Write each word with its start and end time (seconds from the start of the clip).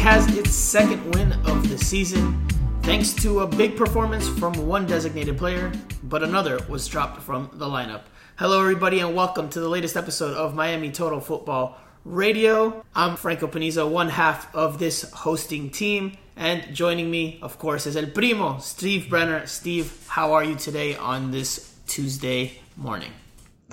Has 0.00 0.26
its 0.34 0.54
second 0.54 1.14
win 1.14 1.32
of 1.44 1.68
the 1.68 1.76
season 1.76 2.48
thanks 2.82 3.12
to 3.16 3.40
a 3.40 3.46
big 3.46 3.76
performance 3.76 4.26
from 4.26 4.54
one 4.66 4.86
designated 4.86 5.36
player, 5.36 5.70
but 6.02 6.22
another 6.22 6.58
was 6.70 6.88
dropped 6.88 7.20
from 7.20 7.50
the 7.52 7.66
lineup. 7.66 8.04
Hello, 8.36 8.60
everybody, 8.60 9.00
and 9.00 9.14
welcome 9.14 9.50
to 9.50 9.60
the 9.60 9.68
latest 9.68 9.98
episode 9.98 10.34
of 10.34 10.54
Miami 10.54 10.90
Total 10.90 11.20
Football 11.20 11.78
Radio. 12.06 12.82
I'm 12.94 13.14
Franco 13.14 13.46
Panizo, 13.46 13.90
one 13.90 14.08
half 14.08 14.52
of 14.54 14.78
this 14.78 15.08
hosting 15.12 15.68
team, 15.68 16.16
and 16.34 16.74
joining 16.74 17.10
me, 17.10 17.38
of 17.42 17.58
course, 17.58 17.86
is 17.86 17.94
El 17.94 18.06
Primo, 18.06 18.58
Steve 18.58 19.10
Brenner. 19.10 19.46
Steve, 19.46 20.06
how 20.08 20.32
are 20.32 20.42
you 20.42 20.54
today 20.54 20.96
on 20.96 21.30
this 21.30 21.74
Tuesday 21.86 22.58
morning? 22.74 23.12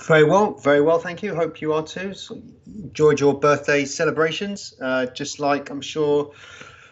Very 0.05 0.23
well, 0.23 0.53
very 0.53 0.81
well, 0.81 0.99
thank 0.99 1.23
you. 1.23 1.33
Hope 1.33 1.59
you 1.59 1.73
are 1.73 1.83
too. 1.83 2.13
So, 2.13 2.39
enjoyed 2.67 3.19
your 3.19 3.39
birthday 3.39 3.83
celebrations, 3.83 4.73
uh, 4.79 5.07
just 5.07 5.39
like 5.39 5.69
I'm 5.71 5.81
sure 5.81 6.31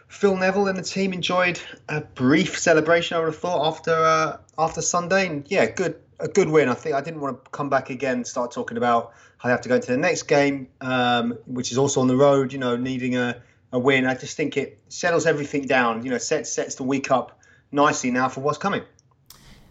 Phil 0.07 0.35
Neville 0.35 0.67
and 0.67 0.77
the 0.77 0.83
team 0.83 1.13
enjoyed 1.13 1.59
a 1.87 2.01
brief 2.01 2.57
celebration. 2.57 3.15
I 3.15 3.19
would 3.19 3.27
have 3.27 3.37
thought 3.37 3.67
after 3.67 3.93
uh, 3.93 4.37
after 4.57 4.81
Sunday, 4.81 5.27
and 5.27 5.45
yeah, 5.49 5.69
good 5.69 5.95
a 6.19 6.27
good 6.27 6.49
win. 6.49 6.67
I 6.67 6.73
think 6.73 6.95
I 6.95 7.01
didn't 7.01 7.21
want 7.21 7.43
to 7.43 7.51
come 7.51 7.69
back 7.69 7.89
again 7.89 8.17
and 8.17 8.27
start 8.27 8.51
talking 8.51 8.77
about 8.77 9.13
how 9.37 9.49
they 9.49 9.51
have 9.51 9.61
to 9.61 9.69
go 9.69 9.75
into 9.75 9.91
the 9.91 9.97
next 9.97 10.23
game, 10.23 10.67
um, 10.81 11.37
which 11.45 11.71
is 11.71 11.77
also 11.77 12.01
on 12.01 12.07
the 12.07 12.15
road. 12.15 12.53
You 12.53 12.59
know, 12.59 12.75
needing 12.75 13.15
a, 13.17 13.41
a 13.71 13.77
win. 13.77 14.07
I 14.07 14.15
just 14.15 14.35
think 14.35 14.57
it 14.57 14.79
settles 14.89 15.25
everything 15.25 15.67
down. 15.67 16.03
You 16.03 16.11
know, 16.11 16.17
sets 16.17 16.51
sets 16.51 16.75
the 16.75 16.83
week 16.83 17.11
up 17.11 17.39
nicely 17.71 18.09
now 18.09 18.29
for 18.29 18.41
what's 18.41 18.57
coming. 18.57 18.83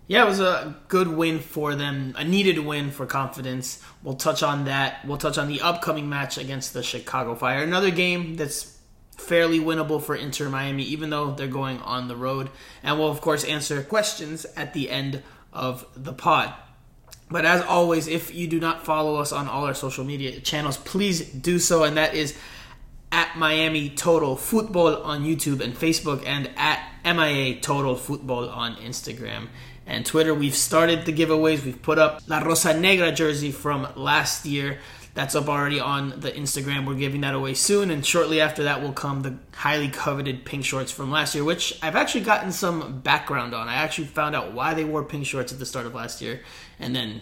Yeah, 0.06 0.24
it 0.24 0.28
was 0.28 0.40
a 0.40 0.76
good 0.88 1.08
win 1.08 1.38
for 1.40 1.74
them, 1.74 2.14
a 2.16 2.24
needed 2.24 2.58
win 2.58 2.90
for 2.90 3.06
confidence. 3.06 3.82
We'll 4.02 4.16
touch 4.16 4.42
on 4.42 4.66
that. 4.66 5.04
We'll 5.06 5.16
touch 5.16 5.38
on 5.38 5.48
the 5.48 5.62
upcoming 5.62 6.10
match 6.10 6.36
against 6.36 6.74
the 6.74 6.82
Chicago 6.82 7.34
Fire. 7.34 7.62
Another 7.62 7.90
game 7.90 8.36
that's 8.36 8.78
fairly 9.16 9.58
winnable 9.58 10.02
for 10.02 10.14
Inter 10.14 10.50
Miami, 10.50 10.82
even 10.82 11.08
though 11.08 11.30
they're 11.30 11.46
going 11.46 11.80
on 11.80 12.08
the 12.08 12.16
road. 12.16 12.50
And 12.82 12.98
we'll, 12.98 13.10
of 13.10 13.22
course, 13.22 13.44
answer 13.44 13.82
questions 13.82 14.44
at 14.56 14.74
the 14.74 14.90
end 14.90 15.22
of 15.54 15.86
the 15.96 16.12
pod. 16.12 16.52
But 17.30 17.46
as 17.46 17.62
always, 17.62 18.06
if 18.06 18.34
you 18.34 18.46
do 18.46 18.60
not 18.60 18.84
follow 18.84 19.16
us 19.16 19.32
on 19.32 19.48
all 19.48 19.64
our 19.64 19.74
social 19.74 20.04
media 20.04 20.38
channels, 20.40 20.76
please 20.76 21.26
do 21.30 21.58
so. 21.58 21.84
And 21.84 21.96
that 21.96 22.14
is 22.14 22.36
at 23.10 23.38
Miami 23.38 23.88
Total 23.88 24.36
Football 24.36 25.02
on 25.02 25.24
YouTube 25.24 25.60
and 25.62 25.74
Facebook, 25.74 26.26
and 26.26 26.50
at 26.56 26.82
MIA 27.04 27.60
Total 27.60 27.96
Football 27.96 28.50
on 28.50 28.76
Instagram 28.76 29.48
and 29.86 30.04
Twitter. 30.04 30.34
We've 30.34 30.54
started 30.54 31.04
the 31.04 31.12
giveaways. 31.12 31.64
We've 31.64 31.80
put 31.80 31.98
up 31.98 32.22
La 32.26 32.38
Rosa 32.38 32.78
Negra 32.78 33.12
jersey 33.12 33.52
from 33.52 33.86
last 33.96 34.46
year. 34.46 34.78
That's 35.14 35.36
up 35.36 35.48
already 35.48 35.78
on 35.78 36.20
the 36.20 36.32
Instagram. 36.32 36.86
We're 36.86 36.94
giving 36.94 37.20
that 37.20 37.34
away 37.34 37.54
soon, 37.54 37.90
and 37.90 38.04
shortly 38.04 38.40
after 38.40 38.64
that 38.64 38.82
will 38.82 38.92
come 38.92 39.22
the 39.22 39.36
highly 39.52 39.88
coveted 39.88 40.44
pink 40.44 40.64
shorts 40.64 40.90
from 40.90 41.12
last 41.12 41.36
year, 41.36 41.44
which 41.44 41.78
I've 41.82 41.94
actually 41.94 42.22
gotten 42.22 42.50
some 42.50 43.00
background 43.00 43.54
on. 43.54 43.68
I 43.68 43.74
actually 43.74 44.08
found 44.08 44.34
out 44.34 44.52
why 44.52 44.74
they 44.74 44.84
wore 44.84 45.04
pink 45.04 45.24
shorts 45.24 45.52
at 45.52 45.60
the 45.60 45.66
start 45.66 45.86
of 45.86 45.94
last 45.94 46.20
year, 46.20 46.40
and 46.80 46.96
then 46.96 47.20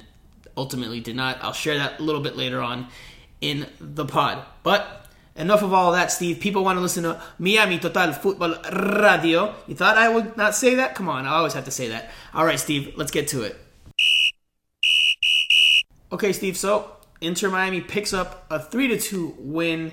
ultimately 0.56 1.00
did 1.00 1.16
not. 1.16 1.38
I'll 1.42 1.52
share 1.52 1.76
that 1.78 2.00
a 2.00 2.02
little 2.02 2.22
bit 2.22 2.34
later 2.34 2.62
on 2.62 2.88
in 3.42 3.66
the 3.78 4.06
pod. 4.06 4.42
But 4.62 5.01
Enough 5.34 5.62
of 5.62 5.72
all 5.72 5.92
that, 5.92 6.12
Steve. 6.12 6.40
People 6.40 6.62
want 6.62 6.76
to 6.76 6.80
listen 6.80 7.04
to 7.04 7.20
Miami 7.38 7.78
Total 7.78 8.12
Football 8.12 8.56
Radio. 9.00 9.54
You 9.66 9.74
thought 9.74 9.96
I 9.96 10.08
would 10.10 10.36
not 10.36 10.54
say 10.54 10.74
that? 10.74 10.94
Come 10.94 11.08
on, 11.08 11.24
I 11.24 11.30
always 11.30 11.54
have 11.54 11.64
to 11.64 11.70
say 11.70 11.88
that. 11.88 12.10
All 12.34 12.44
right, 12.44 12.60
Steve, 12.60 12.92
let's 12.96 13.10
get 13.10 13.28
to 13.28 13.42
it. 13.42 13.56
Okay, 16.12 16.34
Steve. 16.34 16.58
So 16.58 16.96
Inter 17.22 17.48
Miami 17.48 17.80
picks 17.80 18.12
up 18.12 18.46
a 18.50 18.60
three 18.60 18.88
to 18.88 18.98
two 18.98 19.34
win 19.38 19.92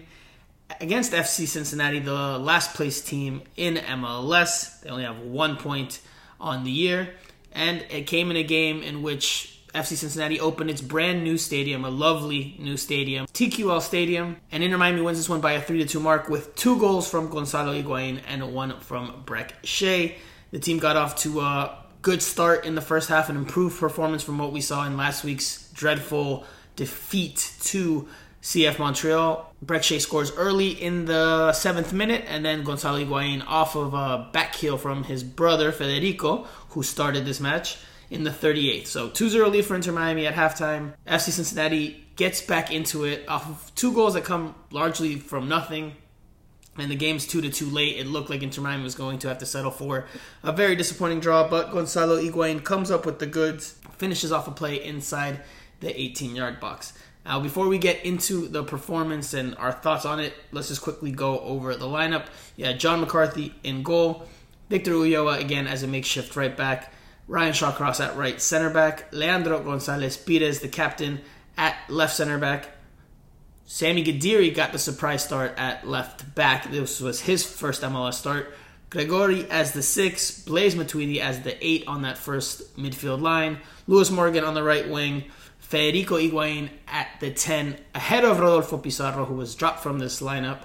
against 0.82 1.14
FC 1.14 1.48
Cincinnati, 1.48 2.00
the 2.00 2.38
last 2.38 2.74
place 2.74 3.02
team 3.02 3.42
in 3.56 3.76
MLS. 3.76 4.82
They 4.82 4.90
only 4.90 5.04
have 5.04 5.20
one 5.20 5.56
point 5.56 6.02
on 6.40 6.66
the 6.66 6.72
year, 6.72 7.16
and 7.54 7.86
it 7.90 8.08
came 8.08 8.30
in 8.30 8.36
a 8.36 8.44
game 8.44 8.84
in 8.84 9.02
which 9.02 9.59
FC 9.74 9.96
Cincinnati 9.96 10.40
opened 10.40 10.70
its 10.70 10.82
brand 10.82 11.24
new 11.24 11.38
stadium, 11.38 11.86
a 11.86 11.90
lovely 11.90 12.56
new 12.60 12.78
stadium, 12.78 13.28
TQL 13.28 13.82
Stadium, 13.82 14.38
and 14.52 14.64
Inter 14.64 14.78
Miami 14.78 15.02
wins 15.02 15.18
this 15.18 15.30
one 15.30 15.42
by 15.42 15.54
a 15.54 15.62
3 15.62 15.86
2 15.86 16.00
mark 16.00 16.30
with 16.30 16.56
two 16.56 16.80
goals 16.80 17.10
from 17.10 17.30
Gonzalo 17.30 17.74
Higuain 17.74 18.22
and 18.28 18.54
one 18.54 18.80
from 18.80 19.24
Brek 19.26 19.52
Shea. 19.64 20.18
The 20.52 20.60
team 20.60 20.80
got 20.80 20.96
off 20.96 21.16
to 21.18 21.42
a 21.42 21.78
good 22.02 22.22
start 22.22 22.66
in 22.66 22.76
the 22.76 22.82
first 22.82 23.10
half, 23.10 23.30
an 23.30 23.36
improved 23.36 23.80
performance 23.80 24.24
from 24.24 24.38
what 24.38 24.52
we 24.52 24.62
saw 24.62 24.86
in 24.86 24.98
last 24.98 25.24
week's 25.24 25.72
dreadful 25.74 26.46
defeat 26.76 27.54
to 27.62 28.08
CF 28.42 28.80
Montreal. 28.80 29.54
Brek 29.64 29.84
Shea 29.84 30.00
scores 30.00 30.32
early 30.32 30.70
in 30.70 31.06
the 31.06 31.52
seventh 31.54 31.94
minute, 31.94 32.24
and 32.28 32.44
then 32.44 32.64
Gonzalo 32.64 33.04
Higuain 33.04 33.44
off 33.46 33.76
of 33.76 33.94
a 33.94 34.30
back 34.32 34.56
heel 34.56 34.78
from 34.78 35.04
his 35.04 35.24
brother 35.24 35.72
Federico, 35.72 36.48
who 36.70 36.82
started 36.82 37.26
this 37.26 37.40
match 37.40 37.78
in 38.10 38.24
the 38.24 38.30
38th. 38.30 38.88
So 38.88 39.10
2-0 39.10 39.52
lead 39.52 39.66
for 39.66 39.76
Inter 39.76 39.92
Miami 39.92 40.26
at 40.26 40.34
halftime. 40.34 40.94
FC 41.08 41.30
Cincinnati 41.30 42.06
gets 42.16 42.42
back 42.42 42.72
into 42.72 43.06
it 43.06 43.28
off 43.28 43.48
of 43.48 43.72
two 43.76 43.94
goals 43.94 44.14
that 44.16 44.24
come 44.24 44.56
largely 44.72 45.16
from 45.16 45.48
nothing. 45.48 45.96
And 46.78 46.90
the 46.90 46.96
game's 46.96 47.28
2 47.28 47.42
to 47.42 47.50
2 47.50 47.66
late. 47.68 47.98
It 47.98 48.08
looked 48.08 48.30
like 48.30 48.42
Inter 48.42 48.62
Miami 48.62 48.84
was 48.84 48.96
going 48.96 49.20
to 49.20 49.28
have 49.28 49.40
to 49.40 49.46
settle 49.46 49.72
for 49.72 50.06
a 50.44 50.52
very 50.52 50.76
disappointing 50.76 51.20
draw, 51.20 51.48
but 51.48 51.72
Gonzalo 51.72 52.22
Higuain 52.22 52.64
comes 52.64 52.90
up 52.90 53.06
with 53.06 53.20
the 53.20 53.26
goods, 53.26 53.76
finishes 53.98 54.32
off 54.32 54.48
a 54.48 54.52
play 54.52 54.82
inside 54.84 55.42
the 55.82 56.00
18 56.00 56.36
yard 56.36 56.60
box. 56.60 56.94
Now, 57.26 57.40
before 57.40 57.68
we 57.68 57.78
get 57.78 58.06
into 58.06 58.48
the 58.48 58.64
performance 58.64 59.34
and 59.34 59.56
our 59.58 59.72
thoughts 59.72 60.06
on 60.06 60.20
it, 60.20 60.34
let's 60.52 60.70
just 60.70 60.82
quickly 60.82 61.12
go 61.12 61.40
over 61.42 61.76
the 61.76 61.86
lineup. 61.86 62.28
Yeah, 62.56 62.74
John 62.74 63.02
McCarthy 63.02 63.54
in 63.64 63.84
goal, 63.84 64.28
Victor 64.70 64.92
Ulloa 64.92 65.40
again 65.40 65.68
as 65.68 65.84
a 65.84 65.88
makeshift 65.88 66.36
right 66.36 66.56
back, 66.56 66.94
Ryan 67.30 67.54
Shawcross 67.54 68.04
at 68.04 68.18
right 68.18 68.42
center 68.42 68.72
back, 68.72 69.14
Leandro 69.14 69.62
Gonzalez 69.62 70.18
Pires, 70.18 70.62
the 70.62 70.68
captain, 70.68 71.22
at 71.56 71.78
left 71.88 72.16
center 72.16 72.40
back. 72.40 72.70
Sami 73.66 74.04
Guediri 74.04 74.54
got 74.54 74.72
the 74.72 74.80
surprise 74.80 75.26
start 75.26 75.54
at 75.56 75.88
left 75.88 76.34
back. 76.34 76.72
This 76.72 77.00
was 77.00 77.22
his 77.22 77.46
first 77.46 77.84
MLS 77.84 78.16
start. 78.16 78.52
Gregore 78.90 79.48
as 79.50 79.74
the 79.74 79.84
six, 79.84 80.42
Blaise 80.42 80.74
Matuidi 80.74 81.20
as 81.20 81.42
the 81.42 81.56
eight 81.64 81.88
on 81.88 82.02
that 82.02 82.18
first 82.18 82.76
midfield 82.76 83.22
line, 83.22 83.60
Lewis 83.86 84.10
Morgan 84.10 84.44
on 84.44 84.56
the 84.56 84.64
right 84.64 84.90
wing, 84.90 85.26
Federico 85.60 86.18
Higuain 86.18 86.72
at 86.88 87.10
the 87.20 87.30
10, 87.30 87.78
ahead 87.94 88.26
of 88.26 88.40
Rodolfo 88.40 88.80
Pizarro, 88.80 89.26
who 89.26 89.36
was 89.36 89.54
dropped 89.54 89.84
from 89.84 90.00
this 90.00 90.20
lineup, 90.20 90.62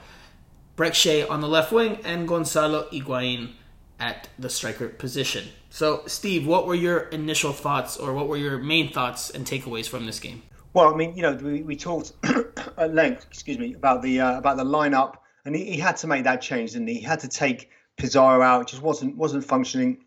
Brek 0.78 0.94
Shea 0.94 1.26
on 1.26 1.42
the 1.42 1.48
left 1.48 1.72
wing, 1.72 1.98
and 2.04 2.26
Gonzalo 2.26 2.88
Higuain 2.90 3.52
at 4.00 4.30
the 4.38 4.48
striker 4.48 4.88
position. 4.88 5.44
So, 5.74 6.04
Steve, 6.06 6.46
what 6.46 6.68
were 6.68 6.76
your 6.76 7.00
initial 7.08 7.52
thoughts, 7.52 7.96
or 7.96 8.14
what 8.14 8.28
were 8.28 8.36
your 8.36 8.58
main 8.58 8.92
thoughts 8.92 9.30
and 9.30 9.44
takeaways 9.44 9.88
from 9.88 10.06
this 10.06 10.20
game? 10.20 10.44
Well, 10.72 10.94
I 10.94 10.96
mean, 10.96 11.16
you 11.16 11.22
know, 11.22 11.34
we, 11.34 11.62
we 11.62 11.74
talked 11.74 12.12
at 12.78 12.94
length, 12.94 13.26
excuse 13.28 13.58
me, 13.58 13.74
about 13.74 14.00
the 14.00 14.20
uh, 14.20 14.38
about 14.38 14.56
the 14.56 14.64
lineup, 14.64 15.16
and 15.44 15.56
he, 15.56 15.64
he, 15.72 15.78
had 15.78 15.96
to 15.96 16.06
make 16.06 16.22
that 16.22 16.40
change, 16.40 16.74
didn't 16.74 16.86
he? 16.86 16.94
He 16.94 17.00
had 17.00 17.18
to 17.20 17.28
take 17.28 17.70
Pizarro 17.96 18.40
out; 18.40 18.60
it 18.60 18.68
just 18.68 18.82
wasn't 18.82 19.16
wasn't 19.16 19.44
functioning. 19.44 20.04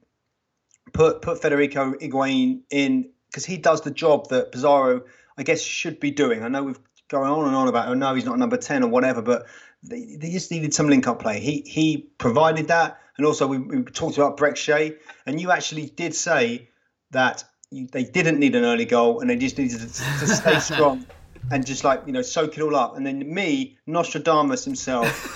Put 0.93 1.21
put 1.21 1.41
Federico 1.41 1.95
Higuain 1.95 2.61
in 2.69 3.09
because 3.29 3.43
he 3.43 3.57
does 3.57 3.81
the 3.81 3.91
job 3.91 4.29
that 4.29 4.53
Pizarro, 4.53 5.01
I 5.37 5.43
guess, 5.43 5.61
should 5.61 5.99
be 5.99 6.11
doing. 6.11 6.43
I 6.43 6.47
know 6.47 6.63
we've 6.63 6.79
going 7.09 7.29
on 7.29 7.45
and 7.45 7.55
on 7.55 7.67
about, 7.67 7.89
oh 7.89 7.93
no, 7.93 8.13
he's 8.13 8.25
not 8.25 8.39
number 8.39 8.55
ten 8.55 8.83
or 8.83 8.87
whatever, 8.87 9.21
but 9.21 9.47
they, 9.87 10.17
they 10.17 10.31
just 10.31 10.51
needed 10.51 10.73
some 10.73 10.87
link 10.87 11.07
up 11.07 11.19
play. 11.19 11.39
He 11.39 11.63
he 11.65 12.09
provided 12.17 12.67
that 12.67 12.99
and 13.17 13.25
also, 13.25 13.47
we, 13.47 13.57
we 13.57 13.83
talked 13.83 14.17
about 14.17 14.37
Brek 14.37 14.55
Shea, 14.55 14.95
and 15.25 15.41
you 15.41 15.51
actually 15.51 15.87
did 15.87 16.13
say 16.13 16.69
that 17.11 17.43
you, 17.71 17.87
they 17.91 18.03
didn't 18.03 18.39
need 18.39 18.55
an 18.55 18.63
early 18.63 18.85
goal 18.85 19.19
and 19.19 19.29
they 19.29 19.35
just 19.35 19.57
needed 19.57 19.79
to, 19.79 19.87
to 19.87 20.27
stay 20.27 20.59
strong 20.75 21.05
and 21.49 21.65
just 21.65 21.83
like 21.83 22.03
you 22.05 22.13
know 22.13 22.21
soak 22.21 22.57
it 22.57 22.61
all 22.61 22.75
up. 22.75 22.95
And 22.95 23.05
then 23.05 23.33
me, 23.33 23.77
Nostradamus 23.87 24.63
himself, 24.63 25.33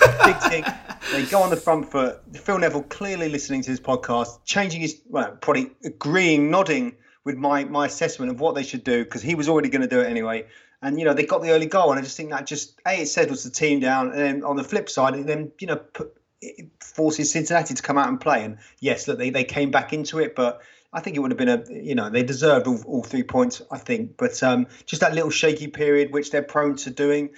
they 1.12 1.24
go 1.26 1.42
on 1.42 1.50
the 1.50 1.60
front 1.60 1.90
foot. 1.90 2.20
Phil 2.34 2.58
Neville 2.58 2.84
clearly 2.84 3.28
listening 3.28 3.62
to 3.62 3.70
this 3.70 3.80
podcast, 3.80 4.44
changing 4.44 4.80
his 4.80 5.00
well, 5.08 5.36
probably 5.40 5.72
agreeing, 5.84 6.50
nodding 6.50 6.96
with 7.24 7.36
my 7.36 7.64
my 7.64 7.86
assessment 7.86 8.30
of 8.30 8.40
what 8.40 8.54
they 8.54 8.62
should 8.62 8.84
do 8.84 9.04
because 9.04 9.22
he 9.22 9.34
was 9.34 9.48
already 9.48 9.68
going 9.68 9.82
to 9.82 9.88
do 9.88 10.00
it 10.00 10.06
anyway. 10.06 10.46
And 10.82 10.98
you 10.98 11.04
know 11.04 11.14
they 11.14 11.24
got 11.24 11.42
the 11.42 11.50
early 11.50 11.66
goal, 11.66 11.90
and 11.90 11.98
I 11.98 12.02
just 12.02 12.16
think 12.16 12.30
that 12.30 12.46
just 12.46 12.80
a 12.86 13.02
it 13.02 13.06
settles 13.06 13.44
the 13.44 13.50
team 13.50 13.80
down, 13.80 14.10
and 14.10 14.18
then 14.18 14.44
on 14.44 14.56
the 14.56 14.64
flip 14.64 14.90
side, 14.90 15.14
it 15.14 15.26
then 15.26 15.52
you 15.60 15.68
know 15.68 15.76
put, 15.76 16.12
it 16.42 16.68
forces 16.80 17.30
Cincinnati 17.30 17.74
to 17.74 17.82
come 17.82 17.98
out 17.98 18.08
and 18.08 18.20
play. 18.20 18.44
And 18.44 18.58
yes, 18.80 19.06
look, 19.08 19.18
they, 19.18 19.30
they 19.30 19.44
came 19.44 19.70
back 19.70 19.92
into 19.92 20.18
it, 20.18 20.34
but 20.34 20.60
I 20.92 21.00
think 21.00 21.16
it 21.16 21.20
would 21.20 21.30
have 21.30 21.38
been 21.38 21.48
a, 21.48 21.64
you 21.70 21.94
know, 21.94 22.10
they 22.10 22.22
deserved 22.22 22.66
all, 22.66 22.82
all 22.84 23.02
three 23.02 23.22
points, 23.22 23.62
I 23.70 23.78
think. 23.78 24.16
But 24.16 24.42
um, 24.42 24.66
just 24.84 25.00
that 25.00 25.14
little 25.14 25.30
shaky 25.30 25.68
period, 25.68 26.12
which 26.12 26.30
they're 26.30 26.42
prone 26.42 26.76
to 26.78 26.90
doing, 26.90 27.30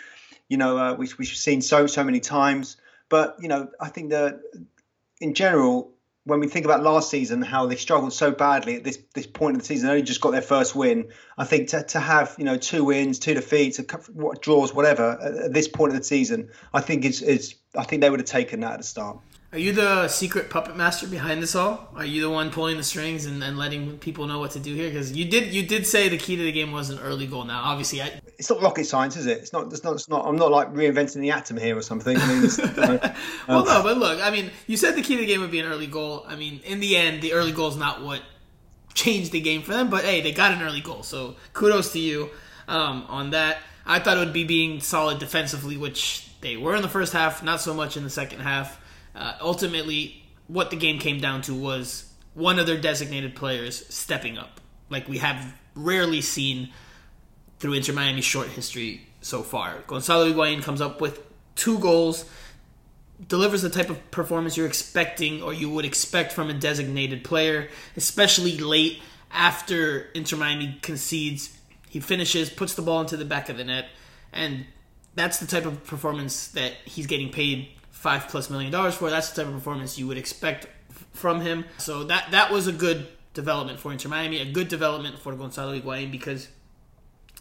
you 0.49 0.57
know, 0.57 0.77
uh, 0.77 0.95
which 0.97 1.19
we've 1.19 1.29
seen 1.29 1.63
so, 1.63 1.87
so 1.87 2.03
many 2.03 2.21
times. 2.21 2.77
But, 3.09 3.37
you 3.41 3.49
know, 3.49 3.69
I 3.81 3.91
think 3.91 4.11
that 4.11 4.41
in 5.21 5.35
general, 5.35 5.93
when 6.25 6.41
we 6.41 6.49
think 6.49 6.65
about 6.65 6.83
last 6.83 7.11
season, 7.11 7.43
how 7.43 7.67
they 7.67 7.77
struggled 7.77 8.13
so 8.13 8.31
badly 8.31 8.77
at 8.77 8.85
this 8.85 8.99
this 9.15 9.27
point 9.27 9.57
of 9.57 9.63
the 9.63 9.67
season, 9.67 9.91
only 9.91 10.03
just 10.03 10.21
got 10.21 10.31
their 10.31 10.43
first 10.43 10.75
win. 10.75 11.09
I 11.37 11.45
think 11.45 11.69
to, 11.69 11.83
to 11.83 12.01
have 12.01 12.35
you 12.39 12.45
know 12.45 12.57
two 12.57 12.85
wins, 12.85 13.19
two 13.19 13.35
defeats, 13.35 13.81
what 14.13 14.41
draws, 14.41 14.73
whatever 14.75 15.19
at, 15.21 15.53
this 15.53 15.69
point 15.69 15.93
of 15.93 15.99
the 15.99 16.05
season, 16.05 16.51
I 16.73 16.81
think 16.81 17.05
is 17.05 17.21
is 17.23 17.55
I 17.77 17.85
think 17.85 18.03
they 18.03 18.11
would 18.11 18.21
have 18.21 18.29
taken 18.29 18.61
that 18.61 18.73
at 18.73 18.79
the 18.79 18.85
start. 18.85 19.19
Are 19.55 19.59
you 19.59 19.71
the 19.71 20.09
secret 20.09 20.51
puppet 20.51 20.77
master 20.77 21.07
behind 21.07 21.41
this 21.41 21.55
all? 21.55 21.89
Are 21.95 22.05
you 22.05 22.21
the 22.23 22.29
one 22.29 22.51
pulling 22.51 22.77
the 22.77 22.83
strings 22.83 23.25
and, 23.25 23.41
and 23.41 23.57
letting 23.57 23.99
people 23.99 24.27
know 24.27 24.41
what 24.41 24.51
to 24.51 24.59
do 24.59 24.75
here? 24.75 24.89
Because 24.89 25.13
you 25.13 25.27
did 25.27 25.55
you 25.55 25.65
did 25.65 25.87
say 25.87 26.09
the 26.09 26.19
key 26.19 26.35
to 26.35 26.43
the 26.43 26.51
game 26.51 26.73
was 26.73 26.91
an 26.91 26.99
early 26.99 27.29
goal. 27.29 27.45
Now, 27.45 27.63
obviously, 27.63 28.03
I... 28.03 28.21
it's 28.37 28.51
not 28.51 28.61
rocket 28.61 28.85
science, 28.85 29.17
is 29.17 29.27
it? 29.27 29.39
It's 29.39 29.53
not. 29.53 29.73
It's 29.73 29.85
not. 29.85 29.93
It's 29.93 30.09
not. 30.09 30.27
I'm 30.27 30.35
not 30.35 30.51
like 30.51 30.75
reinventing 30.75 31.21
the 31.21 31.31
atom 31.31 31.57
here 31.57 31.79
or 31.79 31.83
something. 31.83 32.17
I 32.19 32.27
mean, 32.27 32.51
well, 33.47 33.61
um, 33.61 33.65
no, 33.65 33.83
but 33.85 33.97
look, 33.97 34.21
I 34.21 34.31
mean, 34.31 34.51
you 34.67 34.77
said 34.77 34.97
the 34.97 35.03
key 35.03 35.15
to 35.15 35.21
the 35.21 35.27
game 35.27 35.41
would 35.41 35.53
be 35.53 35.61
an 35.61 35.67
early 35.67 35.87
goal. 35.87 36.25
I 36.27 36.35
mean, 36.35 36.61
in 36.65 36.81
the 36.81 36.97
end, 36.97 37.23
the 37.23 37.33
early 37.33 37.53
goal 37.53 37.69
is 37.69 37.77
not 37.77 38.03
what 38.03 38.23
changed 38.93 39.31
the 39.31 39.41
game 39.41 39.63
for 39.63 39.71
them. 39.71 39.89
But 39.89 40.05
hey, 40.05 40.21
they 40.21 40.33
got 40.33 40.51
an 40.51 40.63
early 40.63 40.81
goal, 40.81 41.05
so 41.05 41.37
kudos 41.53 41.93
to 41.93 42.01
you 42.01 42.29
um, 42.67 43.05
on 43.09 43.31
that. 43.31 43.59
I 43.87 44.01
thought 44.01 44.17
it 44.17 44.21
would 44.21 44.33
be 44.33 44.43
being 44.43 44.81
solid 44.81 45.21
defensively, 45.21 45.77
which 45.77 46.29
they 46.41 46.57
were 46.57 46.75
in 46.75 46.83
the 46.83 46.89
first 46.89 47.13
half, 47.13 47.45
not 47.45 47.61
so 47.61 47.73
much 47.73 47.97
in 47.97 48.03
the 48.03 48.11
second 48.11 48.41
half. 48.41 48.81
Uh, 49.15 49.35
ultimately, 49.41 50.25
what 50.49 50.71
the 50.71 50.77
game 50.77 50.99
came 50.99 51.21
down 51.21 51.43
to 51.43 51.55
was 51.55 52.13
one 52.35 52.59
of 52.59 52.67
their 52.67 52.81
designated 52.81 53.35
players 53.35 53.87
stepping 53.95 54.39
up, 54.39 54.61
like 54.91 55.09
we 55.09 55.19
have 55.19 55.55
rarely 55.75 56.21
seen 56.21 56.71
through 57.59 57.75
Inter 57.75 57.93
Miami's 57.93 58.25
short 58.25 58.49
history 58.49 59.07
so 59.21 59.43
far. 59.43 59.83
Gonzalo 59.87 60.33
Higuain 60.33 60.63
comes 60.63 60.81
up 60.81 61.01
with 61.01 61.21
two 61.55 61.79
goals, 61.79 62.25
delivers 63.29 63.63
the 63.63 63.71
type 63.71 63.91
of 63.91 64.11
performance 64.11 64.57
you're 64.57 64.67
expecting 64.67 65.43
or 65.43 65.53
you 65.53 65.71
would 65.71 65.85
expect 65.85 66.33
from 66.33 66.51
a 66.51 66.55
designated 66.55 67.25
player, 67.25 67.69
especially 67.97 68.59
late 68.59 69.01
after 69.31 70.09
Inter 70.15 70.37
Miami 70.37 70.79
concedes. 70.83 71.57
He 71.89 72.01
finishes, 72.01 72.51
puts 72.51 72.75
the 72.75 72.83
ball 72.83 73.01
into 73.01 73.17
the 73.17 73.25
back 73.25 73.49
of 73.49 73.57
the 73.57 73.65
net, 73.65 73.87
and 74.33 74.67
that's 75.15 75.39
the 75.39 75.47
type 75.47 75.65
of 75.65 75.85
performance 75.85 76.49
that 76.49 76.73
he's 76.85 77.07
getting 77.07 77.31
paid 77.31 77.69
five 78.05 78.29
plus 78.29 78.51
million 78.51 78.71
dollars 78.71 78.95
for. 78.95 79.09
That's 79.09 79.31
the 79.31 79.43
type 79.43 79.49
of 79.49 79.55
performance 79.55 79.99
you 79.99 80.07
would 80.07 80.19
expect 80.19 80.67
from 81.15 81.41
him. 81.41 81.65
So 81.79 82.05
that 82.05 82.31
that 82.33 82.53
was 82.53 82.67
a 82.67 82.73
good 82.73 83.09
development 83.33 83.81
for 83.81 83.91
Inter 83.93 84.11
Miami, 84.11 84.41
a 84.41 84.53
good 84.53 84.69
development 84.69 85.19
for 85.19 85.35
Gonzalo 85.35 85.81
Higuain 85.81 86.13
because 86.13 86.49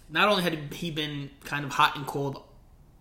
not 0.10 0.30
only 0.30 0.42
had 0.42 0.74
he 0.74 0.90
been 0.90 1.32
kind 1.44 1.66
of 1.66 1.72
hot 1.72 1.98
and 1.98 2.08
cold 2.08 2.42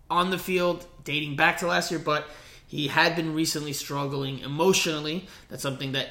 on 0.09 0.29
the 0.29 0.37
field 0.37 0.85
dating 1.05 1.37
back 1.37 1.59
to 1.59 1.67
last 1.67 1.89
year, 1.89 2.01
but 2.01 2.27
he 2.67 2.89
had 2.89 3.15
been 3.15 3.33
recently 3.33 3.71
struggling 3.71 4.39
emotionally. 4.39 5.25
That's 5.47 5.63
something 5.63 5.93
that 5.93 6.09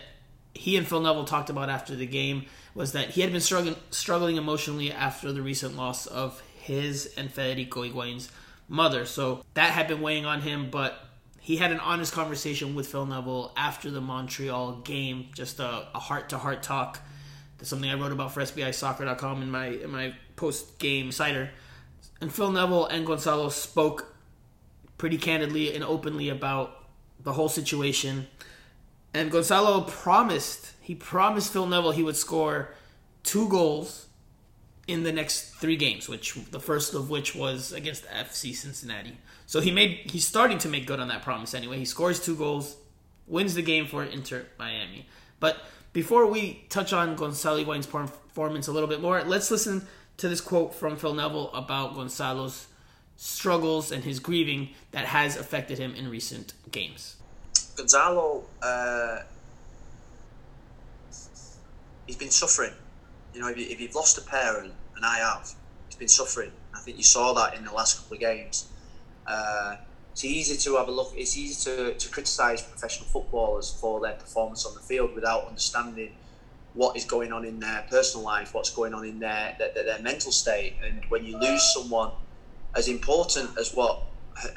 he 0.55 0.79
and 0.79 0.87
Phil 0.87 1.01
Neville 1.01 1.27
talked 1.27 1.51
about 1.51 1.69
after 1.69 1.95
the 1.95 2.07
game 2.07 2.47
was 2.75 2.93
that 2.93 3.11
he 3.11 3.21
had 3.21 3.31
been 3.31 3.43
struggling 3.43 3.77
struggling 3.91 4.37
emotionally 4.37 4.91
after 4.91 5.33
the 5.33 5.43
recent 5.43 5.77
loss 5.77 6.07
of 6.07 6.43
his 6.55 7.13
and 7.19 7.31
Federico 7.31 7.83
Higuain's 7.83 8.33
mother. 8.69 9.05
So 9.05 9.45
that 9.53 9.73
had 9.73 9.87
been 9.87 10.01
weighing 10.01 10.25
on 10.25 10.41
him, 10.41 10.71
but 10.71 11.12
he 11.43 11.57
had 11.57 11.73
an 11.73 11.81
honest 11.81 12.13
conversation 12.13 12.77
with 12.77 12.87
Phil 12.87 13.05
Neville 13.05 13.53
after 13.57 13.91
the 13.91 14.01
Montreal 14.01 14.77
game, 14.85 15.27
just 15.35 15.59
a 15.59 15.87
heart 15.93 16.29
to 16.29 16.39
heart 16.39 16.63
talk. 16.63 17.01
That's 17.59 17.69
something 17.69 17.91
I 17.91 17.95
wrote 17.95 18.13
about 18.13 18.33
for 18.33 18.43
SBISoccer.com 18.43 19.43
in 19.43 19.51
my 19.51 19.67
in 19.67 19.91
my 19.91 20.15
post 20.37 20.79
game 20.79 21.11
cider. 21.11 21.51
And 22.21 22.33
Phil 22.33 22.53
Neville 22.53 22.87
and 22.87 23.05
Gonzalo 23.05 23.49
spoke 23.49 24.15
pretty 24.99 25.19
candidly 25.19 25.75
and 25.75 25.83
openly 25.83 26.29
about 26.29 26.85
the 27.21 27.33
whole 27.33 27.49
situation. 27.49 28.29
And 29.13 29.29
Gonzalo 29.29 29.81
promised 29.81 30.75
he 30.81 30.95
promised 30.95 31.53
Phil 31.53 31.67
Neville 31.67 31.91
he 31.91 32.05
would 32.05 32.17
score 32.17 32.73
two 33.25 33.49
goals 33.49 34.07
in 34.87 35.03
the 35.03 35.13
next 35.13 35.57
three 35.57 35.77
games, 35.77 36.09
which 36.09 36.35
the 36.53 36.61
first 36.61 36.95
of 36.95 37.11
which 37.11 37.35
was 37.35 37.73
against 37.73 38.07
FC 38.07 38.55
Cincinnati. 38.55 39.19
So 39.53 39.61
he 39.61 39.71
made 39.71 40.11
he's 40.11 40.27
starting 40.27 40.57
to 40.61 40.69
make 40.71 40.87
good 40.87 40.99
on 40.99 41.09
that 41.09 41.21
promise 41.21 41.53
anyway. 41.53 41.77
He 41.77 41.85
scores 41.85 42.19
two 42.19 42.35
goals, 42.35 42.75
wins 43.27 43.53
the 43.53 43.61
game 43.61 43.87
for 43.87 44.03
Inter 44.03 44.47
Miami. 44.59 45.05
But 45.41 45.59
before 45.93 46.25
we 46.25 46.65
touch 46.71 46.95
on 46.95 47.17
Gonzalo 47.17 47.59
Higuain's 47.59 47.87
performance 47.87 48.69
a 48.69 48.73
little 48.73 48.89
bit 48.89 49.03
more, 49.03 49.23
let's 49.25 49.51
listen 49.51 49.87
to 50.17 50.31
this 50.31 50.41
quote 50.41 50.75
from 50.75 50.97
Phil 50.97 51.13
Neville 51.13 51.51
about 51.53 51.95
Gonzalo's 51.95 52.67
struggles 53.19 53.93
and 53.93 54.05
his 54.05 54.21
grieving 54.21 54.71
that 54.93 55.05
has 55.05 55.37
affected 55.37 55.77
him 55.77 55.95
in 55.97 56.09
recent 56.09 56.55
games. 56.71 57.17
Gonzalo, 57.77 58.45
uh, 58.63 59.19
he's 62.07 62.17
been 62.17 62.31
suffering. 62.31 62.73
You 63.35 63.43
know, 63.43 63.49
if, 63.49 63.59
you, 63.59 63.87
have 63.87 63.95
lost 63.95 64.17
a 64.17 64.23
parent, 64.23 64.73
and 64.97 65.05
I 65.05 65.19
have, 65.19 65.53
he's 65.89 65.97
been 65.97 66.09
suffering. 66.09 66.53
I 66.75 66.79
think 66.79 66.97
you 66.97 67.05
saw 67.05 67.35
that 67.35 67.55
in 67.55 67.67
the 67.67 67.73
last 67.75 67.99
couple 67.99 68.15
of 68.15 68.21
games. 68.21 68.69
Uh, 69.33 69.77
it's 70.13 70.25
easy 70.25 70.57
to 70.59 70.77
have 70.77 70.89
a 70.89 70.91
look. 70.91 71.13
It's 71.17 71.37
easy 71.39 71.71
to, 71.71 71.95
to 71.95 72.09
criticise 72.11 72.61
professional 72.61 73.09
footballers 73.09 73.71
for 73.81 74.01
their 74.01 74.13
performance 74.13 74.67
on 74.67 74.75
the 74.75 74.81
field 74.81 75.15
without 75.15 75.47
understanding 75.47 76.13
what 76.75 76.97
is 76.97 77.05
going 77.07 77.33
on 77.33 77.45
in 77.45 77.59
their 77.59 77.87
personal 77.89 78.25
life, 78.25 78.53
what's 78.53 78.71
going 78.71 78.93
on 78.93 79.05
in 79.07 79.19
their, 79.19 79.57
their, 79.59 79.73
their 79.73 79.99
mental 80.01 80.33
state. 80.33 80.75
And 80.85 81.03
when 81.09 81.25
you 81.25 81.39
lose 81.39 81.63
someone 81.75 82.11
as 82.77 82.89
important 82.89 83.57
as 83.59 83.75
what 83.75 84.03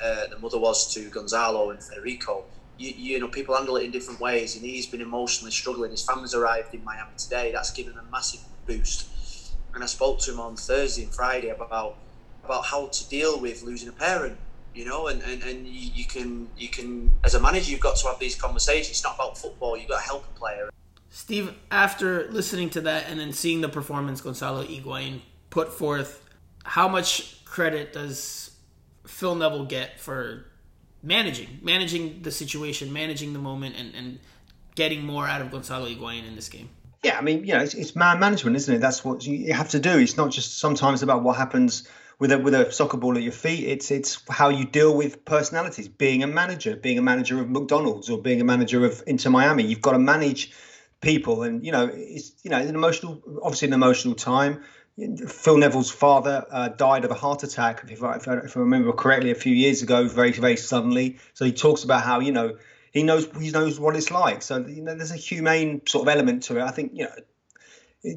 uh, 0.02 0.28
the 0.28 0.38
mother 0.40 0.60
was 0.60 0.94
to 0.94 1.10
Gonzalo 1.10 1.70
and 1.72 1.82
Federico, 1.82 2.44
you, 2.78 2.92
you 2.92 3.20
know 3.20 3.30
people 3.30 3.56
handle 3.56 3.78
it 3.78 3.86
in 3.86 3.92
different 3.92 4.20
ways. 4.20 4.56
And 4.58 4.66
he's 4.66 4.88
been 4.88 5.02
emotionally 5.02 5.52
struggling. 5.52 5.92
His 5.92 6.04
family's 6.04 6.34
arrived 6.34 6.74
in 6.74 6.84
Miami 6.84 7.12
today. 7.18 7.54
That's 7.54 7.72
given 7.72 7.94
him 7.94 8.00
a 8.00 8.12
massive 8.12 8.42
boost. 8.68 9.08
And 9.74 9.82
I 9.84 9.88
spoke 9.88 10.20
to 10.20 10.32
him 10.32 10.40
on 10.42 10.58
Thursday 10.58 11.04
and 11.04 11.14
Friday 11.14 11.50
about 11.50 11.96
about 12.44 12.66
how 12.66 12.88
to 12.88 13.10
deal 13.10 13.40
with 13.40 13.64
losing 13.64 13.90
a 13.90 13.92
parent 13.92 14.38
you 14.76 14.84
know, 14.84 15.08
and, 15.08 15.22
and, 15.24 15.42
and 15.44 15.66
you, 15.66 15.92
you, 15.96 16.06
can 16.06 16.50
you 16.58 16.68
can 16.68 17.12
as 17.24 17.34
a 17.34 17.40
manager 17.40 17.72
you've 17.72 17.80
got 17.80 17.96
to 17.96 18.08
have 18.08 18.20
these 18.20 18.36
conversations. 18.36 18.90
It's 18.90 19.04
not 19.04 19.16
about 19.16 19.38
football. 19.38 19.78
You've 19.78 19.90
got 19.90 20.02
to 20.02 20.06
help 20.06 20.26
a 20.30 20.38
player. 20.38 20.70
Steve, 21.10 21.54
after 21.72 22.30
listening 22.30 22.70
to 22.72 22.82
that 22.82 23.06
and 23.08 23.18
then 23.18 23.32
seeing 23.32 23.62
the 23.62 23.70
performance 23.70 24.20
Gonzalo 24.20 24.66
Higuain 24.66 25.22
put 25.50 25.72
forth, 25.72 26.22
how 26.66 26.90
much 26.90 27.44
credit 27.46 27.94
does 27.94 28.52
Phil 29.08 29.34
Neville 29.36 29.66
get 29.66 30.00
for 30.00 30.46
managing 31.02 31.60
managing 31.62 32.22
the 32.22 32.32
situation, 32.32 32.92
managing 32.92 33.32
the 33.32 33.40
moment, 33.40 33.76
and, 33.78 33.96
and 33.96 34.20
getting 34.76 35.06
more 35.06 35.26
out 35.26 35.42
of 35.42 35.52
Gonzalo 35.52 35.88
Higuain 35.88 36.28
in 36.28 36.36
this 36.36 36.50
game? 36.50 36.68
Yeah, 37.02 37.18
I 37.18 37.22
mean, 37.22 37.46
you 37.46 37.54
know, 37.54 37.62
it's, 37.62 37.76
it's 37.76 37.96
man 37.96 38.20
management, 38.20 38.58
isn't 38.58 38.76
it? 38.76 38.80
That's 38.80 39.06
what 39.06 39.26
you 39.26 39.54
have 39.54 39.70
to 39.70 39.80
do. 39.80 40.00
It's 40.00 40.18
not 40.18 40.32
just 40.32 40.60
sometimes 40.60 41.02
about 41.02 41.24
what 41.24 41.38
happens 41.38 41.88
with 42.20 42.32
a 42.32 42.40
with 42.40 42.54
a 42.54 42.72
soccer 42.72 42.98
ball 42.98 43.18
at 43.18 43.24
your 43.24 43.32
feet. 43.32 43.68
It's 43.68 43.92
it's 43.92 44.22
how 44.30 44.50
you 44.50 44.66
deal 44.66 44.96
with 44.96 45.26
personalities. 45.26 45.88
Being 45.88 46.24
a 46.24 46.28
manager, 46.28 46.76
being 46.76 46.98
a 46.98 47.02
manager 47.02 47.40
of 47.40 47.50
McDonald's 47.50 48.10
or 48.10 48.22
being 48.22 48.42
a 48.42 48.46
manager 48.46 48.86
of 48.86 49.04
Inter 49.08 49.30
Miami, 49.30 49.64
you've 49.64 49.82
got 49.82 49.92
to 49.92 50.00
manage 50.00 50.52
people, 51.02 51.44
and 51.44 51.66
you 51.66 51.72
know 51.72 51.90
it's 51.94 52.32
you 52.44 52.52
know 52.52 52.58
an 52.58 52.74
emotional, 52.74 53.22
obviously 53.44 53.68
an 53.68 53.74
emotional 53.74 54.16
time. 54.16 54.64
Phil 55.28 55.58
Neville's 55.58 55.92
father 55.92 56.46
uh, 56.50 56.70
died 56.70 57.04
of 57.04 57.12
a 57.12 57.16
heart 57.16 57.44
attack, 57.44 57.84
if 57.90 58.02
I, 58.02 58.16
if 58.16 58.30
I, 58.30 58.38
if 58.38 58.56
I 58.56 58.62
remember 58.62 58.94
correctly, 58.94 59.32
a 59.32 59.36
few 59.36 59.54
years 59.54 59.82
ago, 59.82 60.08
very 60.08 60.32
very 60.32 60.56
suddenly. 60.56 61.18
So 61.34 61.44
he 61.44 61.52
talks 61.52 61.84
about 61.84 62.04
how 62.04 62.22
you 62.22 62.32
know 62.32 62.58
he 62.92 63.04
knows 63.04 63.28
he 63.40 63.52
knows 63.52 63.78
what 63.78 63.96
it's 63.98 64.10
like. 64.10 64.42
So 64.42 64.66
you 64.66 64.82
know, 64.82 64.96
there's 64.96 65.12
a 65.12 65.18
humane 65.18 65.82
sort 65.86 66.08
of 66.08 66.14
element 66.14 66.44
to 66.44 66.58
it. 66.58 66.62
I 66.62 66.72
think 66.72 66.94
you 66.94 67.04
know 67.04 67.12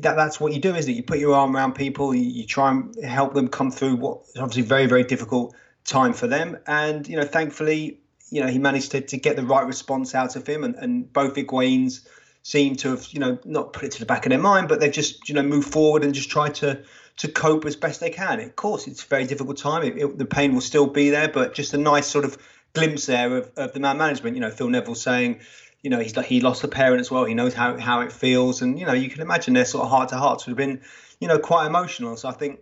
that 0.00 0.16
that's 0.16 0.40
what 0.40 0.52
you 0.52 0.60
do, 0.60 0.74
isn't 0.74 0.90
it? 0.90 0.96
You 0.96 1.02
put 1.02 1.18
your 1.18 1.34
arm 1.34 1.56
around 1.56 1.74
people, 1.74 2.14
you, 2.14 2.22
you 2.22 2.46
try 2.46 2.70
and 2.70 2.94
help 3.04 3.34
them 3.34 3.48
come 3.48 3.70
through 3.70 3.96
what 3.96 4.22
is 4.34 4.40
obviously 4.40 4.62
very, 4.62 4.86
very 4.86 5.04
difficult 5.04 5.54
time 5.84 6.12
for 6.12 6.26
them. 6.26 6.58
And, 6.66 7.08
you 7.08 7.16
know, 7.16 7.24
thankfully, 7.24 8.00
you 8.30 8.42
know, 8.42 8.48
he 8.48 8.58
managed 8.58 8.90
to, 8.92 9.00
to 9.00 9.16
get 9.16 9.36
the 9.36 9.44
right 9.44 9.66
response 9.66 10.14
out 10.14 10.36
of 10.36 10.46
him. 10.46 10.64
And, 10.64 10.74
and 10.76 11.12
both 11.12 11.34
Higuains 11.34 12.06
seem 12.42 12.76
to 12.76 12.90
have, 12.90 13.06
you 13.10 13.20
know, 13.20 13.38
not 13.44 13.72
put 13.72 13.84
it 13.84 13.92
to 13.92 14.00
the 14.00 14.06
back 14.06 14.26
of 14.26 14.30
their 14.30 14.38
mind, 14.38 14.68
but 14.68 14.80
they've 14.80 14.92
just, 14.92 15.28
you 15.28 15.34
know, 15.34 15.42
moved 15.42 15.72
forward 15.72 16.04
and 16.04 16.14
just 16.14 16.30
tried 16.30 16.54
to 16.56 16.82
to 17.18 17.26
cope 17.26 17.64
as 17.64 17.74
best 17.74 17.98
they 17.98 18.10
can. 18.10 18.38
Of 18.38 18.54
course, 18.54 18.86
it's 18.86 19.02
a 19.02 19.06
very 19.06 19.24
difficult 19.24 19.58
time. 19.58 19.82
It, 19.82 19.96
it, 19.98 20.18
the 20.18 20.24
pain 20.24 20.54
will 20.54 20.60
still 20.60 20.86
be 20.86 21.10
there, 21.10 21.28
but 21.28 21.52
just 21.52 21.74
a 21.74 21.78
nice 21.78 22.06
sort 22.06 22.24
of 22.24 22.38
glimpse 22.74 23.06
there 23.06 23.38
of, 23.38 23.50
of 23.56 23.72
the 23.72 23.80
man 23.80 23.98
management. 23.98 24.36
You 24.36 24.40
know, 24.40 24.50
Phil 24.50 24.68
Neville 24.68 24.94
saying, 24.94 25.40
you 25.82 25.90
know, 25.90 25.98
he's 25.98 26.16
like 26.16 26.26
he 26.26 26.40
lost 26.40 26.64
a 26.64 26.68
parent 26.68 27.00
as 27.00 27.10
well. 27.10 27.24
He 27.24 27.34
knows 27.34 27.54
how 27.54 27.78
how 27.78 28.00
it 28.00 28.12
feels, 28.12 28.62
and 28.62 28.78
you 28.78 28.86
know, 28.86 28.92
you 28.92 29.08
can 29.08 29.22
imagine 29.22 29.54
their 29.54 29.64
sort 29.64 29.84
of 29.84 29.90
heart 29.90 30.08
to 30.10 30.16
hearts 30.16 30.46
would 30.46 30.50
have 30.50 30.56
been, 30.58 30.80
you 31.20 31.28
know, 31.28 31.38
quite 31.38 31.66
emotional. 31.66 32.16
So 32.16 32.28
I 32.28 32.32
think 32.32 32.60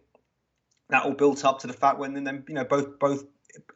that 0.90 1.04
all 1.04 1.12
built 1.12 1.44
up 1.44 1.60
to 1.60 1.66
the 1.66 1.72
fact 1.72 1.98
when 1.98 2.12
then 2.24 2.44
you 2.48 2.54
know 2.54 2.64
both 2.64 2.98
both 2.98 3.24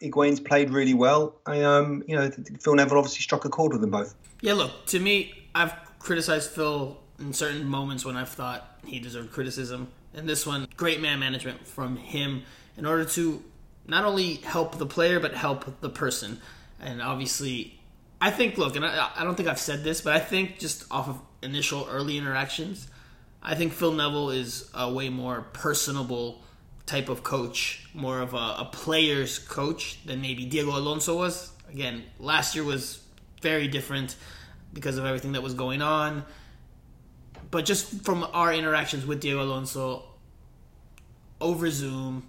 Higuains 0.03 0.45
played 0.45 0.71
really 0.71 0.95
well. 0.95 1.41
I, 1.47 1.63
um, 1.63 2.03
you 2.07 2.17
know, 2.17 2.31
Phil 2.61 2.75
Neville 2.75 2.99
obviously 2.99 3.23
struck 3.23 3.45
a 3.45 3.49
chord 3.49 3.73
with 3.73 3.81
them 3.81 3.91
both. 3.91 4.15
Yeah, 4.43 4.55
look, 4.55 4.87
to 4.87 5.01
me, 5.01 5.33
I've 5.55 5.73
criticized 5.99 6.51
Phil 6.51 6.99
in 7.19 7.33
certain 7.33 7.67
moments 7.67 8.05
when 8.05 8.17
I've 8.17 8.29
thought 8.29 8.79
he 8.85 8.99
deserved 8.99 9.33
criticism, 9.33 9.89
and 10.15 10.29
this 10.29 10.47
one, 10.47 10.69
great 10.77 11.01
man 11.01 11.19
management 11.19 11.67
from 11.67 11.97
him 11.97 12.43
in 12.77 12.87
order 12.87 13.05
to 13.05 13.43
not 13.87 14.05
only 14.05 14.35
help 14.35 14.79
the 14.79 14.87
player 14.87 15.19
but 15.19 15.35
help 15.35 15.81
the 15.81 15.91
person. 15.91 16.41
And 16.79 17.03
obviously, 17.03 17.80
I 18.21 18.31
think, 18.31 18.59
look, 18.59 18.77
and 18.77 18.85
I, 18.85 19.11
I 19.17 19.25
don't 19.25 19.35
think 19.35 19.49
I've 19.49 19.59
said 19.59 19.83
this, 19.83 20.01
but 20.01 20.15
I 20.15 20.19
think 20.19 20.59
just 20.59 20.85
off 20.91 21.09
of 21.09 21.21
initial 21.43 21.87
early 21.91 22.19
interactions, 22.19 22.89
I 23.43 23.55
think 23.55 23.73
Phil 23.73 23.93
Neville 23.93 24.31
is 24.31 24.71
a 24.75 24.93
way 24.93 25.09
more 25.09 25.43
personable 25.53 26.43
type 26.85 27.09
of 27.09 27.23
coach, 27.23 27.89
more 27.95 28.21
of 28.21 28.35
a, 28.35 28.37
a 28.37 28.69
player's 28.73 29.39
coach 29.39 30.05
than 30.05 30.21
maybe 30.21 30.45
Diego 30.45 30.77
Alonso 30.77 31.17
was. 31.17 31.53
Again, 31.73 32.05
last 32.19 32.55
year 32.55 32.65
was 32.65 33.03
very 33.41 33.69
different 33.69 34.17
because 34.73 34.99
of 34.99 35.05
everything 35.05 35.33
that 35.33 35.43
was 35.43 35.55
going 35.55 35.81
on. 35.81 36.25
But 37.51 37.65
just 37.65 38.05
from 38.05 38.27
our 38.33 38.53
interactions 38.53 39.07
with 39.07 39.21
Diego 39.21 39.43
Alonso 39.43 40.05
over 41.41 41.71
Zoom, 41.71 42.29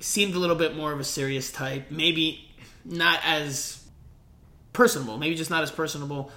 seemed 0.00 0.34
a 0.34 0.38
little 0.38 0.56
bit 0.56 0.76
more 0.76 0.92
of 0.92 0.98
a 0.98 1.04
serious 1.04 1.52
type. 1.52 1.90
Maybe 1.90 2.50
not 2.84 3.20
as 3.24 3.81
personable. 4.72 5.18
Maybe 5.18 5.34
just 5.34 5.50
not 5.50 5.62
as 5.62 5.70
personable. 5.70 6.30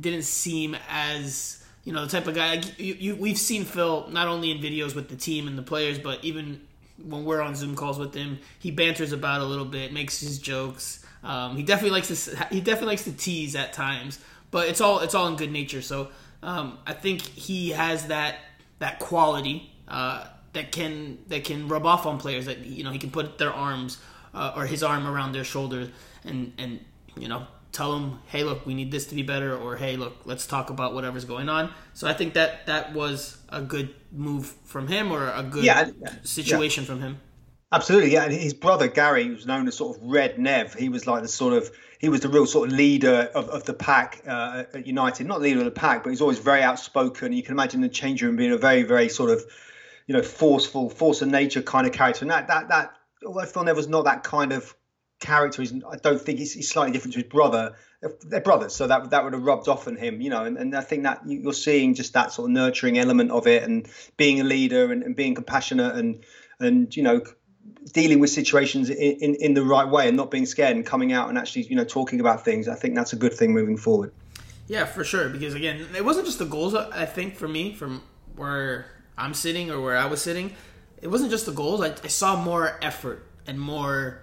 Didn't 0.00 0.24
seem 0.24 0.76
as 0.88 1.64
you 1.84 1.92
know 1.92 2.04
the 2.04 2.10
type 2.10 2.26
of 2.26 2.34
guy. 2.34 2.62
You, 2.76 2.94
you, 2.94 3.16
we've 3.16 3.38
seen 3.38 3.64
Phil 3.64 4.08
not 4.10 4.28
only 4.28 4.50
in 4.50 4.58
videos 4.58 4.94
with 4.94 5.08
the 5.08 5.16
team 5.16 5.48
and 5.48 5.56
the 5.56 5.62
players, 5.62 5.98
but 5.98 6.22
even 6.24 6.60
when 7.02 7.24
we're 7.24 7.40
on 7.40 7.54
Zoom 7.54 7.74
calls 7.74 7.98
with 7.98 8.14
him, 8.14 8.38
he 8.58 8.70
banters 8.70 9.12
about 9.12 9.40
a 9.40 9.44
little 9.44 9.64
bit, 9.64 9.92
makes 9.92 10.20
his 10.20 10.38
jokes. 10.38 11.04
Um, 11.22 11.56
he 11.56 11.62
definitely 11.62 11.98
likes 11.98 12.08
to 12.08 12.46
he 12.50 12.60
definitely 12.60 12.88
likes 12.88 13.04
to 13.04 13.12
tease 13.12 13.54
at 13.54 13.72
times, 13.72 14.18
but 14.50 14.68
it's 14.68 14.80
all 14.80 15.00
it's 15.00 15.14
all 15.14 15.26
in 15.28 15.36
good 15.36 15.52
nature. 15.52 15.82
So 15.82 16.08
um, 16.42 16.78
I 16.86 16.92
think 16.92 17.22
he 17.22 17.70
has 17.70 18.08
that 18.08 18.36
that 18.78 18.98
quality 18.98 19.72
uh, 19.88 20.26
that 20.52 20.72
can 20.72 21.18
that 21.28 21.44
can 21.44 21.68
rub 21.68 21.86
off 21.86 22.06
on 22.06 22.18
players. 22.18 22.46
That 22.46 22.58
you 22.58 22.84
know 22.84 22.90
he 22.90 22.98
can 22.98 23.10
put 23.10 23.38
their 23.38 23.52
arms 23.52 23.98
uh, 24.34 24.52
or 24.56 24.66
his 24.66 24.82
arm 24.82 25.06
around 25.06 25.32
their 25.32 25.44
shoulders 25.44 25.88
and 26.24 26.52
and 26.58 26.80
you 27.16 27.28
know 27.28 27.46
tell 27.72 27.92
them, 27.92 28.20
hey, 28.26 28.44
look, 28.44 28.66
we 28.66 28.74
need 28.74 28.90
this 28.90 29.06
to 29.06 29.14
be 29.14 29.22
better, 29.22 29.56
or 29.56 29.76
hey, 29.76 29.96
look, 29.96 30.14
let's 30.24 30.46
talk 30.46 30.70
about 30.70 30.94
whatever's 30.94 31.24
going 31.24 31.48
on. 31.48 31.72
So 31.94 32.08
I 32.08 32.12
think 32.12 32.34
that 32.34 32.66
that 32.66 32.92
was 32.92 33.38
a 33.48 33.62
good 33.62 33.94
move 34.12 34.46
from 34.64 34.88
him, 34.88 35.12
or 35.12 35.30
a 35.30 35.42
good 35.42 35.64
yeah, 35.64 35.90
situation 36.22 36.84
yeah. 36.84 36.88
from 36.88 37.00
him. 37.00 37.20
Absolutely, 37.72 38.12
yeah. 38.12 38.24
And 38.24 38.32
his 38.32 38.52
brother 38.52 38.88
Gary 38.88 39.30
was 39.30 39.46
known 39.46 39.68
as 39.68 39.76
sort 39.76 39.96
of 39.96 40.02
Red 40.02 40.38
Nev. 40.38 40.74
He 40.74 40.88
was 40.88 41.06
like 41.06 41.22
the 41.22 41.28
sort 41.28 41.54
of 41.54 41.70
he 42.00 42.08
was 42.08 42.20
the 42.20 42.28
real 42.28 42.46
sort 42.46 42.68
of 42.68 42.76
leader 42.76 43.30
of, 43.34 43.48
of 43.50 43.64
the 43.64 43.74
pack 43.74 44.22
uh, 44.26 44.64
at 44.74 44.86
United. 44.86 45.26
Not 45.26 45.40
leader 45.40 45.60
of 45.60 45.66
the 45.66 45.70
pack, 45.70 46.02
but 46.02 46.10
he's 46.10 46.20
always 46.20 46.38
very 46.38 46.62
outspoken. 46.62 47.32
You 47.32 47.42
can 47.42 47.52
imagine 47.52 47.80
the 47.80 47.88
change 47.88 48.22
room 48.22 48.36
being 48.36 48.52
a 48.52 48.58
very, 48.58 48.82
very 48.82 49.08
sort 49.08 49.30
of 49.30 49.44
you 50.08 50.16
know 50.16 50.22
forceful, 50.22 50.90
force 50.90 51.22
of 51.22 51.28
nature 51.28 51.62
kind 51.62 51.86
of 51.86 51.92
character. 51.92 52.24
And 52.24 52.30
that 52.32 52.48
that 52.48 52.68
that 52.68 52.92
although 53.24 53.44
Phil 53.44 53.62
Neville's 53.62 53.86
not 53.86 54.04
that 54.04 54.24
kind 54.24 54.52
of 54.52 54.74
character, 55.20 55.62
he's, 55.62 55.72
I 55.72 55.96
don't 55.96 56.20
think 56.20 56.38
he's, 56.38 56.52
he's, 56.52 56.68
slightly 56.68 56.92
different 56.92 57.12
to 57.14 57.20
his 57.20 57.28
brother. 57.28 57.76
They're 58.22 58.40
brothers, 58.40 58.74
so 58.74 58.86
that 58.86 59.10
that 59.10 59.22
would 59.22 59.34
have 59.34 59.42
rubbed 59.42 59.68
off 59.68 59.86
on 59.86 59.96
him, 59.96 60.20
you 60.20 60.30
know. 60.30 60.44
And, 60.44 60.56
and 60.56 60.74
I 60.74 60.80
think 60.80 61.02
that 61.02 61.20
you're 61.26 61.52
seeing 61.52 61.94
just 61.94 62.14
that 62.14 62.32
sort 62.32 62.48
of 62.48 62.52
nurturing 62.52 62.98
element 62.98 63.30
of 63.30 63.46
it, 63.46 63.62
and 63.62 63.86
being 64.16 64.40
a 64.40 64.44
leader, 64.44 64.90
and, 64.90 65.02
and 65.02 65.14
being 65.14 65.34
compassionate, 65.34 65.94
and 65.96 66.24
and 66.60 66.94
you 66.96 67.02
know 67.02 67.22
dealing 67.92 68.20
with 68.20 68.30
situations 68.30 68.90
in, 68.90 69.16
in, 69.20 69.34
in 69.36 69.54
the 69.54 69.64
right 69.64 69.88
way 69.88 70.08
and 70.08 70.16
not 70.16 70.30
being 70.30 70.46
scared 70.46 70.76
and 70.76 70.84
coming 70.84 71.12
out 71.12 71.28
and 71.28 71.38
actually 71.38 71.62
you 71.62 71.76
know 71.76 71.84
talking 71.84 72.20
about 72.20 72.44
things 72.44 72.68
i 72.68 72.74
think 72.74 72.94
that's 72.94 73.12
a 73.12 73.16
good 73.16 73.32
thing 73.32 73.52
moving 73.52 73.76
forward 73.76 74.12
yeah 74.66 74.84
for 74.84 75.02
sure 75.02 75.28
because 75.28 75.54
again 75.54 75.86
it 75.96 76.04
wasn't 76.04 76.24
just 76.24 76.38
the 76.38 76.44
goals 76.44 76.74
i 76.74 77.04
think 77.04 77.34
for 77.34 77.48
me 77.48 77.72
from 77.72 78.02
where 78.36 78.86
i'm 79.16 79.34
sitting 79.34 79.70
or 79.70 79.80
where 79.80 79.96
i 79.96 80.04
was 80.04 80.20
sitting 80.20 80.54
it 81.00 81.08
wasn't 81.08 81.30
just 81.30 81.46
the 81.46 81.52
goals 81.52 81.80
i, 81.80 81.88
I 82.04 82.08
saw 82.08 82.36
more 82.42 82.78
effort 82.82 83.26
and 83.46 83.58
more 83.58 84.22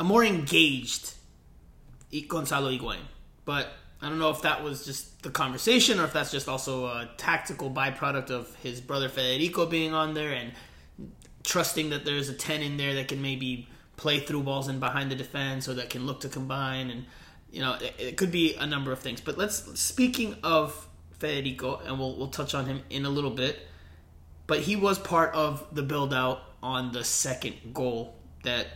a 0.00 0.04
more 0.04 0.24
engaged 0.24 1.12
gonzalo 2.26 2.70
Higuain. 2.70 3.02
but 3.44 3.68
I 4.00 4.08
don't 4.08 4.18
know 4.18 4.30
if 4.30 4.40
that 4.42 4.64
was 4.64 4.86
just 4.86 5.22
the 5.22 5.28
conversation 5.28 6.00
or 6.00 6.04
if 6.04 6.14
that's 6.14 6.30
just 6.30 6.48
also 6.48 6.86
a 6.86 7.10
tactical 7.18 7.70
byproduct 7.70 8.30
of 8.30 8.52
his 8.56 8.80
brother 8.80 9.10
Federico 9.10 9.66
being 9.66 9.92
on 9.92 10.14
there 10.14 10.32
and 10.32 10.52
trusting 11.44 11.90
that 11.90 12.06
there's 12.06 12.30
a 12.30 12.32
10 12.32 12.62
in 12.62 12.78
there 12.78 12.94
that 12.94 13.08
can 13.08 13.20
maybe 13.20 13.68
play 13.96 14.20
through 14.20 14.42
balls 14.42 14.68
and 14.68 14.80
behind 14.80 15.10
the 15.10 15.14
defense 15.14 15.68
or 15.68 15.74
that 15.74 15.90
can 15.90 16.06
look 16.06 16.20
to 16.20 16.30
combine 16.30 16.88
and 16.88 17.04
you 17.52 17.60
know 17.60 17.74
it, 17.74 17.94
it 17.98 18.16
could 18.16 18.32
be 18.32 18.54
a 18.54 18.66
number 18.66 18.92
of 18.92 19.00
things 19.00 19.20
but 19.20 19.36
let's 19.36 19.78
speaking 19.78 20.34
of 20.42 20.88
Federico 21.18 21.78
and 21.84 21.98
we'll, 21.98 22.16
we'll 22.16 22.28
touch 22.28 22.54
on 22.54 22.64
him 22.64 22.82
in 22.88 23.04
a 23.04 23.10
little 23.10 23.30
bit 23.30 23.58
but 24.46 24.60
he 24.60 24.76
was 24.76 24.98
part 24.98 25.34
of 25.34 25.66
the 25.74 25.82
build 25.82 26.14
out 26.14 26.40
on 26.62 26.90
the 26.92 27.04
second 27.04 27.54
goal 27.74 28.14
that 28.44 28.66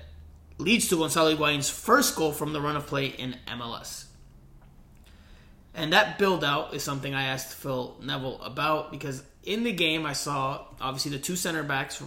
leads 0.58 0.88
to 0.88 0.96
Gonzalo 0.96 1.30
Higuain's 1.30 1.68
first 1.70 2.16
goal 2.16 2.32
from 2.32 2.52
the 2.52 2.60
run 2.60 2.76
of 2.76 2.86
play 2.86 3.06
in 3.06 3.36
MLS. 3.48 4.04
And 5.74 5.92
that 5.92 6.18
build 6.18 6.44
out 6.44 6.72
is 6.74 6.82
something 6.82 7.14
I 7.14 7.24
asked 7.24 7.54
Phil 7.54 7.96
Neville 8.00 8.40
about 8.42 8.92
because 8.92 9.24
in 9.42 9.64
the 9.64 9.72
game 9.72 10.06
I 10.06 10.12
saw 10.12 10.66
obviously 10.80 11.10
the 11.10 11.18
two 11.18 11.36
center 11.36 11.64
backs 11.64 12.00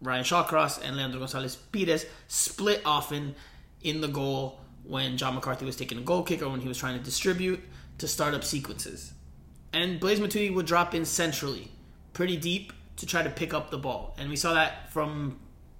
Ryan 0.00 0.24
Shawcross 0.24 0.80
and 0.82 0.96
Leandro 0.96 1.18
Gonzalez 1.18 1.56
Pires 1.56 2.06
split 2.28 2.82
often 2.84 3.34
in 3.82 4.00
the 4.00 4.08
goal 4.08 4.60
when 4.84 5.16
John 5.16 5.34
McCarthy 5.34 5.64
was 5.64 5.76
taking 5.76 5.98
a 5.98 6.02
goal 6.02 6.22
kick 6.22 6.42
or 6.42 6.48
when 6.48 6.60
he 6.60 6.68
was 6.68 6.78
trying 6.78 6.96
to 6.96 7.04
distribute 7.04 7.60
to 7.98 8.06
start 8.06 8.34
up 8.34 8.44
sequences. 8.44 9.12
And 9.72 9.98
Blaise 10.00 10.20
Matuidi 10.20 10.54
would 10.54 10.66
drop 10.66 10.94
in 10.94 11.04
centrally, 11.04 11.70
pretty 12.12 12.36
deep, 12.36 12.72
to 12.96 13.06
try 13.06 13.22
to 13.22 13.30
pick 13.30 13.52
up 13.52 13.70
the 13.70 13.78
ball. 13.78 14.14
And 14.18 14.30
we 14.30 14.36
saw 14.36 14.54
that 14.54 14.92
from 14.92 15.38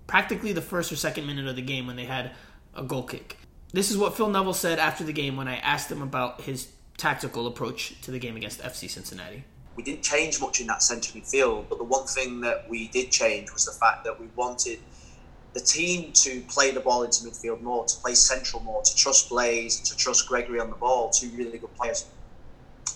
practically 0.09 0.53
the 0.53 0.61
first 0.61 0.91
or 0.91 0.97
second 0.97 1.27
minute 1.27 1.47
of 1.47 1.55
the 1.55 1.62
game 1.62 1.87
when 1.87 1.95
they 1.95 2.07
had 2.07 2.33
a 2.75 2.83
goal 2.83 3.05
kick. 3.05 3.37
This 3.73 3.93
is 3.93 3.97
what 3.97 4.17
Phil 4.17 4.29
Neville 4.29 4.55
said 4.55 4.81
after 4.81 5.05
the 5.05 5.12
game 5.12 5.37
when 5.37 5.47
I 5.47 5.59
asked 5.59 5.93
him 5.93 6.03
about 6.03 6.41
his 6.41 6.73
tactical 6.97 7.47
approach 7.47 8.00
to 8.03 8.11
the 8.11 8.19
game 8.19 8.37
against 8.37 8.61
FC 8.61 8.91
Cincinnati 8.91 9.45
we 9.79 9.85
didn't 9.85 10.03
change 10.03 10.41
much 10.41 10.61
in 10.61 10.67
that 10.67 10.83
centre 10.83 11.17
midfield, 11.17 11.67
but 11.69 11.79
the 11.79 11.85
one 11.85 12.05
thing 12.05 12.41
that 12.41 12.69
we 12.69 12.88
did 12.88 13.12
change 13.12 13.53
was 13.53 13.65
the 13.65 13.71
fact 13.71 14.03
that 14.03 14.19
we 14.19 14.27
wanted 14.35 14.81
the 15.55 15.61
team 15.61 16.11
to 16.12 16.41
play 16.49 16.73
the 16.73 16.81
ball 16.81 17.05
into 17.05 17.23
midfield 17.23 17.61
more, 17.62 17.85
to 17.85 17.97
play 17.99 18.12
central 18.15 18.61
more, 18.61 18.83
to 18.83 18.97
trust 18.97 19.29
Blaise, 19.29 19.79
to 19.83 19.97
trust 19.97 20.29
Gregore 20.29 20.61
on 20.61 20.71
the 20.71 20.77
ball, 20.77 21.11
two 21.11 21.31
really 21.31 21.59
good 21.59 21.73
players. 21.77 22.07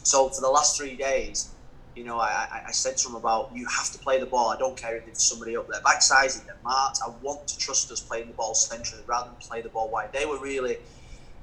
So 0.02 0.28
for 0.30 0.40
the 0.40 0.48
last 0.48 0.76
three 0.76 0.96
days, 0.96 1.51
you 1.94 2.04
know, 2.04 2.18
I, 2.18 2.62
I 2.68 2.72
said 2.72 2.96
to 2.98 3.08
him 3.08 3.16
about 3.16 3.50
you 3.54 3.66
have 3.66 3.92
to 3.92 3.98
play 3.98 4.18
the 4.18 4.26
ball. 4.26 4.50
I 4.50 4.58
don't 4.58 4.76
care 4.78 4.96
if 4.96 5.04
there's 5.04 5.22
somebody 5.22 5.56
up 5.56 5.66
there 5.70 5.80
backsizing, 5.82 6.46
they're 6.46 6.56
marked. 6.64 6.98
I 7.06 7.10
want 7.22 7.48
to 7.48 7.58
trust 7.58 7.90
us 7.92 8.00
playing 8.00 8.28
the 8.28 8.34
ball 8.34 8.54
centrally 8.54 9.04
rather 9.06 9.30
than 9.30 9.36
play 9.40 9.62
the 9.62 9.68
ball 9.68 9.90
wide. 9.90 10.10
They 10.12 10.26
were 10.26 10.40
really 10.40 10.76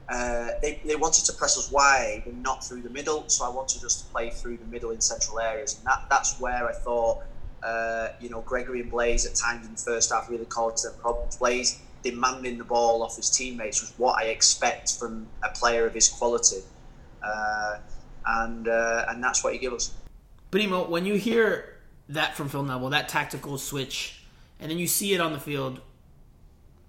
uh, 0.10 0.50
they, 0.64 0.82
they 0.86 0.96
wanted 0.96 1.24
to 1.26 1.34
press 1.34 1.58
us 1.58 1.72
wide 1.72 2.24
and 2.26 2.42
not 2.42 2.66
through 2.68 2.82
the 2.82 2.90
middle, 2.90 3.30
so 3.30 3.46
I 3.46 3.50
wanted 3.50 3.84
us 3.84 4.02
to 4.02 4.12
play 4.12 4.32
through 4.32 4.58
the 4.58 4.66
middle 4.66 4.90
in 4.90 5.02
central 5.02 5.40
areas, 5.40 5.78
and 5.78 5.86
that, 5.86 6.00
that's 6.10 6.40
where 6.40 6.68
I 6.68 6.74
thought, 6.74 7.20
uh, 7.62 8.08
you 8.20 8.30
know, 8.30 8.42
Gregore 8.42 8.80
and 8.80 8.90
Blaise 8.90 9.28
at 9.28 9.36
times 9.36 9.68
in 9.68 9.74
the 9.74 9.82
first 9.86 10.12
half 10.12 10.28
really 10.30 10.46
caused 10.46 10.84
them 10.84 10.94
problems. 11.00 11.38
Blaise 11.38 11.80
demanding 12.04 12.58
the 12.58 12.64
ball 12.64 13.04
off 13.04 13.18
his 13.18 13.30
teammates 13.30 13.82
was 13.82 13.94
what 13.98 14.18
I 14.20 14.28
expect 14.30 14.94
from 14.94 15.28
a 15.44 15.50
player 15.50 15.86
of 15.86 15.94
his 15.94 16.10
quality, 16.10 16.62
uh, 17.24 17.76
and 18.26 18.68
uh, 18.68 19.06
and 19.10 19.24
that's 19.24 19.44
what 19.44 19.54
he 19.54 19.60
gave 19.60 19.74
us. 19.74 19.96
But 20.52 20.62
Emo, 20.62 20.88
when 20.88 21.06
you 21.06 21.16
hear 21.16 21.78
that 22.10 22.36
from 22.36 22.50
Phil 22.50 22.64
Neville, 22.64 22.90
that 22.90 23.10
tactical 23.10 23.58
switch, 23.58 24.24
and 24.60 24.72
then 24.72 24.78
you 24.78 24.88
see 24.88 25.14
it 25.14 25.22
on 25.22 25.34
the 25.34 25.40
field, 25.40 25.80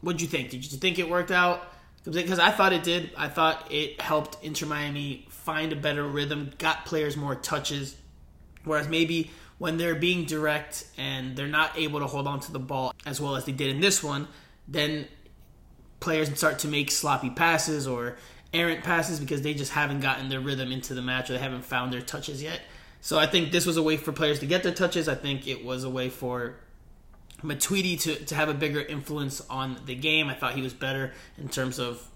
what 0.00 0.12
did 0.12 0.22
you 0.22 0.28
think? 0.28 0.50
Did 0.50 0.70
you 0.70 0.78
think 0.78 0.98
it 0.98 1.08
worked 1.08 1.30
out? 1.30 1.70
because 2.04 2.38
I 2.38 2.50
thought 2.50 2.72
it 2.72 2.82
did. 2.82 3.10
I 3.16 3.28
thought 3.28 3.70
it 3.70 4.00
helped 4.00 4.42
Inter 4.42 4.66
Miami 4.66 5.26
find 5.28 5.72
a 5.72 5.76
better 5.76 6.04
rhythm, 6.04 6.52
got 6.58 6.86
players 6.86 7.16
more 7.16 7.34
touches. 7.34 7.96
Whereas 8.64 8.88
maybe 8.88 9.30
when 9.58 9.76
they're 9.76 9.94
being 9.94 10.24
direct 10.24 10.86
and 10.96 11.36
they're 11.36 11.46
not 11.46 11.76
able 11.76 12.00
to 12.00 12.06
hold 12.06 12.26
on 12.26 12.40
to 12.40 12.52
the 12.52 12.58
ball 12.58 12.94
as 13.04 13.20
well 13.20 13.36
as 13.36 13.44
they 13.44 13.52
did 13.52 13.68
in 13.68 13.80
this 13.80 14.02
one, 14.02 14.28
then 14.66 15.06
players 16.00 16.34
start 16.36 16.58
to 16.60 16.68
make 16.68 16.90
sloppy 16.90 17.30
passes 17.30 17.86
or 17.86 18.16
errant 18.54 18.82
passes 18.82 19.20
because 19.20 19.42
they 19.42 19.54
just 19.54 19.72
haven't 19.72 20.00
gotten 20.00 20.28
their 20.28 20.40
rhythm 20.40 20.72
into 20.72 20.94
the 20.94 21.02
match 21.02 21.28
or 21.28 21.34
they 21.34 21.38
haven't 21.38 21.64
found 21.64 21.92
their 21.92 22.00
touches 22.00 22.42
yet. 22.42 22.60
So 23.00 23.18
I 23.18 23.26
think 23.26 23.50
this 23.50 23.66
was 23.66 23.76
a 23.76 23.82
way 23.82 23.96
for 23.96 24.12
players 24.12 24.40
to 24.40 24.46
get 24.46 24.62
their 24.62 24.74
touches. 24.74 25.08
I 25.08 25.14
think 25.14 25.46
it 25.46 25.64
was 25.64 25.84
a 25.84 25.90
way 25.90 26.10
for 26.10 26.56
Matuidi 27.42 27.98
to, 28.02 28.24
to 28.26 28.34
have 28.34 28.48
a 28.48 28.54
bigger 28.54 28.80
influence 28.80 29.40
on 29.48 29.78
the 29.86 29.94
game. 29.94 30.28
I 30.28 30.34
thought 30.34 30.54
he 30.54 30.62
was 30.62 30.74
better 30.74 31.12
in 31.38 31.48
terms 31.48 31.78
of 31.78 32.06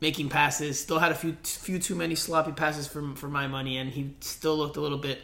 making 0.00 0.28
passes. 0.28 0.80
Still 0.80 0.98
had 0.98 1.12
a 1.12 1.14
few 1.14 1.36
few 1.42 1.78
too 1.78 1.94
many 1.94 2.14
sloppy 2.14 2.52
passes 2.52 2.86
for 2.86 3.14
for 3.16 3.28
my 3.28 3.46
money, 3.46 3.78
and 3.78 3.90
he 3.90 4.14
still 4.20 4.56
looked 4.56 4.76
a 4.76 4.80
little 4.80 4.98
bit 4.98 5.20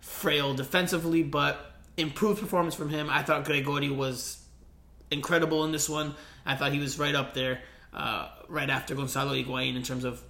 frail 0.00 0.54
defensively. 0.54 1.22
But 1.22 1.72
improved 1.96 2.40
performance 2.40 2.74
from 2.74 2.90
him. 2.90 3.08
I 3.08 3.22
thought 3.22 3.44
Gregore 3.44 3.94
was 3.96 4.44
incredible 5.10 5.64
in 5.64 5.72
this 5.72 5.88
one. 5.88 6.14
I 6.44 6.56
thought 6.56 6.72
he 6.72 6.80
was 6.80 6.98
right 6.98 7.14
up 7.14 7.34
there, 7.34 7.62
uh, 7.92 8.28
right 8.48 8.68
after 8.68 8.94
Gonzalo 8.94 9.32
Higuain 9.32 9.76
in 9.76 9.82
terms 9.82 10.04
of 10.04 10.20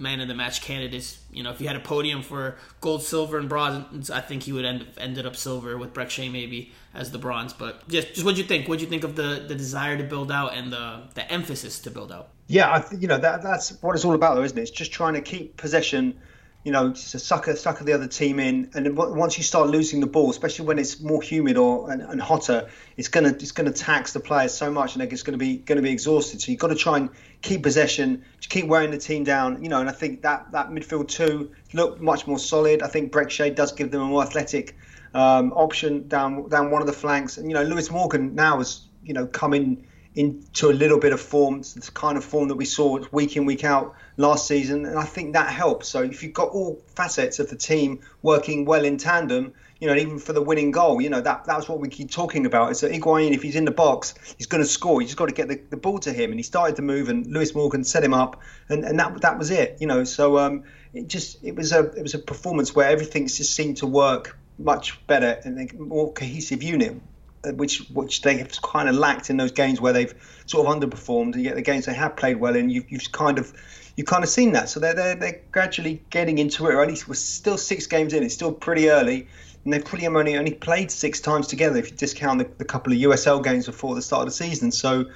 man 0.00 0.20
of 0.20 0.28
the 0.28 0.34
match 0.34 0.62
candidates. 0.62 1.18
You 1.30 1.42
know, 1.42 1.50
if 1.50 1.60
you 1.60 1.66
had 1.68 1.76
a 1.76 1.80
podium 1.80 2.22
for 2.22 2.56
gold, 2.80 3.02
silver, 3.02 3.38
and 3.38 3.48
bronze, 3.48 4.10
I 4.10 4.20
think 4.20 4.42
he 4.42 4.52
would 4.52 4.64
end 4.64 4.86
ended 4.98 5.26
up 5.26 5.36
silver 5.36 5.76
with 5.76 5.92
Brek 5.92 6.10
Shea 6.10 6.28
maybe 6.28 6.72
as 6.94 7.12
the 7.12 7.18
bronze. 7.18 7.52
But 7.52 7.86
just 7.88 8.08
just 8.14 8.24
what 8.24 8.34
do 8.34 8.40
you 8.40 8.46
think? 8.46 8.66
What 8.68 8.78
do 8.78 8.84
you 8.84 8.90
think 8.90 9.04
of 9.04 9.14
the 9.14 9.44
the 9.46 9.54
desire 9.54 9.96
to 9.96 10.04
build 10.04 10.32
out 10.32 10.54
and 10.54 10.72
the 10.72 11.02
the 11.14 11.30
emphasis 11.30 11.78
to 11.80 11.90
build 11.90 12.10
out? 12.10 12.30
Yeah, 12.48 12.74
I 12.74 12.80
th- 12.80 13.00
you 13.00 13.06
know 13.06 13.18
that 13.18 13.42
that's 13.42 13.80
what 13.82 13.94
it's 13.94 14.04
all 14.04 14.14
about, 14.14 14.34
though, 14.34 14.42
isn't 14.42 14.58
it? 14.58 14.62
It's 14.62 14.70
just 14.70 14.92
trying 14.92 15.14
to 15.14 15.20
keep 15.20 15.56
possession 15.56 16.18
you 16.64 16.72
know, 16.72 16.92
to 16.92 17.18
sucker 17.18 17.56
sucker 17.56 17.84
the 17.84 17.94
other 17.94 18.06
team 18.06 18.38
in, 18.38 18.70
and 18.74 18.94
once 18.94 19.38
you 19.38 19.44
start 19.44 19.70
losing 19.70 20.00
the 20.00 20.06
ball, 20.06 20.28
especially 20.30 20.66
when 20.66 20.78
it's 20.78 21.00
more 21.00 21.22
humid 21.22 21.56
or 21.56 21.90
and, 21.90 22.02
and, 22.02 22.20
hotter, 22.20 22.68
it's 22.98 23.08
gonna 23.08 23.30
it's 23.30 23.52
gonna 23.52 23.72
tax 23.72 24.12
the 24.12 24.20
players 24.20 24.52
so 24.52 24.70
much, 24.70 24.94
and 24.94 25.02
it's 25.02 25.22
gonna 25.22 25.38
be 25.38 25.56
gonna 25.56 25.80
be 25.80 25.90
exhausted. 25.90 26.42
So 26.42 26.50
you've 26.50 26.60
got 26.60 26.68
to 26.68 26.74
try 26.74 26.98
and 26.98 27.08
keep 27.42 27.62
possession, 27.62 28.24
keep 28.40 28.66
wearing 28.66 28.90
the 28.90 28.98
team 28.98 29.24
down, 29.24 29.62
you 29.62 29.68
know. 29.68 29.80
And 29.80 29.88
I 29.88 29.92
think 29.92 30.22
that 30.22 30.52
that 30.52 30.70
midfield 30.70 31.08
two 31.08 31.50
looked 31.72 32.00
much 32.00 32.26
more 32.26 32.38
solid. 32.38 32.82
I 32.82 32.88
think 32.88 33.12
Brek 33.12 33.30
Shea 33.30 33.50
does 33.50 33.72
give 33.72 33.90
them 33.90 34.02
a 34.02 34.06
more 34.06 34.22
athletic 34.22 34.76
um, 35.14 35.52
option 35.52 36.08
down 36.08 36.48
down 36.48 36.70
one 36.70 36.82
of 36.82 36.86
the 36.86 36.92
flanks, 36.92 37.38
and 37.38 37.48
you 37.48 37.54
know, 37.54 37.62
Lewis 37.62 37.90
Morgan 37.90 38.34
now 38.34 38.58
has 38.58 38.82
you 39.02 39.14
know 39.14 39.26
come 39.26 39.54
in 39.54 39.84
into 40.16 40.68
a 40.68 40.72
little 40.72 40.98
bit 40.98 41.12
of 41.12 41.20
form, 41.20 41.60
the 41.60 41.90
kind 41.94 42.18
of 42.18 42.24
form 42.24 42.48
that 42.48 42.56
we 42.56 42.64
saw 42.64 42.98
week 43.12 43.36
in 43.36 43.46
week 43.46 43.64
out 43.64 43.94
last 44.16 44.48
season, 44.48 44.84
and 44.84 44.98
I 44.98 45.04
think 45.04 45.34
that 45.34 45.52
helps. 45.52 45.88
So 45.88 46.02
if 46.02 46.22
you've 46.22 46.34
got 46.34 46.48
all 46.48 46.82
facets 46.96 47.38
of 47.38 47.48
the 47.48 47.56
team 47.56 48.00
working 48.22 48.64
well 48.64 48.84
in 48.84 48.98
tandem, 48.98 49.54
you 49.80 49.88
know, 49.88 49.94
even 49.94 50.18
for 50.18 50.32
the 50.32 50.42
winning 50.42 50.70
goal, 50.70 51.00
you 51.00 51.08
know 51.08 51.20
that 51.20 51.44
that's 51.44 51.68
what 51.68 51.80
we 51.80 51.88
keep 51.88 52.10
talking 52.10 52.46
about. 52.46 52.70
Is 52.70 52.80
that 52.80 52.92
Higuain, 52.92 53.32
if 53.32 53.42
he's 53.42 53.56
in 53.56 53.64
the 53.64 53.70
box, 53.70 54.14
he's 54.36 54.46
going 54.46 54.62
to 54.62 54.68
score. 54.68 55.00
You 55.00 55.08
just 55.08 55.16
got 55.16 55.28
to 55.28 55.34
get 55.34 55.48
the, 55.48 55.60
the 55.70 55.76
ball 55.76 55.98
to 56.00 56.12
him, 56.12 56.30
and 56.30 56.38
he 56.38 56.42
started 56.42 56.76
to 56.76 56.82
move, 56.82 57.08
and 57.08 57.26
Lewis 57.26 57.54
Morgan 57.54 57.82
set 57.84 58.04
him 58.04 58.14
up, 58.14 58.40
and, 58.68 58.84
and 58.84 58.98
that 58.98 59.20
that 59.22 59.38
was 59.38 59.50
it. 59.50 59.78
You 59.80 59.86
know, 59.86 60.04
so 60.04 60.38
um, 60.38 60.64
it 60.92 61.08
just 61.08 61.42
it 61.42 61.56
was 61.56 61.72
a 61.72 61.90
it 61.92 62.02
was 62.02 62.14
a 62.14 62.18
performance 62.18 62.74
where 62.74 62.88
everything 62.88 63.26
just 63.26 63.54
seemed 63.54 63.78
to 63.78 63.86
work 63.86 64.36
much 64.58 65.04
better 65.06 65.40
and 65.44 65.58
a 65.58 65.74
more 65.76 66.12
cohesive 66.12 66.62
unit 66.62 67.00
which 67.44 67.88
which 67.90 68.22
they 68.22 68.36
have 68.36 68.50
kind 68.62 68.88
of 68.88 68.94
lacked 68.94 69.30
in 69.30 69.36
those 69.36 69.52
games 69.52 69.80
where 69.80 69.92
they've 69.92 70.14
sort 70.46 70.66
of 70.66 70.74
underperformed, 70.74 71.34
and 71.34 71.42
yet 71.42 71.54
the 71.54 71.62
games 71.62 71.86
they 71.86 71.94
have 71.94 72.16
played 72.16 72.36
well 72.36 72.54
in, 72.54 72.68
you, 72.68 72.84
you've 72.88 73.10
kind 73.12 73.38
of 73.38 73.52
you've 73.96 74.06
kind 74.06 74.22
of 74.22 74.30
seen 74.30 74.52
that. 74.52 74.68
So 74.68 74.80
they're, 74.80 74.94
they're 74.94 75.14
they're 75.14 75.40
gradually 75.50 76.02
getting 76.10 76.38
into 76.38 76.66
it. 76.66 76.74
Or 76.74 76.82
at 76.82 76.88
least 76.88 77.08
we're 77.08 77.14
still 77.14 77.56
six 77.56 77.86
games 77.86 78.12
in. 78.12 78.22
It's 78.22 78.34
still 78.34 78.52
pretty 78.52 78.90
early, 78.90 79.28
and 79.64 79.72
they've 79.72 79.84
pretty 79.84 80.06
only 80.06 80.36
only 80.36 80.54
played 80.54 80.90
six 80.90 81.20
times 81.20 81.46
together 81.46 81.78
if 81.78 81.90
you 81.90 81.96
discount 81.96 82.38
the, 82.38 82.48
the 82.58 82.64
couple 82.64 82.92
of 82.92 82.98
USL 82.98 83.42
games 83.42 83.66
before 83.66 83.94
the 83.94 84.02
start 84.02 84.22
of 84.22 84.28
the 84.28 84.34
season. 84.34 84.72
So 84.72 85.06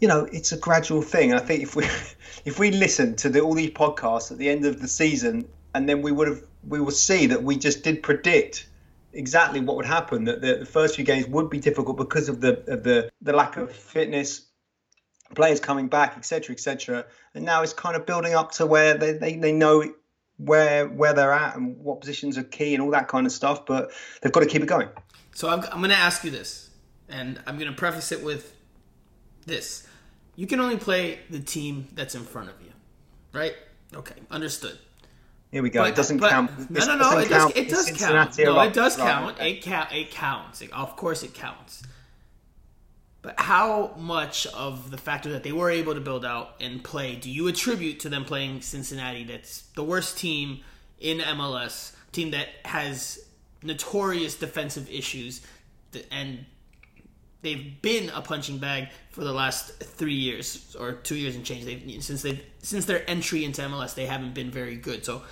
you 0.00 0.08
know 0.08 0.28
it's 0.32 0.52
a 0.52 0.56
gradual 0.56 1.02
thing. 1.02 1.32
And 1.32 1.40
I 1.40 1.44
think 1.44 1.62
if 1.62 1.74
we 1.74 1.84
if 2.44 2.58
we 2.58 2.70
listen 2.70 3.16
to 3.16 3.28
the, 3.28 3.40
all 3.40 3.54
these 3.54 3.70
podcasts 3.70 4.30
at 4.30 4.38
the 4.38 4.48
end 4.48 4.64
of 4.64 4.80
the 4.80 4.88
season, 4.88 5.48
and 5.74 5.88
then 5.88 6.02
we 6.02 6.12
would 6.12 6.28
have 6.28 6.42
we 6.66 6.80
will 6.80 6.90
see 6.90 7.26
that 7.26 7.42
we 7.42 7.56
just 7.56 7.82
did 7.82 8.02
predict 8.02 8.68
exactly 9.12 9.60
what 9.60 9.76
would 9.76 9.86
happen. 9.86 10.24
That 10.24 10.40
the, 10.40 10.56
the, 10.56 10.66
first 10.66 10.96
few 10.96 11.04
games 11.04 11.26
would 11.26 11.50
be 11.50 11.58
difficult 11.58 11.96
because 11.96 12.28
of 12.28 12.40
the 12.40 12.58
of 12.72 12.82
the 12.84 13.10
the 13.22 13.32
lack 13.32 13.56
of 13.56 13.72
fitness, 13.72 14.46
players 15.34 15.60
coming 15.60 15.88
back, 15.88 16.16
etc., 16.16 16.54
etc. 16.54 17.06
And 17.34 17.44
now 17.44 17.62
it's 17.62 17.72
kind 17.72 17.96
of 17.96 18.06
building 18.06 18.34
up 18.34 18.52
to 18.52 18.66
where 18.66 18.96
they, 18.96 19.12
they, 19.12 19.36
they 19.36 19.52
know 19.52 19.92
where 20.38 20.86
where 20.88 21.12
they're 21.12 21.32
at 21.32 21.56
and 21.56 21.78
what 21.78 22.00
positions 22.00 22.36
are 22.38 22.42
key 22.42 22.74
and 22.74 22.82
all 22.82 22.90
that 22.90 23.08
kind 23.08 23.26
of 23.26 23.32
stuff. 23.32 23.66
But 23.66 23.90
they've 24.20 24.32
got 24.32 24.40
to 24.40 24.46
keep 24.46 24.62
it 24.62 24.66
going. 24.66 24.88
So 25.34 25.48
I'm, 25.48 25.60
I'm 25.72 25.78
going 25.78 25.90
to 25.90 25.96
ask 25.96 26.24
you 26.24 26.30
this, 26.30 26.70
and 27.08 27.40
I'm 27.46 27.58
going 27.58 27.70
to 27.70 27.76
preface 27.76 28.12
it 28.12 28.22
with 28.22 28.54
this: 29.46 29.86
you 30.36 30.46
can 30.46 30.60
only 30.60 30.76
play 30.76 31.20
the 31.30 31.40
team 31.40 31.88
that's 31.94 32.14
in 32.14 32.22
front 32.24 32.50
of 32.50 32.54
you, 32.62 32.72
right? 33.32 33.54
Okay, 33.94 34.16
understood. 34.30 34.78
Here 35.50 35.62
we 35.62 35.70
go. 35.70 35.82
But, 35.82 35.90
it 35.90 35.94
doesn't 35.94 36.18
but, 36.18 36.30
count. 36.30 36.70
No, 36.70 36.84
no, 36.84 36.96
no. 36.96 37.18
It 37.18 37.28
does, 37.28 37.52
it 37.54 37.68
does 37.68 37.90
count. 37.92 38.36
No, 38.38 38.60
it 38.60 38.72
does 38.72 38.96
count. 38.96 39.40
It 39.40 39.62
count. 39.62 39.92
It 39.92 40.10
counts. 40.10 40.62
Of 40.72 40.96
course, 40.96 41.22
it 41.22 41.32
counts. 41.32 41.84
But 43.24 43.40
how 43.40 43.94
much 43.96 44.46
of 44.48 44.90
the 44.90 44.98
factor 44.98 45.32
that 45.32 45.42
they 45.42 45.50
were 45.50 45.70
able 45.70 45.94
to 45.94 46.00
build 46.00 46.26
out 46.26 46.56
and 46.60 46.84
play 46.84 47.16
do 47.16 47.30
you 47.30 47.48
attribute 47.48 48.00
to 48.00 48.10
them 48.10 48.26
playing 48.26 48.60
Cincinnati? 48.60 49.24
That's 49.24 49.62
the 49.74 49.82
worst 49.82 50.18
team 50.18 50.60
in 51.00 51.18
MLS, 51.18 51.96
team 52.12 52.32
that 52.32 52.48
has 52.66 53.24
notorious 53.62 54.36
defensive 54.36 54.90
issues, 54.90 55.40
and 56.12 56.44
they've 57.40 57.80
been 57.80 58.10
a 58.10 58.20
punching 58.20 58.58
bag 58.58 58.88
for 59.08 59.24
the 59.24 59.32
last 59.32 59.82
three 59.82 60.12
years 60.12 60.76
or 60.78 60.92
two 60.92 61.16
years 61.16 61.34
and 61.34 61.46
change. 61.46 61.64
They've 61.64 62.04
since 62.04 62.20
they 62.20 62.42
since 62.58 62.84
their 62.84 63.08
entry 63.08 63.42
into 63.42 63.62
MLS, 63.62 63.94
they 63.94 64.04
haven't 64.04 64.34
been 64.34 64.50
very 64.50 64.76
good. 64.76 65.02
So 65.02 65.22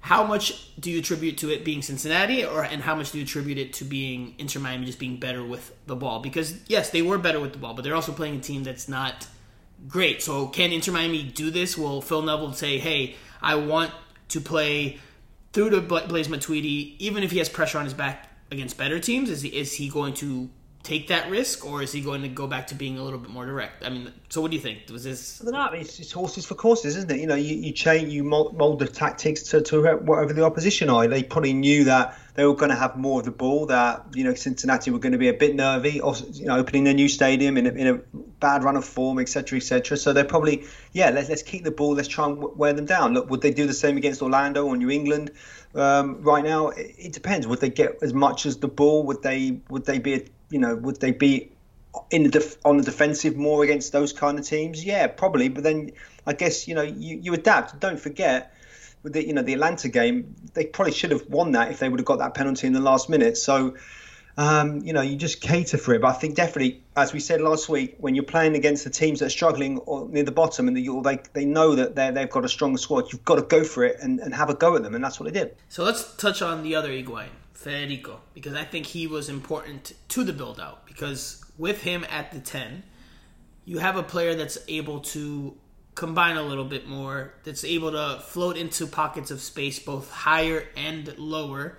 how 0.00 0.24
much 0.24 0.74
do 0.80 0.90
you 0.90 0.98
attribute 0.98 1.38
to 1.38 1.50
it 1.50 1.64
being 1.64 1.82
Cincinnati, 1.82 2.44
or 2.44 2.64
and 2.64 2.82
how 2.82 2.94
much 2.94 3.12
do 3.12 3.18
you 3.18 3.24
attribute 3.24 3.58
it 3.58 3.74
to 3.74 3.84
being 3.84 4.34
Inter 4.38 4.58
Miami 4.58 4.86
just 4.86 4.98
being 4.98 5.18
better 5.18 5.44
with 5.44 5.74
the 5.86 5.94
ball? 5.94 6.20
Because 6.20 6.58
yes, 6.68 6.90
they 6.90 7.02
were 7.02 7.18
better 7.18 7.38
with 7.38 7.52
the 7.52 7.58
ball, 7.58 7.74
but 7.74 7.82
they're 7.82 7.94
also 7.94 8.12
playing 8.12 8.36
a 8.36 8.40
team 8.40 8.64
that's 8.64 8.88
not 8.88 9.26
great. 9.86 10.22
So 10.22 10.46
can 10.46 10.72
Inter 10.72 10.92
Miami 10.92 11.22
do 11.22 11.50
this? 11.50 11.76
Will 11.76 12.00
Phil 12.00 12.22
Neville 12.22 12.54
say, 12.54 12.78
"Hey, 12.78 13.16
I 13.42 13.56
want 13.56 13.92
to 14.28 14.40
play 14.40 14.98
through 15.52 15.70
to 15.70 15.80
Blaise 15.80 16.28
Matuidi, 16.28 16.96
even 16.98 17.22
if 17.22 17.30
he 17.30 17.38
has 17.38 17.48
pressure 17.48 17.78
on 17.78 17.84
his 17.84 17.94
back 17.94 18.28
against 18.50 18.78
better 18.78 18.98
teams"? 18.98 19.28
Is 19.28 19.42
he, 19.42 19.48
is 19.50 19.74
he 19.74 19.90
going 19.90 20.14
to 20.14 20.48
take 20.82 21.08
that 21.08 21.30
risk, 21.30 21.66
or 21.66 21.82
is 21.82 21.92
he 21.92 22.00
going 22.00 22.22
to 22.22 22.28
go 22.28 22.46
back 22.46 22.66
to 22.68 22.74
being 22.74 22.98
a 22.98 23.04
little 23.04 23.18
bit 23.18 23.30
more 23.30 23.44
direct? 23.44 23.84
I 23.84 23.90
mean, 23.90 24.12
so 24.30 24.40
what 24.40 24.50
do 24.50 24.56
you 24.56 24.62
think? 24.62 24.88
Was 24.90 25.04
this? 25.04 25.42
Mean, 25.42 25.54
it's, 25.74 26.00
it's 26.00 26.12
horses 26.12 26.46
for 26.46 26.54
courses, 26.54 26.96
isn't 26.96 27.10
it? 27.10 27.20
You 27.20 27.26
know, 27.26 27.34
you, 27.34 27.56
you 27.56 27.72
change, 27.72 28.12
you 28.12 28.24
mold, 28.24 28.56
mold 28.56 28.78
the 28.78 28.86
tactics 28.86 29.42
to, 29.44 29.60
to 29.62 29.96
whatever 29.96 30.32
the 30.32 30.44
opposition 30.44 30.88
are. 30.88 31.06
They 31.06 31.22
probably 31.22 31.52
knew 31.52 31.84
that 31.84 32.18
they 32.34 32.46
were 32.46 32.54
going 32.54 32.70
to 32.70 32.76
have 32.76 32.96
more 32.96 33.20
of 33.20 33.26
the 33.26 33.30
ball. 33.30 33.66
That 33.66 34.06
you 34.14 34.24
know, 34.24 34.34
Cincinnati 34.34 34.90
were 34.90 34.98
going 34.98 35.12
to 35.12 35.18
be 35.18 35.28
a 35.28 35.34
bit 35.34 35.54
nervy, 35.54 36.00
or 36.00 36.14
you 36.32 36.46
know, 36.46 36.56
opening 36.56 36.84
their 36.84 36.94
new 36.94 37.08
stadium 37.08 37.58
in 37.58 37.66
a, 37.66 37.70
in 37.70 37.86
a 37.86 37.94
bad 38.40 38.64
run 38.64 38.76
of 38.76 38.84
form, 38.84 39.18
etc., 39.18 39.58
etc. 39.58 39.98
So 39.98 40.14
they're 40.14 40.24
probably, 40.24 40.64
yeah, 40.92 41.10
let's 41.10 41.28
let's 41.28 41.42
keep 41.42 41.64
the 41.64 41.70
ball. 41.70 41.92
Let's 41.92 42.08
try 42.08 42.26
and 42.26 42.42
wear 42.56 42.72
them 42.72 42.86
down. 42.86 43.12
Look, 43.12 43.28
would 43.28 43.42
they 43.42 43.52
do 43.52 43.66
the 43.66 43.74
same 43.74 43.98
against 43.98 44.22
Orlando 44.22 44.66
or 44.66 44.76
New 44.76 44.90
England? 44.90 45.32
Um, 45.74 46.22
right 46.22 46.42
now, 46.42 46.68
it, 46.68 46.94
it 46.98 47.12
depends. 47.12 47.46
Would 47.46 47.60
they 47.60 47.70
get 47.70 47.98
as 48.02 48.14
much 48.14 48.46
as 48.46 48.56
the 48.56 48.68
ball? 48.68 49.04
Would 49.04 49.22
they 49.22 49.60
would 49.68 49.84
they 49.84 49.98
be 49.98 50.14
a 50.14 50.24
you 50.50 50.58
know, 50.58 50.74
would 50.76 51.00
they 51.00 51.12
be 51.12 51.50
in 52.10 52.24
the 52.24 52.28
def- 52.28 52.58
on 52.64 52.76
the 52.76 52.82
defensive 52.82 53.36
more 53.36 53.64
against 53.64 53.92
those 53.92 54.12
kind 54.12 54.38
of 54.38 54.46
teams? 54.46 54.84
Yeah, 54.84 55.06
probably. 55.06 55.48
But 55.48 55.64
then 55.64 55.92
I 56.26 56.34
guess 56.34 56.68
you 56.68 56.74
know 56.74 56.82
you, 56.82 57.18
you 57.22 57.34
adapt. 57.34 57.80
Don't 57.80 57.98
forget 57.98 58.54
with 59.02 59.14
the 59.14 59.26
you 59.26 59.32
know 59.32 59.42
the 59.42 59.54
Atlanta 59.54 59.88
game, 59.88 60.34
they 60.54 60.66
probably 60.66 60.92
should 60.92 61.12
have 61.12 61.26
won 61.28 61.52
that 61.52 61.70
if 61.70 61.78
they 61.78 61.88
would 61.88 62.00
have 62.00 62.06
got 62.06 62.18
that 62.18 62.34
penalty 62.34 62.66
in 62.66 62.72
the 62.72 62.80
last 62.80 63.08
minute. 63.08 63.36
So. 63.36 63.76
Um, 64.36 64.78
you 64.84 64.94
know, 64.94 65.02
you 65.02 65.16
just 65.16 65.42
cater 65.42 65.76
for 65.76 65.92
it. 65.92 66.00
But 66.00 66.08
I 66.08 66.12
think 66.12 66.34
definitely, 66.34 66.82
as 66.96 67.12
we 67.12 67.20
said 67.20 67.42
last 67.42 67.68
week, 67.68 67.96
when 67.98 68.14
you're 68.14 68.24
playing 68.24 68.54
against 68.54 68.84
the 68.84 68.90
teams 68.90 69.18
that 69.18 69.26
are 69.26 69.30
struggling 69.30 69.78
or 69.78 70.08
near 70.08 70.22
the 70.22 70.32
bottom 70.32 70.66
and 70.66 70.74
the, 70.74 71.00
they 71.02 71.18
they 71.34 71.44
know 71.44 71.74
that 71.74 71.94
they 71.94 72.10
they've 72.10 72.30
got 72.30 72.44
a 72.44 72.48
strong 72.48 72.76
squad, 72.78 73.12
you've 73.12 73.24
got 73.24 73.34
to 73.34 73.42
go 73.42 73.64
for 73.64 73.84
it 73.84 73.98
and, 74.00 74.18
and 74.20 74.32
have 74.32 74.48
a 74.48 74.54
go 74.54 74.76
at 74.76 74.82
them, 74.82 74.94
and 74.94 75.04
that's 75.04 75.20
what 75.20 75.30
they 75.30 75.38
did. 75.38 75.56
So 75.68 75.84
let's 75.84 76.14
touch 76.16 76.40
on 76.40 76.62
the 76.62 76.74
other 76.74 76.88
Higuain. 76.88 77.28
Federico 77.60 78.20
because 78.32 78.54
I 78.54 78.64
think 78.64 78.86
he 78.86 79.06
was 79.06 79.28
important 79.28 79.92
to 80.08 80.24
the 80.24 80.32
build 80.32 80.58
out 80.58 80.86
because 80.86 81.44
with 81.58 81.82
him 81.82 82.06
at 82.10 82.32
the 82.32 82.40
10 82.40 82.82
you 83.66 83.78
have 83.78 83.98
a 83.98 84.02
player 84.02 84.34
that's 84.34 84.56
able 84.66 85.00
to 85.00 85.54
combine 85.94 86.38
a 86.38 86.42
little 86.42 86.64
bit 86.64 86.88
more 86.88 87.34
that's 87.44 87.62
able 87.62 87.92
to 87.92 88.22
float 88.22 88.56
into 88.56 88.86
pockets 88.86 89.30
of 89.30 89.42
space 89.42 89.78
both 89.78 90.10
higher 90.10 90.66
and 90.74 91.14
lower 91.18 91.76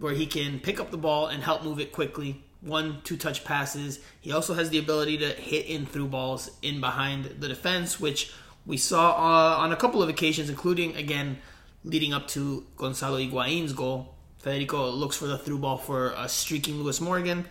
where 0.00 0.14
he 0.14 0.26
can 0.26 0.58
pick 0.58 0.80
up 0.80 0.90
the 0.90 0.96
ball 0.96 1.28
and 1.28 1.44
help 1.44 1.62
move 1.62 1.78
it 1.78 1.92
quickly. 1.92 2.42
One 2.60 3.02
two 3.04 3.16
touch 3.16 3.44
passes. 3.44 4.00
He 4.20 4.32
also 4.32 4.54
has 4.54 4.70
the 4.70 4.78
ability 4.78 5.18
to 5.18 5.28
hit 5.28 5.66
in 5.66 5.86
through 5.86 6.08
balls 6.08 6.50
in 6.60 6.80
behind 6.80 7.26
the 7.38 7.46
defense 7.46 8.00
which 8.00 8.32
we 8.66 8.76
saw 8.78 9.12
uh, 9.12 9.56
on 9.58 9.70
a 9.70 9.76
couple 9.76 10.02
of 10.02 10.08
occasions 10.08 10.50
including 10.50 10.96
again 10.96 11.38
leading 11.84 12.12
up 12.12 12.26
to 12.28 12.66
Gonzalo 12.76 13.18
Higuain's 13.18 13.72
goal 13.72 14.16
Federico 14.42 14.90
looks 14.90 15.16
for 15.16 15.26
the 15.26 15.38
through 15.38 15.58
ball 15.58 15.76
for 15.76 16.12
a 16.16 16.28
streaking 16.28 16.82
Lewis 16.82 17.00
Morgan. 17.00 17.46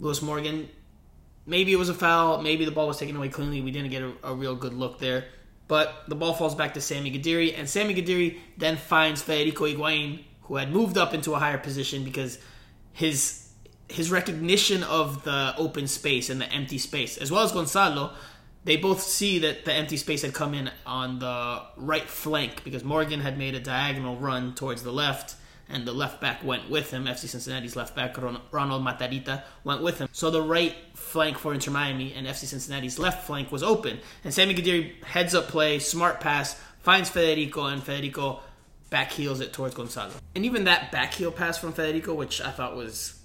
Lewis 0.00 0.20
Morgan, 0.20 0.68
maybe 1.46 1.72
it 1.72 1.76
was 1.76 1.88
a 1.88 1.94
foul, 1.94 2.42
maybe 2.42 2.64
the 2.64 2.72
ball 2.72 2.88
was 2.88 2.98
taken 2.98 3.14
away 3.14 3.28
cleanly. 3.28 3.60
We 3.60 3.70
didn't 3.70 3.90
get 3.90 4.02
a, 4.02 4.12
a 4.24 4.34
real 4.34 4.56
good 4.56 4.74
look 4.74 4.98
there. 4.98 5.26
But 5.68 5.94
the 6.08 6.16
ball 6.16 6.34
falls 6.34 6.56
back 6.56 6.74
to 6.74 6.80
Sami 6.80 7.16
Guediri, 7.16 7.56
and 7.56 7.68
Sami 7.68 7.94
Guediri 7.94 8.38
then 8.58 8.76
finds 8.76 9.22
Federico 9.22 9.64
Higuain, 9.64 10.24
who 10.42 10.56
had 10.56 10.72
moved 10.72 10.98
up 10.98 11.14
into 11.14 11.34
a 11.34 11.38
higher 11.38 11.56
position 11.56 12.02
because 12.04 12.38
his 12.92 13.40
his 13.88 14.10
recognition 14.10 14.82
of 14.82 15.22
the 15.24 15.54
open 15.56 15.86
space 15.86 16.30
and 16.30 16.40
the 16.40 16.52
empty 16.52 16.78
space, 16.78 17.16
as 17.16 17.30
well 17.30 17.44
as 17.44 17.52
Gonzalo, 17.52 18.12
they 18.64 18.76
both 18.76 19.00
see 19.00 19.38
that 19.40 19.64
the 19.64 19.72
empty 19.72 19.98
space 19.98 20.22
had 20.22 20.34
come 20.34 20.52
in 20.52 20.70
on 20.84 21.20
the 21.20 21.62
right 21.76 22.08
flank 22.08 22.64
because 22.64 22.82
Morgan 22.82 23.20
had 23.20 23.38
made 23.38 23.54
a 23.54 23.60
diagonal 23.60 24.16
run 24.16 24.54
towards 24.54 24.82
the 24.82 24.92
left 24.92 25.36
and 25.68 25.86
the 25.86 25.92
left 25.92 26.20
back 26.20 26.44
went 26.44 26.70
with 26.70 26.90
him. 26.90 27.04
FC 27.04 27.28
Cincinnati's 27.28 27.76
left 27.76 27.94
back, 27.96 28.16
Ronald 28.18 28.84
Matarita, 28.84 29.42
went 29.64 29.82
with 29.82 29.98
him. 29.98 30.08
So 30.12 30.30
the 30.30 30.42
right 30.42 30.74
flank 30.94 31.38
for 31.38 31.54
Inter 31.54 31.70
Miami 31.70 32.12
and 32.12 32.26
FC 32.26 32.44
Cincinnati's 32.44 32.98
left 32.98 33.26
flank 33.26 33.50
was 33.50 33.62
open. 33.62 33.98
And 34.24 34.32
Sami 34.32 34.54
Guediri 34.54 35.02
heads 35.04 35.34
up 35.34 35.48
play, 35.48 35.78
smart 35.78 36.20
pass, 36.20 36.60
finds 36.80 37.08
Federico, 37.08 37.66
and 37.66 37.82
Federico 37.82 38.40
back 38.90 39.10
heels 39.10 39.40
it 39.40 39.52
towards 39.52 39.74
Gonzalo. 39.74 40.12
And 40.34 40.44
even 40.44 40.64
that 40.64 40.92
back 40.92 41.14
heel 41.14 41.32
pass 41.32 41.58
from 41.58 41.72
Federico, 41.72 42.14
which 42.14 42.40
I 42.40 42.50
thought 42.50 42.76
was 42.76 43.18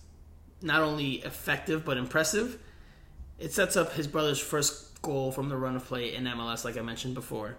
not 0.62 0.82
only 0.82 1.16
effective 1.16 1.86
but 1.86 1.98
impressive, 1.98 2.58
it 3.38 3.52
sets 3.54 3.78
up 3.78 3.94
his 3.94 4.08
brother's 4.08 4.40
first 4.40 5.02
goal 5.02 5.32
from 5.32 5.50
the 5.50 5.56
run 5.56 5.76
of 5.76 5.86
play 5.86 6.14
in 6.14 6.26
MLS, 6.26 6.66
like 6.66 6.78
I 6.78 6.82
mentioned 6.82 7.14
before. 7.14 7.58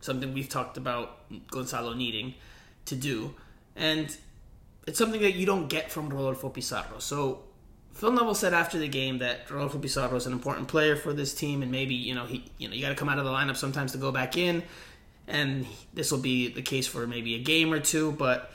Something 0.00 0.32
we've 0.34 0.48
talked 0.48 0.76
about 0.76 1.18
Gonzalo 1.50 1.92
needing 1.92 2.34
to 2.86 2.96
do. 2.96 3.34
And 3.80 4.14
it's 4.86 4.98
something 4.98 5.22
that 5.22 5.34
you 5.34 5.46
don't 5.46 5.68
get 5.68 5.90
from 5.90 6.10
Rodolfo 6.10 6.50
Pizarro. 6.50 6.98
So 6.98 7.44
Phil 7.94 8.12
Neville 8.12 8.34
said 8.34 8.52
after 8.52 8.78
the 8.78 8.88
game 8.88 9.18
that 9.18 9.50
Rodolfo 9.50 9.78
Pizarro 9.78 10.14
is 10.16 10.26
an 10.26 10.32
important 10.32 10.68
player 10.68 10.96
for 10.96 11.12
this 11.14 11.34
team, 11.34 11.62
and 11.62 11.72
maybe 11.72 11.94
you 11.94 12.14
know 12.14 12.26
he 12.26 12.44
you 12.58 12.68
know 12.68 12.74
you 12.74 12.82
got 12.82 12.90
to 12.90 12.94
come 12.94 13.08
out 13.08 13.18
of 13.18 13.24
the 13.24 13.30
lineup 13.30 13.56
sometimes 13.56 13.92
to 13.92 13.98
go 13.98 14.12
back 14.12 14.36
in, 14.36 14.62
and 15.26 15.66
this 15.94 16.12
will 16.12 16.18
be 16.18 16.48
the 16.48 16.62
case 16.62 16.86
for 16.86 17.06
maybe 17.06 17.34
a 17.34 17.40
game 17.40 17.72
or 17.72 17.80
two. 17.80 18.12
But 18.12 18.52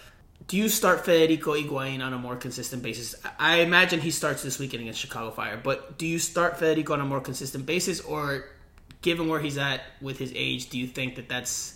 do 0.48 0.58
you 0.58 0.70
start 0.70 1.06
Federico 1.06 1.54
Higuain 1.54 2.06
on 2.06 2.14
a 2.14 2.20
more 2.20 2.36
consistent 2.36 2.84
basis? 2.84 3.16
I 3.40 3.62
imagine 3.62 4.00
he 4.00 4.12
starts 4.12 4.44
this 4.44 4.60
weekend 4.60 4.82
against 4.82 5.00
Chicago 5.00 5.32
Fire, 5.32 5.60
but 5.62 5.98
do 5.98 6.06
you 6.06 6.20
start 6.20 6.60
Federico 6.60 6.94
on 6.94 7.02
a 7.02 7.06
more 7.06 7.22
consistent 7.22 7.66
basis, 7.66 8.00
or 8.00 8.46
given 9.02 9.28
where 9.28 9.40
he's 9.40 9.58
at 9.58 9.82
with 10.02 10.20
his 10.20 10.32
age, 10.36 10.70
do 10.70 10.78
you 10.78 10.88
think 10.88 11.16
that 11.16 11.30
that's 11.30 11.75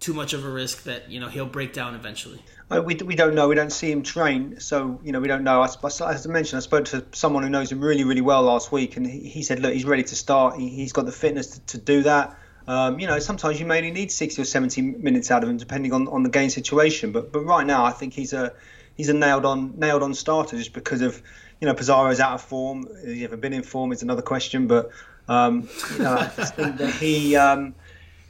too 0.00 0.14
much 0.14 0.32
of 0.32 0.44
a 0.44 0.50
risk 0.50 0.84
that 0.84 1.10
you 1.10 1.20
know 1.20 1.28
he'll 1.28 1.46
break 1.46 1.72
down 1.72 1.94
eventually? 1.94 2.42
we, 2.70 2.94
we 2.96 3.16
don't 3.16 3.34
know. 3.34 3.48
We 3.48 3.54
don't 3.54 3.72
see 3.72 3.90
him 3.90 4.02
train, 4.02 4.60
so 4.60 5.00
you 5.02 5.12
know 5.12 5.20
we 5.20 5.28
don't 5.28 5.44
know. 5.44 5.62
As, 5.62 5.76
as 6.00 6.26
I 6.26 6.30
mentioned, 6.30 6.58
I 6.58 6.60
spoke 6.60 6.84
to 6.86 7.04
someone 7.12 7.42
who 7.42 7.48
knows 7.48 7.72
him 7.72 7.80
really, 7.80 8.04
really 8.04 8.20
well 8.20 8.42
last 8.42 8.70
week, 8.70 8.96
and 8.96 9.06
he, 9.06 9.20
he 9.20 9.42
said, 9.42 9.60
look, 9.60 9.72
he's 9.72 9.86
ready 9.86 10.02
to 10.02 10.14
start. 10.14 10.58
He, 10.58 10.82
has 10.82 10.92
got 10.92 11.06
the 11.06 11.12
fitness 11.12 11.58
to, 11.58 11.60
to 11.66 11.78
do 11.78 12.02
that. 12.02 12.38
Um, 12.66 13.00
you 13.00 13.06
know, 13.06 13.18
sometimes 13.18 13.58
you 13.58 13.64
may 13.64 13.78
only 13.78 13.92
need 13.92 14.12
60 14.12 14.42
or 14.42 14.44
70 14.44 14.82
minutes 14.82 15.30
out 15.30 15.42
of 15.42 15.48
him, 15.48 15.56
depending 15.56 15.94
on, 15.94 16.06
on 16.08 16.22
the 16.22 16.28
game 16.28 16.50
situation. 16.50 17.12
But 17.12 17.32
but 17.32 17.40
right 17.40 17.66
now, 17.66 17.84
I 17.84 17.92
think 17.92 18.12
he's 18.12 18.34
a 18.34 18.52
he's 18.94 19.08
a 19.08 19.14
nailed 19.14 19.46
on 19.46 19.78
nailed 19.78 20.02
on 20.02 20.12
starter 20.12 20.58
just 20.58 20.74
because 20.74 21.00
of 21.00 21.22
you 21.60 21.66
know 21.66 21.72
Pizarro's 21.72 22.20
out 22.20 22.34
of 22.34 22.42
form. 22.42 22.86
Has 22.86 23.14
he 23.14 23.24
ever 23.24 23.38
been 23.38 23.54
in 23.54 23.62
form? 23.62 23.92
Is 23.92 24.02
another 24.02 24.20
question. 24.20 24.66
But 24.66 24.90
um, 25.28 25.70
you 25.94 26.00
know, 26.00 26.16
I 26.18 26.26
think 26.26 26.76
that 26.76 26.94
he 26.94 27.36
um, 27.36 27.74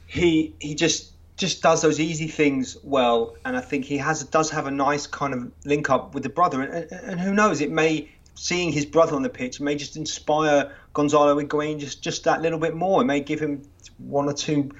he 0.07 0.55
he 0.59 0.75
just 0.75 1.11
just 1.39 1.63
does 1.63 1.81
those 1.81 1.99
easy 1.99 2.27
things 2.27 2.77
well, 2.83 3.35
and 3.45 3.55
I 3.55 3.61
think 3.61 3.85
he 3.85 3.97
has 3.97 4.23
does 4.25 4.49
have 4.51 4.67
a 4.67 4.71
nice 4.71 5.07
kind 5.07 5.33
of 5.33 5.51
link 5.65 5.89
up 5.89 6.13
with 6.13 6.23
the 6.23 6.29
brother, 6.29 6.61
and, 6.61 6.91
and 6.91 7.19
who 7.19 7.33
knows, 7.33 7.61
it 7.61 7.71
may 7.71 8.09
seeing 8.35 8.71
his 8.71 8.85
brother 8.85 9.15
on 9.15 9.21
the 9.21 9.29
pitch 9.29 9.59
may 9.59 9.75
just 9.75 9.97
inspire 9.97 10.71
Gonzalo 10.93 11.41
Higuain 11.41 11.79
just 11.79 12.01
just 12.01 12.25
that 12.25 12.41
little 12.41 12.59
bit 12.59 12.75
more. 12.75 13.01
It 13.01 13.05
may 13.05 13.21
give 13.21 13.39
him 13.39 13.63
one 13.97 14.27
or 14.27 14.33
two 14.33 14.71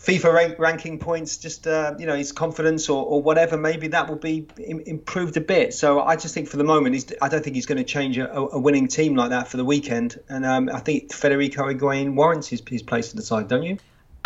FIFA 0.00 0.32
rank, 0.32 0.58
ranking 0.58 0.98
points, 0.98 1.36
just 1.36 1.66
uh, 1.66 1.94
you 1.98 2.06
know 2.06 2.16
his 2.16 2.32
confidence 2.32 2.88
or, 2.88 3.04
or 3.04 3.20
whatever. 3.20 3.58
Maybe 3.58 3.88
that 3.88 4.08
will 4.08 4.16
be 4.16 4.46
improved 4.58 5.36
a 5.36 5.42
bit. 5.42 5.74
So 5.74 6.00
I 6.00 6.16
just 6.16 6.32
think 6.32 6.48
for 6.48 6.56
the 6.56 6.64
moment, 6.64 7.12
I 7.20 7.28
don't 7.28 7.44
think 7.44 7.56
he's 7.56 7.66
going 7.66 7.78
to 7.78 7.84
change 7.84 8.16
a, 8.16 8.32
a, 8.32 8.58
winning 8.58 8.88
team 8.88 9.16
like 9.16 9.30
that 9.30 9.48
for 9.48 9.58
the 9.58 9.64
weekend. 9.64 10.18
And 10.28 10.46
um, 10.46 10.70
I 10.72 10.80
think 10.80 11.12
Federico 11.12 11.64
Higuain 11.64 12.14
warrants 12.14 12.48
his, 12.48 12.62
his 12.66 12.82
place 12.82 13.10
in 13.12 13.16
the 13.16 13.22
side, 13.22 13.48
don't 13.48 13.64
you? 13.64 13.78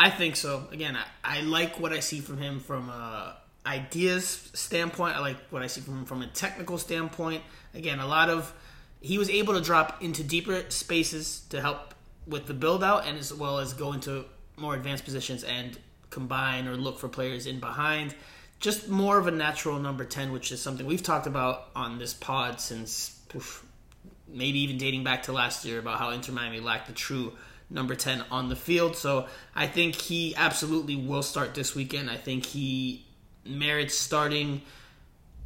I 0.03 0.11
think 0.11 0.35
so. 0.35 0.67
Again, 0.73 0.97
I, 0.97 1.39
I 1.39 1.41
like 1.43 1.79
what 1.79 1.93
I 1.93 2.01
see 2.01 2.19
from 2.19 2.37
him 2.37 2.59
from 2.59 2.89
a 2.89 3.37
ideas 3.65 4.51
standpoint. 4.53 5.15
I 5.15 5.21
like 5.21 5.37
what 5.51 5.63
I 5.63 5.69
see 5.69 5.81
from 5.81 5.99
him 5.99 6.05
from 6.07 6.23
a 6.23 6.27
technical 6.27 6.77
standpoint. 6.77 7.45
Again, 7.73 8.01
a 8.01 8.07
lot 8.09 8.29
of 8.29 8.53
he 9.01 9.17
was 9.17 9.31
able 9.31 9.55
to 9.55 9.61
drop 9.61 10.03
into 10.03 10.25
deeper 10.25 10.65
spaces 10.71 11.45
to 11.51 11.61
help 11.61 11.95
with 12.27 12.47
the 12.47 12.55
build 12.55 12.83
out 12.83 13.07
and 13.07 13.17
as 13.17 13.33
well 13.33 13.61
as 13.61 13.75
go 13.75 13.93
into 13.93 14.25
more 14.57 14.75
advanced 14.75 15.05
positions 15.05 15.45
and 15.45 15.79
combine 16.11 16.67
or 16.67 16.75
look 16.77 16.99
for 16.99 17.09
players 17.09 17.47
in 17.47 17.61
behind. 17.61 18.13
Just 18.59 18.89
more 18.89 19.19
of 19.19 19.29
a 19.29 19.31
natural 19.31 19.79
number 19.79 20.05
10, 20.05 20.33
which 20.33 20.51
is 20.51 20.61
something 20.61 20.85
we've 20.85 21.03
talked 21.05 21.29
about 21.29 21.69
on 21.77 21.99
this 21.99 22.13
pod 22.13 22.61
since 22.61 23.21
oof, 23.37 23.65
maybe 24.27 24.59
even 24.63 24.79
dating 24.79 25.05
back 25.05 25.23
to 25.25 25.33
last 25.33 25.65
year 25.65 25.79
about 25.79 26.01
how 26.01 26.11
Inter 26.11 26.33
Miami 26.33 26.59
lacked 26.59 26.89
the 26.89 26.93
true 26.93 27.35
number 27.73 27.95
10 27.95 28.25
on 28.31 28.49
the 28.49 28.57
field. 28.57 28.97
So 28.97 29.27
I 29.55 29.67
think 29.67 29.95
he 29.95 30.35
absolutely 30.37 30.97
will 30.97 31.23
start 31.23 31.55
this 31.55 31.75
weekend. 31.75 32.11
I 32.11 32.17
think 32.17 32.47
he 32.47 33.07
merits 33.45 33.97
starting 33.97 34.63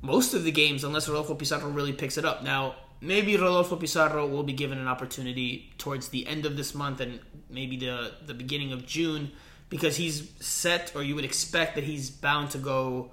most 0.02 0.34
of 0.34 0.44
the 0.44 0.52
games 0.52 0.84
unless 0.84 1.08
Rodolfo 1.08 1.34
Pizarro 1.34 1.68
really 1.68 1.92
picks 1.92 2.18
it 2.18 2.24
up. 2.24 2.42
Now, 2.42 2.76
maybe 3.00 3.36
Rodolfo 3.36 3.76
Pizarro 3.76 4.26
will 4.26 4.42
be 4.42 4.52
given 4.52 4.78
an 4.78 4.88
opportunity 4.88 5.72
towards 5.78 6.08
the 6.08 6.26
end 6.26 6.46
of 6.46 6.56
this 6.56 6.74
month 6.74 7.00
and 7.00 7.20
maybe 7.48 7.76
the, 7.76 8.12
the 8.26 8.34
beginning 8.34 8.72
of 8.72 8.86
June 8.86 9.32
because 9.68 9.96
he's 9.96 10.30
set, 10.40 10.92
or 10.94 11.02
you 11.02 11.14
would 11.14 11.24
expect 11.24 11.74
that 11.74 11.84
he's 11.84 12.10
bound 12.10 12.50
to 12.50 12.58
go 12.58 13.10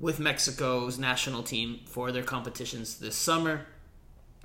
with 0.00 0.20
Mexico's 0.20 0.98
national 0.98 1.42
team 1.42 1.80
for 1.86 2.12
their 2.12 2.22
competitions 2.22 2.98
this 2.98 3.16
summer. 3.16 3.66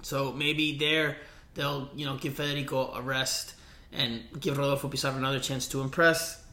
So 0.01 0.31
maybe 0.31 0.77
there 0.77 1.17
they'll 1.53 1.89
you 1.95 2.05
know 2.05 2.17
give 2.17 2.35
Federico 2.35 2.91
a 2.93 3.01
rest 3.01 3.53
and 3.95 4.23
give 4.39 4.57
Rodolfo 4.57 4.87
Pizarro 4.87 5.17
another 5.17 5.39
chance 5.39 5.67
to 5.69 5.81
impress. 5.81 6.43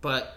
But 0.00 0.36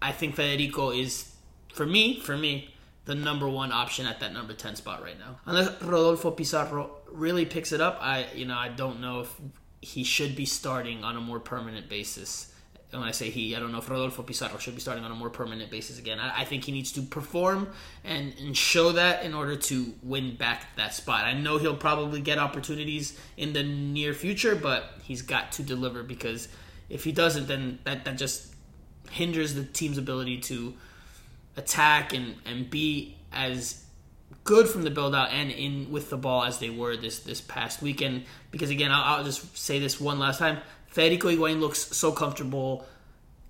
I 0.00 0.12
think 0.12 0.34
Federico 0.36 0.90
is, 0.90 1.32
for 1.72 1.86
me, 1.86 2.20
for 2.20 2.36
me, 2.36 2.74
the 3.04 3.14
number 3.14 3.48
one 3.48 3.72
option 3.72 4.06
at 4.06 4.20
that 4.20 4.32
number 4.32 4.52
ten 4.52 4.76
spot 4.76 5.02
right 5.02 5.18
now. 5.18 5.40
Unless 5.46 5.82
Rodolfo 5.82 6.30
Pizarro 6.30 6.90
really 7.10 7.44
picks 7.44 7.72
it 7.72 7.80
up, 7.80 7.98
I 8.00 8.26
you 8.34 8.44
know 8.44 8.56
I 8.56 8.68
don't 8.68 9.00
know 9.00 9.20
if 9.20 9.40
he 9.80 10.04
should 10.04 10.36
be 10.36 10.46
starting 10.46 11.02
on 11.02 11.16
a 11.16 11.20
more 11.20 11.40
permanent 11.40 11.88
basis 11.88 12.51
when 12.92 13.08
I 13.08 13.12
say 13.12 13.30
he, 13.30 13.56
I 13.56 13.60
don't 13.60 13.72
know 13.72 13.78
if 13.78 13.88
Rodolfo 13.88 14.22
Pizarro 14.22 14.58
should 14.58 14.74
be 14.74 14.80
starting 14.80 15.04
on 15.04 15.10
a 15.10 15.14
more 15.14 15.30
permanent 15.30 15.70
basis 15.70 15.98
again. 15.98 16.18
I, 16.18 16.42
I 16.42 16.44
think 16.44 16.64
he 16.64 16.72
needs 16.72 16.92
to 16.92 17.02
perform 17.02 17.68
and, 18.04 18.34
and 18.38 18.56
show 18.56 18.92
that 18.92 19.24
in 19.24 19.32
order 19.34 19.56
to 19.56 19.94
win 20.02 20.36
back 20.36 20.76
that 20.76 20.94
spot. 20.94 21.24
I 21.24 21.32
know 21.32 21.58
he'll 21.58 21.76
probably 21.76 22.20
get 22.20 22.38
opportunities 22.38 23.18
in 23.36 23.54
the 23.54 23.62
near 23.62 24.12
future, 24.12 24.54
but 24.54 24.90
he's 25.02 25.22
got 25.22 25.52
to 25.52 25.62
deliver 25.62 26.02
because 26.02 26.48
if 26.90 27.04
he 27.04 27.12
doesn't, 27.12 27.48
then 27.48 27.78
that, 27.84 28.04
that 28.04 28.18
just 28.18 28.54
hinders 29.10 29.54
the 29.54 29.64
team's 29.64 29.98
ability 29.98 30.38
to 30.38 30.74
attack 31.56 32.12
and, 32.12 32.36
and 32.44 32.68
be 32.68 33.16
as 33.32 33.82
good 34.44 34.68
from 34.68 34.82
the 34.82 34.90
build 34.90 35.14
out 35.14 35.30
and 35.30 35.50
in 35.50 35.90
with 35.90 36.10
the 36.10 36.16
ball 36.16 36.44
as 36.44 36.58
they 36.58 36.70
were 36.70 36.96
this 36.96 37.20
this 37.20 37.40
past 37.40 37.82
weekend. 37.82 38.24
Because 38.50 38.70
again, 38.70 38.90
I'll, 38.90 39.18
I'll 39.18 39.24
just 39.24 39.56
say 39.56 39.78
this 39.78 40.00
one 40.00 40.18
last 40.18 40.38
time: 40.38 40.58
Federico 40.92 41.28
Higuain 41.28 41.58
looks 41.58 41.96
so 41.96 42.12
comfortable 42.12 42.86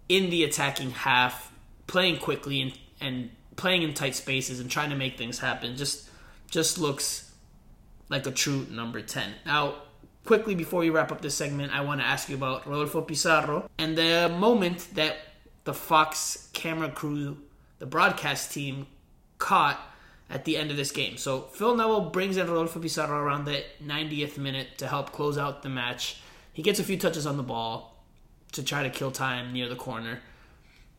in 0.09 0.31
the 0.31 0.45
attacking 0.45 0.93
half, 0.93 1.53
playing 1.87 2.19
quickly 2.19 2.63
and, 2.63 2.79
and 3.01 3.31
playing 3.57 3.83
in 3.83 3.93
tight 3.95 4.15
spaces 4.15 4.61
and 4.61 4.71
trying 4.71 4.91
to 4.91 4.97
make 4.97 5.19
things 5.19 5.39
happen. 5.39 5.77
Just 5.77 6.09
just 6.51 6.79
looks 6.79 7.33
like 8.09 8.27
a 8.27 8.31
true 8.31 8.67
number 8.71 9.01
10. 9.01 9.33
Now, 9.47 9.77
quickly 10.25 10.55
before 10.55 10.81
we 10.81 10.91
wrap 10.91 11.11
up 11.11 11.21
this 11.21 11.35
segment, 11.35 11.73
I 11.73 11.81
want 11.81 12.01
to 12.01 12.07
ask 12.07 12.29
you 12.29 12.37
about 12.37 12.67
Rodolfo 12.67 13.01
Pizarro 13.01 13.69
and 13.79 13.97
the 13.97 14.29
moment 14.39 14.95
that 14.95 15.17
the 15.65 15.75
Fox 15.75 16.49
camera 16.53 16.91
crew, 16.91 17.39
the 17.79 17.87
broadcast 17.87 18.53
team, 18.53 18.87
caught 19.39 19.81
at 20.31 20.45
the 20.45 20.57
end 20.57 20.71
of 20.71 20.77
this 20.77 20.93
game. 20.93 21.17
So 21.17 21.43
Phil 21.43 21.75
Neville 21.75 22.11
brings 22.11 22.37
in 22.37 22.47
Rodolfo 22.47 22.81
Pizarro 22.81 23.19
around 23.19 23.47
the 23.47 23.65
90th 23.85 24.39
minute 24.39 24.79
to 24.79 24.87
help 24.87 25.11
close 25.13 25.37
out 25.39 25.63
the 25.63 25.69
match. 25.69 26.22
He 26.53 26.63
gets 26.63 26.79
a 26.79 26.85
few 26.85 26.99
touches 26.99 27.27
on 27.27 27.37
the 27.37 27.43
ball 27.43 28.05
to 28.53 28.63
try 28.63 28.83
to 28.83 28.91
kill 28.91 29.11
time 29.11 29.53
near 29.53 29.69
the 29.69 29.77
corner. 29.77 30.21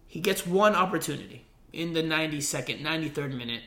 He 0.08 0.20
gets 0.20 0.46
one 0.46 0.76
opportunity 0.76 1.46
in 1.72 1.94
the 1.94 2.04
92nd, 2.04 2.82
93rd 2.82 3.36
minute 3.36 3.62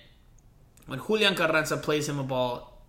when 0.87 1.01
Julian 1.05 1.35
Carranza 1.35 1.77
plays 1.77 2.09
him 2.09 2.18
a 2.18 2.22
ball 2.22 2.81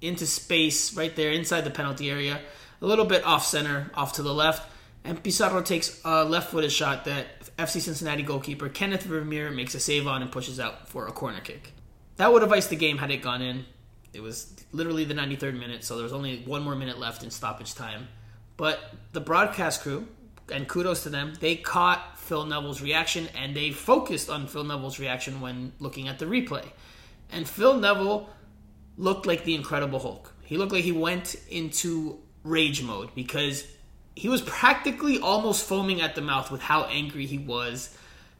into 0.00 0.26
space 0.26 0.96
right 0.96 1.14
there 1.14 1.32
inside 1.32 1.62
the 1.62 1.70
penalty 1.70 2.10
area, 2.10 2.40
a 2.80 2.86
little 2.86 3.04
bit 3.04 3.24
off 3.24 3.44
center, 3.44 3.90
off 3.94 4.14
to 4.14 4.22
the 4.22 4.32
left. 4.32 4.68
And 5.04 5.20
Pizarro 5.22 5.62
takes 5.62 6.00
a 6.04 6.24
left 6.24 6.50
footed 6.50 6.70
shot 6.70 7.04
that 7.06 7.26
FC 7.56 7.80
Cincinnati 7.80 8.22
goalkeeper 8.22 8.68
Kenneth 8.68 9.02
Vermeer 9.02 9.50
makes 9.50 9.74
a 9.74 9.80
save 9.80 10.06
on 10.06 10.22
and 10.22 10.30
pushes 10.30 10.60
out 10.60 10.88
for 10.88 11.08
a 11.08 11.12
corner 11.12 11.40
kick. 11.40 11.72
That 12.16 12.32
would 12.32 12.42
have 12.42 12.52
iced 12.52 12.70
the 12.70 12.76
game 12.76 12.98
had 12.98 13.10
it 13.10 13.22
gone 13.22 13.42
in. 13.42 13.64
It 14.12 14.22
was 14.22 14.54
literally 14.70 15.04
the 15.04 15.14
93rd 15.14 15.58
minute, 15.58 15.82
so 15.82 15.96
there 15.96 16.04
was 16.04 16.12
only 16.12 16.42
one 16.44 16.62
more 16.62 16.76
minute 16.76 16.98
left 16.98 17.24
in 17.24 17.30
stoppage 17.30 17.74
time. 17.74 18.06
But 18.56 18.80
the 19.12 19.20
broadcast 19.20 19.82
crew, 19.82 20.06
and 20.52 20.68
kudos 20.68 21.02
to 21.04 21.08
them, 21.08 21.34
they 21.40 21.56
caught 21.56 22.18
Phil 22.18 22.44
Neville's 22.44 22.80
reaction 22.82 23.28
and 23.36 23.56
they 23.56 23.70
focused 23.70 24.30
on 24.30 24.46
Phil 24.46 24.64
Neville's 24.64 24.98
reaction 24.98 25.40
when 25.40 25.72
looking 25.78 26.08
at 26.08 26.18
the 26.18 26.26
replay. 26.26 26.64
And 27.30 27.48
Phil 27.48 27.78
Neville 27.78 28.28
looked 28.96 29.26
like 29.26 29.44
the 29.44 29.54
Incredible 29.54 29.98
Hulk. 29.98 30.32
He 30.44 30.56
looked 30.56 30.72
like 30.72 30.84
he 30.84 30.92
went 30.92 31.34
into 31.50 32.18
rage 32.44 32.82
mode 32.82 33.14
because 33.14 33.66
he 34.14 34.28
was 34.28 34.42
practically 34.42 35.18
almost 35.18 35.66
foaming 35.66 36.00
at 36.00 36.14
the 36.14 36.20
mouth 36.20 36.50
with 36.50 36.60
how 36.60 36.84
angry 36.84 37.26
he 37.26 37.38
was 37.38 37.96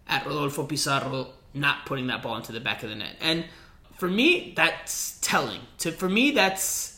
at 0.07 0.27
Rodolfo 0.27 0.65
Pizarro 0.65 1.29
not 1.55 1.87
putting 1.87 2.09
that 2.09 2.23
ball 2.23 2.37
into 2.37 2.53
the 2.53 2.61
back 2.61 2.83
of 2.83 2.91
the 2.91 2.97
net. 2.97 3.17
And 3.21 3.45
for 3.97 4.09
me, 4.09 4.53
that's 4.57 5.19
telling. 5.21 5.61
To 5.79 5.93
for 5.93 6.09
me, 6.09 6.33
that's 6.33 6.92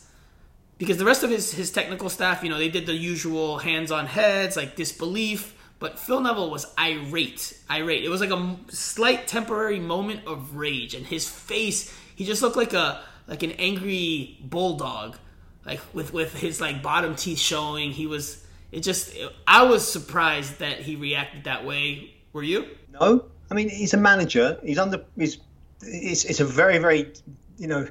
because 0.77 0.97
the 0.97 1.05
rest 1.05 1.23
of 1.23 1.29
his 1.29 1.53
his 1.53 1.71
technical 1.71 2.09
staff, 2.09 2.43
you 2.43 2.49
know, 2.49 2.57
they 2.57 2.69
did 2.69 2.85
the 2.85 2.93
usual 2.93 3.59
hands 3.59 3.91
on 3.91 4.05
heads, 4.05 4.57
like 4.57 4.75
disbelief. 4.75 5.53
but 5.79 5.99
Phil 5.99 6.21
Neville 6.21 6.49
was 6.49 6.65
irate. 6.79 7.57
Irate. 7.69 8.03
It 8.03 8.09
was 8.09 8.21
like 8.21 8.31
a 8.31 8.57
slight 8.69 9.27
temporary 9.27 9.79
moment 9.79 10.25
of 10.25 10.55
rage, 10.55 10.93
and 10.95 11.05
his 11.05 11.27
face, 11.27 11.95
he 12.15 12.25
just 12.25 12.41
looked 12.41 12.55
like 12.55 12.73
a 12.73 13.01
like 13.27 13.43
an 13.43 13.51
angry 13.53 14.37
bulldog, 14.41 15.17
like 15.65 15.79
with 15.93 16.13
with 16.13 16.33
his 16.39 16.61
like 16.61 16.81
bottom 16.81 17.15
teeth 17.15 17.39
showing. 17.39 17.91
He 17.91 18.07
was. 18.07 18.43
It 18.71 18.81
just. 18.81 19.15
I 19.47 19.63
was 19.63 19.87
surprised 19.89 20.59
that 20.59 20.79
he 20.79 20.95
reacted 20.95 21.45
that 21.45 21.65
way. 21.65 22.13
Were 22.33 22.43
you? 22.43 22.67
No. 22.91 23.25
I 23.49 23.53
mean, 23.53 23.69
he's 23.69 23.93
a 23.93 23.97
manager. 23.97 24.59
He's 24.63 24.79
under. 24.79 25.05
He's. 25.17 25.37
It's, 25.81 26.25
it's 26.25 26.39
a 26.39 26.45
very 26.45 26.77
very, 26.79 27.13
you 27.57 27.67
know, 27.67 27.87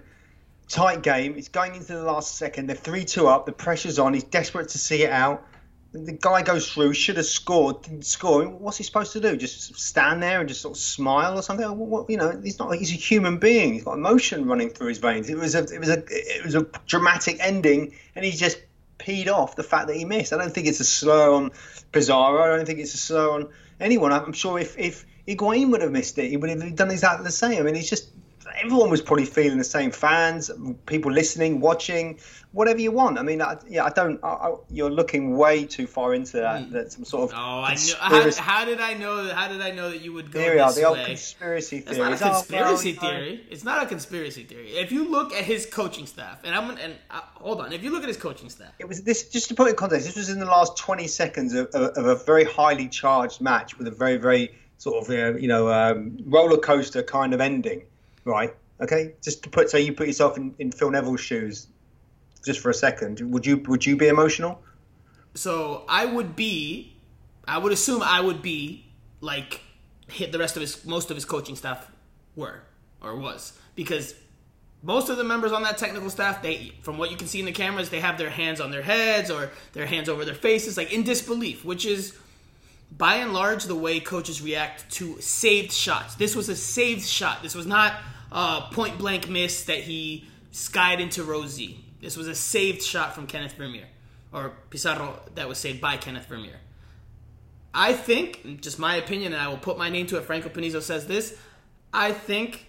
tight 0.69 1.03
game. 1.03 1.35
It's 1.37 1.49
going 1.49 1.75
into 1.75 1.95
the 1.95 2.03
last 2.03 2.37
second. 2.37 2.69
They're 2.69 2.77
three 2.77 3.05
two 3.05 3.27
up. 3.29 3.47
The 3.47 3.53
pressure's 3.53 3.99
on. 3.99 4.15
He's 4.15 4.25
desperate 4.25 4.71
to 4.71 4.79
see 4.79 5.03
it 5.03 5.11
out 5.11 5.47
the 5.95 6.13
guy 6.13 6.43
goes 6.43 6.71
through, 6.71 6.93
should 6.93 7.17
have 7.17 7.27
scored, 7.27 7.83
didn't 7.83 8.05
score. 8.05 8.45
What's 8.49 8.77
he 8.77 8.83
supposed 8.83 9.13
to 9.13 9.21
do? 9.21 9.37
Just 9.37 9.77
stand 9.79 10.23
there 10.23 10.41
and 10.41 10.49
just 10.49 10.61
sort 10.61 10.77
of 10.77 10.83
smile 10.83 11.39
or 11.39 11.43
something? 11.43 11.67
What, 11.79 12.11
you 12.11 12.17
know, 12.17 12.39
he's 12.43 12.59
not. 12.59 12.75
He's 12.75 12.91
a 12.91 12.97
human 12.97 13.39
being. 13.39 13.75
He's 13.75 13.85
got 13.85 13.95
emotion 13.95 14.47
running 14.47 14.71
through 14.71 14.89
his 14.89 14.99
veins. 14.99 15.31
It 15.31 15.39
was 15.39 15.55
a, 15.55 15.63
it 15.63 15.79
was 15.79 15.89
a, 15.89 16.03
it 16.09 16.45
was 16.45 16.57
a 16.57 16.67
dramatic 16.87 17.37
ending, 17.39 17.95
and 18.17 18.25
he 18.25 18.33
just 18.33 18.59
peed 18.99 19.29
off 19.29 19.55
the 19.55 19.63
fact 19.63 19.87
that 19.87 19.95
he 19.95 20.05
missed. 20.05 20.33
I 20.33 20.37
don't 20.37 20.53
think 20.53 20.67
it's 20.67 20.81
a 20.81 20.85
slur 20.85 21.33
on 21.33 21.53
Pizarro. 21.93 22.43
I 22.43 22.57
don't 22.57 22.67
think 22.67 22.81
it's 22.81 22.95
a 22.95 22.99
slur 22.99 23.31
on 23.31 23.49
anyone. 23.79 24.13
I'm 24.13 24.33
sure 24.33 24.59
if 24.59 24.77
if 24.77 25.07
Higuain 25.29 25.71
would 25.71 25.81
have 25.81 25.93
missed 25.93 26.19
it, 26.19 26.29
he 26.29 26.37
would 26.37 26.51
have 26.51 26.75
done 26.75 26.91
exactly 26.91 27.25
the 27.25 27.31
same. 27.31 27.61
I 27.61 27.63
mean, 27.63 27.77
he's 27.77 27.89
just 27.89 28.09
everyone 28.63 28.91
was 28.91 29.03
probably 29.03 29.25
feeling 29.25 29.59
the 29.59 29.65
same. 29.65 29.91
Fans, 29.91 30.51
people 30.87 31.13
listening, 31.13 31.61
watching, 31.61 32.19
whatever 32.53 32.81
you 32.81 32.91
want. 32.91 33.19
I 33.19 33.23
mean, 33.23 33.43
I, 33.43 33.57
yeah, 33.69 33.85
I 33.85 33.91
don't. 33.91 34.19
I, 34.23 34.29
I, 34.29 34.55
you're 34.71 34.91
looking 34.91 35.37
way 35.37 35.65
too 35.65 35.87
far 35.87 36.15
into 36.15 36.39
that. 36.39 36.65
Hmm. 36.65 36.73
That 36.73 36.93
some 36.93 37.05
sort 37.05 37.31
of. 37.31 37.37
Oh, 37.37 37.63
I 37.63 37.75
know. 37.75 37.95
How, 37.99 38.43
how, 38.43 38.65
did 38.65 38.81
I 38.81 38.95
know? 38.95 39.25
That, 39.25 39.35
how 39.35 39.49
did 39.49 39.61
I 39.61 39.71
know 39.71 39.91
that 39.91 40.01
you 40.01 40.13
would 40.13 40.31
go 40.31 40.39
there 40.39 40.57
this 40.57 40.75
the 40.77 40.83
way? 40.83 40.87
old 40.87 41.07
conspiracy 41.07 41.81
theory. 41.81 42.13
It's 42.13 42.21
not 42.21 42.31
a 42.31 42.35
conspiracy 42.35 42.99
oh, 42.99 43.01
theory. 43.01 43.47
It's 43.51 43.65
not 43.65 43.83
a 43.83 43.87
conspiracy 43.87 44.45
theory. 44.45 44.71
If 44.71 44.93
you 44.93 45.09
look 45.11 45.33
at 45.33 45.45
his 45.45 45.67
coaching 45.67 46.07
staff, 46.07 46.41
and 46.45 46.55
I'm 46.55 46.71
and 46.79 46.95
uh, 47.11 47.21
hold 47.35 47.61
on, 47.61 47.73
if 47.73 47.83
you 47.83 47.91
look 47.91 48.03
at 48.03 48.09
his 48.09 48.17
coaching 48.17 48.51
staff, 48.51 48.73
it 48.79 48.89
was 48.89 49.03
this. 49.03 49.29
Just 49.29 49.49
to 49.49 49.55
put 49.55 49.67
it 49.67 49.71
in 49.71 49.77
context, 49.77 50.07
this 50.07 50.17
was 50.17 50.29
in 50.29 50.39
the 50.39 50.47
last 50.47 50.77
20 50.77 51.07
seconds 51.07 51.55
of, 51.55 51.67
of, 51.69 51.97
of 51.97 52.07
a 52.07 52.17
very 52.25 52.45
highly 52.45 52.89
charged 52.89 53.41
match 53.41 53.79
with 53.79 53.87
a 53.87 53.91
very, 53.91 54.17
very 54.17 54.55
sort 54.79 55.03
of 55.03 55.11
uh, 55.11 55.39
you 55.39 55.49
know 55.49 55.71
um, 55.71 56.19
roller 56.27 56.59
coaster 56.59 57.03
kind 57.03 57.35
of 57.35 57.41
ending, 57.41 57.83
right? 58.25 58.55
Okay, 58.81 59.15
just 59.23 59.43
to 59.45 59.51
put 59.51 59.71
so 59.71 59.77
you 59.77 59.93
put 59.93 60.07
yourself 60.07 60.37
in, 60.37 60.55
in 60.59 60.73
Phil 60.73 60.91
Neville's 60.91 61.21
shoes, 61.21 61.69
just 62.45 62.61
for 62.61 62.71
a 62.71 62.75
second. 62.75 63.21
Would 63.21 63.47
you 63.47 63.59
would 63.69 63.87
you 63.87 63.97
be 63.97 64.09
emotional? 64.09 64.61
So 65.35 65.85
I 65.89 66.05
would 66.05 66.37
be, 66.37 66.97
I 67.47 67.59
would 67.59 67.73
assume 67.73 68.03
I 68.03 68.21
would 68.21 68.43
be 68.43 68.85
like 69.21 69.61
hit 70.09 70.33
the 70.33 70.39
rest 70.39 70.57
of 70.57 70.61
his 70.61 70.85
most 70.85 71.11
of 71.11 71.17
his 71.17 71.25
coaching 71.25 71.57
staff 71.57 71.91
were 72.37 72.63
or 73.01 73.17
was 73.17 73.53
because 73.75 74.15
most 74.83 75.09
of 75.09 75.17
the 75.17 75.25
members 75.25 75.51
on 75.51 75.63
that 75.63 75.79
technical 75.79 76.11
staff 76.11 76.43
they 76.43 76.73
from 76.83 76.99
what 76.99 77.11
you 77.11 77.17
can 77.17 77.27
see 77.27 77.41
in 77.41 77.47
the 77.47 77.53
cameras 77.53 77.89
they 77.89 78.01
have 78.01 78.19
their 78.19 78.31
hands 78.31 78.61
on 78.61 78.71
their 78.71 78.83
heads 78.83 79.31
or 79.31 79.51
their 79.73 79.87
hands 79.87 80.09
over 80.09 80.25
their 80.25 80.35
faces 80.35 80.77
like 80.77 80.93
in 80.93 81.03
disbelief 81.03 81.65
which 81.65 81.87
is 81.87 82.17
by 82.97 83.17
and 83.17 83.33
large 83.33 83.65
the 83.65 83.75
way 83.75 83.99
coaches 83.99 84.43
react 84.43 84.91
to 84.91 85.19
saved 85.21 85.73
shots 85.73 86.15
this 86.17 86.37
was 86.37 86.49
a 86.49 86.57
saved 86.57 87.07
shot 87.07 87.43
this 87.43 87.55
was 87.55 87.67
not 87.67 87.95
uh, 88.33 88.69
point 88.71 88.99
blank 88.99 89.29
miss 89.29 89.65
that 89.65 89.79
he 89.79 90.27
skied 90.51 91.01
into 91.01 91.25
Rosie. 91.25 91.85
This 92.01 92.17
was 92.17 92.29
a 92.29 92.35
saved 92.35 92.83
shot 92.83 93.15
from 93.15 93.27
Kenneth 93.27 93.53
Vermeer, 93.53 93.87
or 94.33 94.53
Pizarro 94.71 95.21
that 95.35 95.49
was 95.49 95.59
saved 95.59 95.81
by 95.81 95.97
Kenneth 95.97 96.27
Vermeer. 96.27 96.61
I 97.73 97.93
think, 97.93 98.61
just 98.61 98.79
my 98.79 98.97
opinion, 98.97 99.33
and 99.33 99.43
I 99.43 99.49
will 99.49 99.59
put 99.59 99.79
my 99.79 99.89
name 99.89 100.07
to 100.09 100.17
it. 100.17 100.25
Franco 100.25 100.49
Panizo 100.49 100.81
says 100.81 101.07
this. 101.07 101.37
I 101.93 102.13
think 102.13 102.67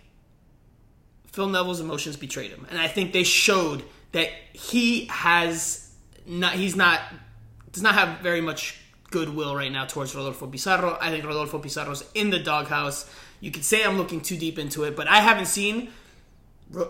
Phil 1.27 1.47
Neville's 1.47 1.81
emotions 1.81 2.15
betrayed 2.15 2.51
him, 2.51 2.65
and 2.69 2.79
I 2.79 2.87
think 2.87 3.13
they 3.13 3.23
showed 3.23 3.83
that 4.13 4.29
he 4.53 5.05
has 5.07 5.91
not. 6.25 6.53
He's 6.53 6.75
not 6.75 7.01
does 7.71 7.83
not 7.83 7.93
have 7.93 8.19
very 8.19 8.39
much 8.39 8.79
goodwill 9.11 9.55
right 9.55 9.71
now 9.71 9.85
towards 9.85 10.15
Rodolfo 10.15 10.47
Pizarro. 10.47 10.97
I 11.01 11.09
think 11.09 11.25
Rodolfo 11.25 11.59
Pizarro's 11.59 12.05
in 12.13 12.29
the 12.29 12.39
doghouse. 12.39 13.09
You 13.45 13.51
could 13.51 13.63
say 13.63 13.84
I'm 13.84 13.99
looking 13.99 14.21
too 14.21 14.38
deep 14.38 14.58
into 14.58 14.86
it, 14.86 14.95
but 14.95 15.08
I 15.08 15.19
haven't 15.19 15.45
seen 15.45 15.89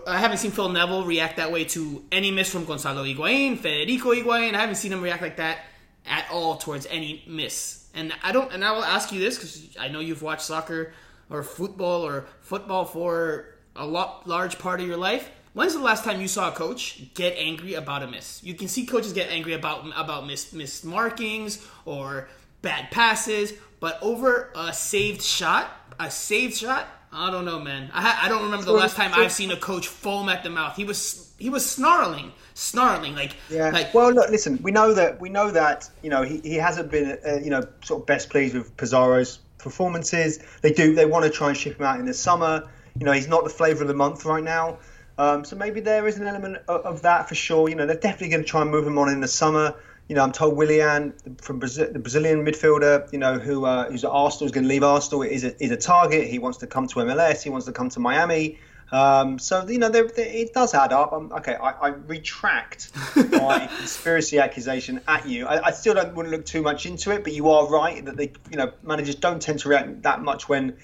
I 0.06 0.16
haven't 0.16 0.38
seen 0.38 0.52
Phil 0.52 0.70
Neville 0.70 1.04
react 1.04 1.36
that 1.36 1.52
way 1.52 1.64
to 1.64 2.02
any 2.10 2.30
miss 2.30 2.48
from 2.48 2.64
Gonzalo 2.64 3.04
Higuain, 3.04 3.58
Federico 3.58 4.14
Higuain. 4.14 4.54
I 4.54 4.60
haven't 4.62 4.76
seen 4.76 4.90
him 4.90 5.02
react 5.02 5.20
like 5.20 5.36
that 5.36 5.58
at 6.06 6.26
all 6.30 6.56
towards 6.56 6.86
any 6.86 7.22
miss. 7.26 7.90
And 7.92 8.10
I 8.22 8.32
don't. 8.32 8.50
And 8.54 8.64
I 8.64 8.72
will 8.72 8.84
ask 8.84 9.12
you 9.12 9.20
this 9.20 9.36
because 9.36 9.76
I 9.78 9.88
know 9.88 10.00
you've 10.00 10.22
watched 10.22 10.46
soccer 10.46 10.94
or 11.28 11.42
football 11.42 12.06
or 12.06 12.24
football 12.40 12.86
for 12.86 13.48
a 13.76 13.84
lot 13.84 14.26
large 14.26 14.58
part 14.58 14.80
of 14.80 14.86
your 14.86 14.96
life. 14.96 15.28
When's 15.52 15.74
the 15.74 15.80
last 15.80 16.04
time 16.04 16.22
you 16.22 16.28
saw 16.28 16.48
a 16.48 16.52
coach 16.52 17.02
get 17.12 17.34
angry 17.36 17.74
about 17.74 18.02
a 18.02 18.06
miss? 18.06 18.42
You 18.42 18.54
can 18.54 18.68
see 18.68 18.86
coaches 18.86 19.12
get 19.12 19.28
angry 19.28 19.52
about 19.52 19.86
about 19.94 20.26
missed 20.26 20.54
missed 20.54 20.86
markings 20.86 21.62
or 21.84 22.30
bad 22.62 22.90
passes, 22.90 23.52
but 23.78 23.98
over 24.00 24.50
a 24.56 24.72
saved 24.72 25.20
shot, 25.20 25.70
a 25.98 26.10
saved 26.10 26.56
shot, 26.56 26.86
I 27.12 27.30
don't 27.30 27.44
know, 27.44 27.60
man. 27.60 27.90
I, 27.92 28.24
I 28.24 28.28
don't 28.28 28.42
remember 28.42 28.66
the 28.66 28.72
last 28.72 28.96
time 28.96 29.12
I've 29.14 29.32
seen 29.32 29.50
a 29.50 29.56
coach 29.56 29.88
foam 29.88 30.28
at 30.28 30.42
the 30.42 30.50
mouth. 30.50 30.76
He 30.76 30.84
was 30.84 31.32
he 31.38 31.50
was 31.50 31.68
snarling, 31.68 32.32
snarling 32.54 33.14
like 33.14 33.36
yeah. 33.48 33.70
Like, 33.70 33.94
well, 33.94 34.12
look, 34.12 34.30
listen. 34.30 34.60
We 34.62 34.70
know 34.70 34.92
that 34.94 35.20
we 35.20 35.28
know 35.28 35.50
that 35.50 35.88
you 36.02 36.10
know 36.10 36.22
he, 36.22 36.40
he 36.40 36.54
hasn't 36.56 36.90
been 36.90 37.18
uh, 37.26 37.36
you 37.36 37.50
know 37.50 37.66
sort 37.82 38.02
of 38.02 38.06
best 38.06 38.28
pleased 38.28 38.54
with 38.54 38.76
Pizarro's 38.76 39.38
performances. 39.58 40.40
They 40.60 40.72
do 40.72 40.94
they 40.94 41.06
want 41.06 41.24
to 41.24 41.30
try 41.30 41.48
and 41.48 41.56
ship 41.56 41.78
him 41.78 41.86
out 41.86 42.00
in 42.00 42.06
the 42.06 42.14
summer. 42.14 42.68
You 42.98 43.06
know 43.06 43.12
he's 43.12 43.28
not 43.28 43.44
the 43.44 43.50
flavour 43.50 43.82
of 43.82 43.88
the 43.88 43.94
month 43.94 44.24
right 44.24 44.44
now. 44.44 44.78
Um, 45.18 45.44
so 45.44 45.56
maybe 45.56 45.80
there 45.80 46.06
is 46.06 46.18
an 46.18 46.26
element 46.26 46.58
of, 46.68 46.82
of, 46.82 47.02
that 47.02 47.26
for 47.26 47.34
sure. 47.34 47.70
You 47.70 47.76
know 47.76 47.86
they're 47.86 47.96
definitely 47.96 48.28
going 48.28 48.42
to 48.42 48.48
try 48.48 48.60
and 48.60 48.70
move 48.70 48.86
him 48.86 48.98
on 48.98 49.08
in 49.08 49.20
the 49.20 49.28
summer 49.28 49.74
you 50.08 50.14
know, 50.14 50.22
I'm 50.22 50.32
told 50.32 50.56
Willian 50.56 51.14
from 51.38 51.58
Brazil, 51.58 51.92
the 51.92 51.98
Brazilian 51.98 52.44
midfielder, 52.44 53.12
you 53.12 53.18
know, 53.18 53.38
who 53.38 53.64
uh, 53.64 53.90
who's 53.90 54.04
at 54.04 54.10
Arsenal, 54.10 54.46
is 54.46 54.52
going 54.52 54.64
to 54.64 54.68
leave 54.68 54.84
Arsenal, 54.84 55.22
is 55.22 55.44
a, 55.44 55.62
is 55.62 55.70
a 55.72 55.76
target. 55.76 56.28
He 56.28 56.38
wants 56.38 56.58
to 56.58 56.66
come 56.66 56.86
to 56.88 56.94
MLS. 56.96 57.42
He 57.42 57.50
wants 57.50 57.66
to 57.66 57.72
come 57.72 57.88
to 57.90 58.00
Miami. 58.00 58.58
Um, 58.92 59.40
so 59.40 59.66
you 59.66 59.78
know, 59.78 59.88
they're, 59.88 60.06
they're, 60.06 60.26
it 60.26 60.54
does 60.54 60.72
add 60.72 60.92
up. 60.92 61.12
I'm, 61.12 61.32
okay, 61.32 61.54
I, 61.54 61.70
I 61.70 61.88
retract 61.88 62.92
my 63.16 63.68
conspiracy 63.78 64.38
accusation 64.38 65.00
at 65.08 65.26
you. 65.26 65.46
I, 65.46 65.66
I 65.66 65.70
still 65.72 65.94
don't 65.94 66.14
want 66.14 66.28
to 66.28 66.36
look 66.36 66.46
too 66.46 66.62
much 66.62 66.86
into 66.86 67.10
it, 67.10 67.24
but 67.24 67.32
you 67.32 67.50
are 67.50 67.68
right 67.68 68.04
that 68.04 68.16
they, 68.16 68.32
you 68.50 68.58
know, 68.58 68.72
managers 68.84 69.16
don't 69.16 69.42
tend 69.42 69.58
to 69.60 69.68
react 69.68 70.02
that 70.02 70.22
much 70.22 70.48
when, 70.48 70.76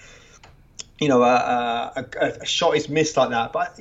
you 0.99 1.09
know, 1.09 1.23
a, 1.23 1.93
a, 1.95 2.27
a 2.41 2.45
shot 2.45 2.77
is 2.77 2.89
missed 2.89 3.17
like 3.17 3.31
that. 3.31 3.53
But 3.53 3.79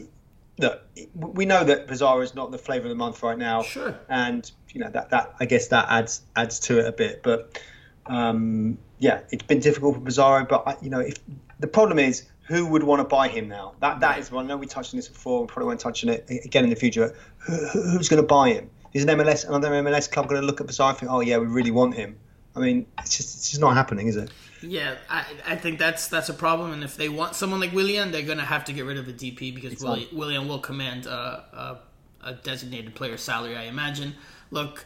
look, 0.60 0.84
we 1.16 1.46
know 1.46 1.64
that 1.64 1.88
Pizarro 1.88 2.22
is 2.22 2.36
not 2.36 2.52
the 2.52 2.60
flavour 2.60 2.86
of 2.86 2.90
the 2.90 2.96
month 2.96 3.24
right 3.24 3.38
now. 3.38 3.64
Sure. 3.64 3.98
And 4.08 4.50
you 4.74 4.82
know 4.82 4.90
that 4.90 5.10
that 5.10 5.36
I 5.40 5.46
guess 5.46 5.68
that 5.68 5.88
adds 5.90 6.22
adds 6.36 6.60
to 6.62 6.80
it 6.80 6.86
a 6.86 6.92
bit. 6.92 7.24
But 7.24 7.62
um, 8.06 8.78
yeah, 9.00 9.22
it's 9.32 9.44
been 9.44 9.60
difficult 9.60 9.96
for 9.96 10.02
Pizarro. 10.02 10.46
But 10.46 10.82
you 10.84 10.90
know, 10.90 11.00
if 11.00 11.16
the 11.60 11.68
problem 11.68 12.00
is 12.00 12.28
who 12.44 12.66
would 12.66 12.84
want 12.84 13.00
to 13.00 13.06
buy 13.06 13.28
him 13.28 13.48
now? 13.48 13.74
That 13.80 14.00
that 14.02 14.20
is 14.20 14.32
one. 14.32 14.46
I 14.46 14.48
know 14.50 14.58
we 14.58 14.68
touched 14.68 14.94
on 14.94 14.98
this 14.98 15.08
before. 15.08 15.42
We 15.42 15.48
probably 15.48 15.68
won't 15.68 15.80
touch 15.80 16.04
on 16.04 16.10
it 16.10 16.30
again 16.30 16.64
in 16.64 16.70
the 16.70 16.76
future. 16.76 17.16
Who, 17.40 17.54
who's 17.54 18.10
going 18.10 18.22
to 18.22 18.28
buy 18.28 18.50
him? 18.50 18.70
Is 18.94 19.04
an 19.04 19.10
MLS 19.18 19.48
another 19.48 19.70
MLS 19.70 20.12
club 20.12 20.28
going 20.28 20.42
to 20.42 20.46
look 20.46 20.60
at 20.60 20.68
Pizarro 20.68 20.90
and 20.90 20.98
think, 20.98 21.12
oh 21.12 21.22
yeah, 21.22 21.38
we 21.38 21.46
really 21.46 21.72
want 21.72 21.96
him? 21.96 22.18
I 22.56 22.60
mean, 22.60 22.86
it's 23.00 23.16
just 23.16 23.38
it's 23.38 23.50
just 23.52 23.62
not 23.62 23.76
happening, 23.76 24.08
is 24.08 24.18
it? 24.18 24.32
Yeah, 24.62 24.96
I, 25.10 25.26
I 25.48 25.56
think 25.56 25.80
that's 25.80 26.08
that's 26.08 26.30
a 26.30 26.34
problem. 26.34 26.74
And 26.74 26.84
if 26.84 26.98
they 26.98 27.10
want 27.10 27.36
someone 27.36 27.60
like 27.60 27.72
Willian, 27.72 28.12
they're 28.12 28.22
going 28.22 28.38
to 28.38 28.46
have 28.46 28.66
to 28.66 28.74
get 28.74 28.86
rid 28.86 28.98
of 28.98 29.06
the 29.06 29.14
DP 29.14 29.56
because 29.56 29.82
Willian, 29.82 30.10
Willian 30.12 30.48
will 30.48 30.60
command 30.60 31.06
a, 31.06 31.80
a, 32.24 32.30
a 32.30 32.34
designated 32.34 32.94
player 32.96 33.18
salary, 33.18 33.56
I 33.56 33.64
imagine. 33.64 34.16
Look, 34.52 34.86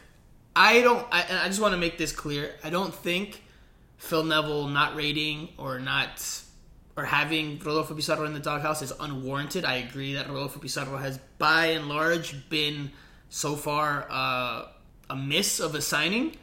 I 0.54 0.80
don't. 0.80 1.06
I, 1.12 1.42
I 1.44 1.48
just 1.48 1.60
want 1.60 1.72
to 1.72 1.78
make 1.78 1.98
this 1.98 2.12
clear. 2.12 2.54
I 2.64 2.70
don't 2.70 2.94
think 2.94 3.42
Phil 3.98 4.24
Neville 4.24 4.68
not 4.68 4.96
rating 4.96 5.50
or 5.58 5.78
not 5.78 6.42
or 6.96 7.04
having 7.04 7.58
Rodolfo 7.58 7.94
Pizarro 7.94 8.24
in 8.24 8.32
the 8.32 8.40
doghouse 8.40 8.80
is 8.80 8.92
unwarranted. 8.98 9.64
I 9.64 9.76
agree 9.76 10.14
that 10.14 10.28
Rodolfo 10.28 10.58
Pizarro 10.58 10.96
has, 10.96 11.18
by 11.36 11.66
and 11.66 11.88
large, 11.88 12.48
been 12.48 12.90
so 13.28 13.54
far 13.54 14.06
uh, 14.08 14.68
a 15.10 15.16
miss 15.16 15.60
of 15.60 15.74
a 15.74 15.82
signing. 15.82 16.36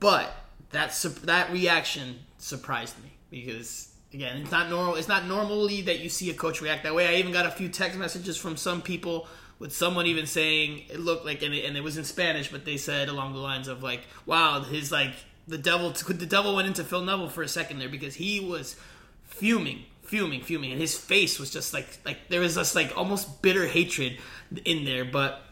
But 0.00 0.34
that 0.70 0.92
that 1.24 1.52
reaction 1.52 2.20
surprised 2.38 3.02
me 3.02 3.10
because 3.30 3.92
again, 4.12 4.38
it's 4.38 4.50
not 4.50 4.70
normal. 4.70 4.94
It's 4.94 5.08
not 5.08 5.26
normally 5.26 5.82
that 5.82 6.00
you 6.00 6.08
see 6.08 6.30
a 6.30 6.34
coach 6.34 6.62
react 6.62 6.84
that 6.84 6.94
way. 6.94 7.06
I 7.06 7.18
even 7.18 7.32
got 7.32 7.46
a 7.46 7.50
few 7.50 7.68
text 7.68 7.98
messages 7.98 8.36
from 8.36 8.56
some 8.56 8.80
people 8.80 9.26
with 9.58 9.74
someone 9.74 10.06
even 10.06 10.26
saying 10.26 10.82
it 10.90 11.00
looked 11.00 11.24
like, 11.24 11.42
and 11.42 11.54
it, 11.54 11.64
and 11.64 11.76
it 11.76 11.82
was 11.82 11.96
in 11.96 12.04
Spanish, 12.04 12.50
but 12.50 12.64
they 12.64 12.76
said 12.76 13.08
along 13.08 13.32
the 13.32 13.38
lines 13.38 13.68
of 13.68 13.82
like, 13.82 14.02
"Wow, 14.26 14.62
his 14.62 14.90
like 14.90 15.12
the 15.46 15.58
devil, 15.58 15.90
the 15.90 16.26
devil 16.26 16.54
went 16.54 16.68
into 16.68 16.84
Phil 16.84 17.02
Neville 17.02 17.28
for 17.28 17.42
a 17.42 17.48
second 17.48 17.78
there 17.78 17.88
because 17.88 18.14
he 18.14 18.40
was 18.40 18.76
fuming, 19.24 19.84
fuming, 20.02 20.42
fuming, 20.42 20.72
and 20.72 20.80
his 20.80 20.96
face 20.96 21.38
was 21.38 21.50
just 21.50 21.72
like 21.74 21.98
like 22.04 22.28
there 22.28 22.40
was 22.40 22.54
this 22.54 22.74
like 22.74 22.96
almost 22.96 23.42
bitter 23.42 23.66
hatred 23.66 24.18
in 24.64 24.84
there. 24.84 25.04
But 25.04 25.42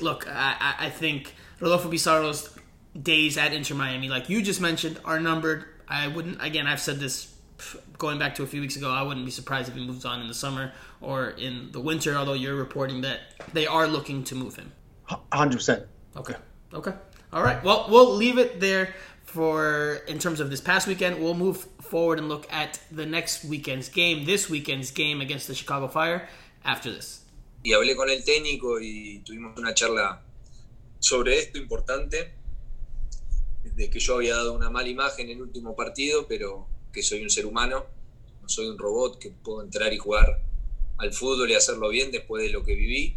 look, 0.00 0.26
I, 0.28 0.74
I 0.78 0.90
think 0.90 1.34
Rodolfo 1.60 1.88
Pizarro's 1.88 2.56
days 3.00 3.38
at 3.38 3.52
Inter 3.52 3.74
Miami, 3.74 4.08
like 4.08 4.28
you 4.28 4.42
just 4.42 4.60
mentioned, 4.60 5.00
are 5.04 5.20
numbered. 5.20 5.64
I 5.88 6.08
wouldn't. 6.08 6.42
Again, 6.42 6.66
I've 6.66 6.80
said 6.80 7.00
this 7.00 7.34
going 7.98 8.18
back 8.18 8.34
to 8.36 8.42
a 8.42 8.46
few 8.46 8.60
weeks 8.60 8.76
ago. 8.76 8.90
I 8.90 9.02
wouldn't 9.02 9.26
be 9.26 9.32
surprised 9.32 9.68
if 9.68 9.74
he 9.74 9.86
moves 9.86 10.04
on 10.04 10.20
in 10.20 10.28
the 10.28 10.34
summer 10.34 10.72
or 11.00 11.30
in 11.30 11.70
the 11.72 11.80
winter. 11.80 12.16
Although 12.16 12.34
you're 12.34 12.56
reporting 12.56 13.00
that 13.02 13.20
they 13.52 13.66
are 13.66 13.86
looking 13.86 14.24
to 14.24 14.34
move 14.34 14.56
him. 14.56 14.72
Hundred 15.32 15.56
percent. 15.56 15.86
Okay. 16.16 16.34
Okay. 16.72 16.92
All 17.32 17.42
right. 17.42 17.62
Well, 17.62 17.86
we'll 17.88 18.14
leave 18.14 18.38
it 18.38 18.60
there 18.60 18.94
for 19.24 20.00
in 20.08 20.18
terms 20.18 20.40
of 20.40 20.50
this 20.50 20.60
past 20.60 20.86
weekend. 20.86 21.22
We'll 21.22 21.34
move 21.34 21.66
forward 21.80 22.18
and 22.18 22.28
look 22.28 22.50
at 22.52 22.80
the 22.90 23.06
next 23.06 23.44
weekend's 23.44 23.88
game, 23.88 24.24
this 24.24 24.48
weekend's 24.48 24.90
game 24.90 25.20
against 25.20 25.46
the 25.46 25.54
Chicago 25.54 25.88
Fire 25.88 26.28
after 26.64 26.90
this. 26.90 27.24
Y 27.64 27.72
hablé 27.72 27.96
con 27.96 28.08
el 28.08 28.22
técnico 28.24 28.80
y 28.80 29.22
tuvimos 29.24 29.58
una 29.58 29.74
charla 29.74 30.22
sobre 31.00 31.38
esto 31.38 31.58
importante, 31.58 32.32
de 33.64 33.90
que 33.90 33.98
yo 33.98 34.16
había 34.16 34.34
dado 34.34 34.54
una 34.54 34.70
mala 34.70 34.88
imagen 34.88 35.28
en 35.28 35.36
el 35.36 35.42
último 35.42 35.74
partido, 35.76 36.26
pero 36.28 36.66
soy 37.02 37.22
un 37.22 37.30
ser 37.30 37.46
humano, 37.46 37.86
no 38.42 38.48
soy 38.48 38.66
un 38.66 38.78
robot, 38.78 39.18
que 39.18 39.30
puedo 39.30 39.62
entrar 39.62 39.92
y 39.92 39.98
jugar 39.98 40.42
al 40.98 41.12
fútbol 41.12 41.50
y 41.50 41.54
hacerlo 41.54 41.88
bien 41.88 42.10
después 42.10 42.42
de 42.42 42.50
lo 42.50 42.64
que 42.64 42.74
viví, 42.74 43.16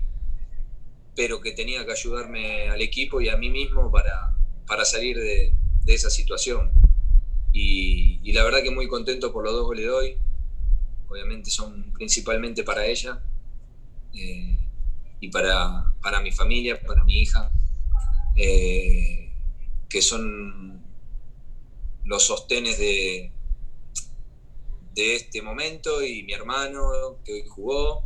pero 1.16 1.42
que 1.42 1.52
tenía 1.52 1.86
que 1.86 1.92
ayudarme 1.92 2.70
al 2.70 2.82
equipo 2.82 3.22
y 3.22 3.30
a 3.30 3.38
mí 3.38 3.50
mismo 3.50 3.92
para, 3.92 4.36
para 4.68 4.86
salir 4.86 5.18
de, 5.18 5.54
de 5.84 5.94
esa 5.94 6.10
situación. 6.10 6.72
Y, 7.54 8.20
y, 8.24 8.32
la 8.32 8.44
verdad 8.44 8.64
que 8.64 8.72
muy 8.72 8.88
contento 8.88 9.34
por 9.34 9.44
los 9.44 9.54
dos 9.54 9.66
goles 9.66 9.86
de 9.86 9.92
hoy. 9.92 10.18
Obviamente 11.10 11.50
son 11.50 11.92
principalmente 11.92 12.64
para 12.64 12.86
ella 12.86 13.22
eh, 14.14 14.58
y 15.20 15.28
para, 15.30 15.94
para, 16.02 16.22
mi 16.22 16.32
familia, 16.32 16.82
para 16.82 17.04
mi 17.04 17.22
hija, 17.22 17.52
eh, 18.38 19.34
que 19.90 20.02
son 20.02 20.82
los 22.06 22.24
sostenes 22.24 22.78
de, 22.78 23.32
de 25.02 25.16
este 25.16 25.42
momento 25.42 26.04
y 26.04 26.24
mi 26.24 26.34
hermano 26.34 27.18
que 27.26 27.34
hoy 27.34 27.44
jugó 27.48 28.04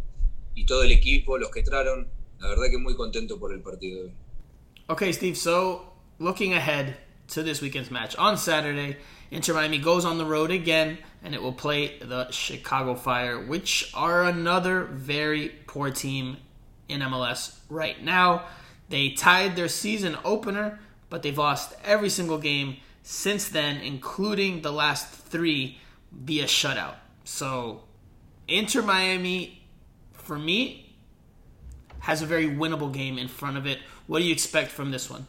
y 0.53 0.65
todo 0.65 0.84
el 0.84 0.91
equipo, 0.91 1.38
los 1.38 1.51
que 1.51 1.60
entraron. 1.60 2.08
La 2.39 2.49
verdad 2.49 2.69
que 2.69 2.77
muy 2.77 2.95
contento 2.95 3.38
por 3.39 3.53
el 3.53 3.62
partido 3.62 4.03
de 4.03 4.03
hoy. 4.05 4.13
Okay, 4.88 5.12
Steve, 5.12 5.36
so 5.36 5.93
looking 6.19 6.53
ahead 6.53 6.97
to 7.27 7.43
this 7.43 7.62
weekend's 7.62 7.89
match 7.91 8.15
on 8.17 8.38
Saturday, 8.38 8.97
Inter 9.31 9.53
Miami 9.53 9.79
goes 9.79 10.05
on 10.05 10.17
the 10.17 10.25
road 10.25 10.51
again 10.51 10.97
and 11.23 11.34
it 11.34 11.41
will 11.41 11.53
play 11.53 11.97
the 11.99 12.29
Chicago 12.31 12.95
Fire, 12.95 13.39
which 13.39 13.91
are 13.93 14.23
another 14.23 14.86
very 14.86 15.49
poor 15.65 15.91
team 15.91 16.38
in 16.88 17.01
MLS 17.01 17.58
right 17.69 18.01
now. 18.03 18.43
They 18.89 19.10
tied 19.10 19.55
their 19.55 19.67
season 19.67 20.17
opener, 20.23 20.79
but 21.10 21.23
they've 21.23 21.38
lost 21.38 21.73
every 21.84 22.10
single 22.10 22.38
game 22.38 22.77
since 23.01 23.49
then, 23.49 23.77
including 23.77 24.62
the 24.62 24.71
last 24.71 25.10
three 25.10 25.79
via 26.15 26.45
shutout. 26.45 26.95
So, 27.23 27.84
Inter 28.47 28.82
Miami, 28.82 29.67
for 30.13 30.38
me, 30.38 30.95
has 31.99 32.21
a 32.21 32.25
very 32.25 32.47
winnable 32.47 32.93
game 32.93 33.17
in 33.17 33.28
front 33.28 33.58
of 33.58 33.65
it. 33.65 33.80
What 34.08 34.19
do 34.19 34.25
you 34.25 34.32
expect 34.32 34.71
from 34.71 34.91
this 34.91 35.10
one? 35.10 35.25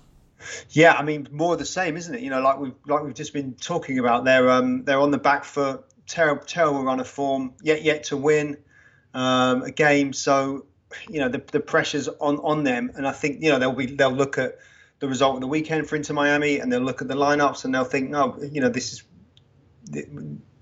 Yeah, 0.71 0.93
I 0.93 1.03
mean, 1.03 1.27
more 1.33 1.55
of 1.55 1.59
the 1.59 1.65
same, 1.65 1.97
isn't 1.97 2.15
it? 2.15 2.21
You 2.21 2.31
know, 2.31 2.41
like 2.41 2.59
we've 2.59 2.75
like 2.87 3.03
we've 3.03 3.15
just 3.15 3.33
been 3.33 3.55
talking 3.55 3.99
about, 3.99 4.25
they're 4.25 4.51
um, 4.51 4.85
they're 4.85 5.01
on 5.01 5.11
the 5.11 5.19
back 5.19 5.45
foot, 5.45 5.85
terrible 6.07 6.45
terrible 6.45 6.85
run 6.85 7.01
of 7.01 7.09
form, 7.09 7.55
yet 7.63 7.83
yet 7.83 8.05
to 8.05 8.17
win 8.17 8.59
um, 9.15 9.63
a 9.63 9.71
game. 9.71 10.13
So, 10.13 10.67
you 11.09 11.21
know, 11.21 11.29
the 11.29 11.43
the 11.53 11.61
pressure's 11.61 12.09
on 12.09 12.39
on 12.39 12.65
them, 12.65 12.93
and 12.95 13.09
I 13.09 13.13
think 13.13 13.43
you 13.43 13.51
know 13.51 13.59
they'll 13.59 13.73
be 13.73 13.87
they'll 13.87 14.13
look 14.13 14.37
at 14.39 14.59
the 14.99 15.09
result 15.09 15.37
of 15.37 15.41
the 15.41 15.47
weekend 15.47 15.89
for 15.89 15.97
Inter 15.97 16.15
Miami, 16.15 16.59
and 16.59 16.71
they'll 16.73 16.81
look 16.81 17.01
at 17.03 17.09
the 17.09 17.15
lineups, 17.15 17.65
and 17.65 17.75
they'll 17.75 17.85
think, 17.85 18.11
no, 18.11 18.39
you 18.51 18.61
know, 18.61 18.69
this 18.69 18.93
is 18.93 19.05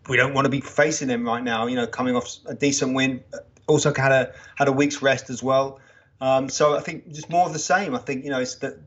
we 0.08 0.16
don't 0.16 0.34
want 0.34 0.44
to 0.44 0.50
be 0.50 0.60
facing 0.60 1.08
them 1.08 1.24
right 1.24 1.42
now. 1.42 1.66
You 1.66 1.76
know, 1.76 1.86
coming 1.86 2.16
off 2.16 2.36
a 2.46 2.54
decent 2.54 2.94
win, 2.94 3.22
also 3.66 3.92
had 3.94 4.12
a 4.12 4.32
had 4.56 4.68
a 4.68 4.72
week's 4.72 5.02
rest 5.02 5.30
as 5.30 5.42
well. 5.42 5.80
Um, 6.20 6.48
so 6.48 6.76
I 6.76 6.80
think 6.80 7.12
just 7.12 7.28
more 7.30 7.46
of 7.46 7.52
the 7.52 7.58
same. 7.58 7.94
I 7.94 7.98
think 7.98 8.24
you 8.24 8.30
know 8.30 8.40
it's 8.40 8.56
that 8.56 8.78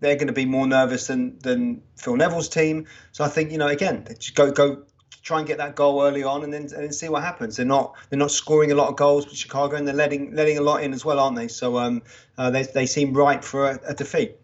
they're 0.00 0.16
going 0.16 0.28
to 0.28 0.32
be 0.32 0.44
more 0.44 0.66
nervous 0.66 1.06
than 1.06 1.38
than 1.38 1.82
Phil 1.96 2.16
Neville's 2.16 2.48
team. 2.48 2.86
So 3.12 3.24
I 3.24 3.28
think 3.28 3.52
you 3.52 3.58
know 3.58 3.68
again, 3.68 4.06
just 4.18 4.34
go 4.34 4.50
go 4.50 4.84
try 5.22 5.38
and 5.38 5.46
get 5.46 5.58
that 5.58 5.74
goal 5.74 6.02
early 6.02 6.22
on, 6.22 6.44
and 6.44 6.52
then 6.52 6.62
and 6.62 6.84
then 6.84 6.92
see 6.92 7.08
what 7.08 7.22
happens. 7.22 7.56
They're 7.56 7.66
not 7.66 7.94
they're 8.08 8.18
not 8.18 8.30
scoring 8.30 8.72
a 8.72 8.74
lot 8.74 8.88
of 8.88 8.96
goals 8.96 9.26
with 9.26 9.36
Chicago, 9.36 9.76
and 9.76 9.86
they're 9.86 9.94
letting 9.94 10.34
letting 10.34 10.58
a 10.58 10.62
lot 10.62 10.82
in 10.82 10.92
as 10.92 11.04
well, 11.04 11.18
aren't 11.18 11.36
they? 11.36 11.48
So 11.48 11.78
um, 11.78 12.02
uh, 12.36 12.50
they 12.50 12.64
they 12.64 12.86
seem 12.86 13.14
ripe 13.14 13.44
for 13.44 13.70
a, 13.70 13.80
a 13.88 13.94
defeat. 13.94 14.36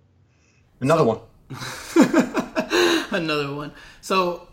Another 0.81 1.05
one. 1.05 1.21
Another 3.11 3.55
one. 3.55 3.73
So 4.01 4.49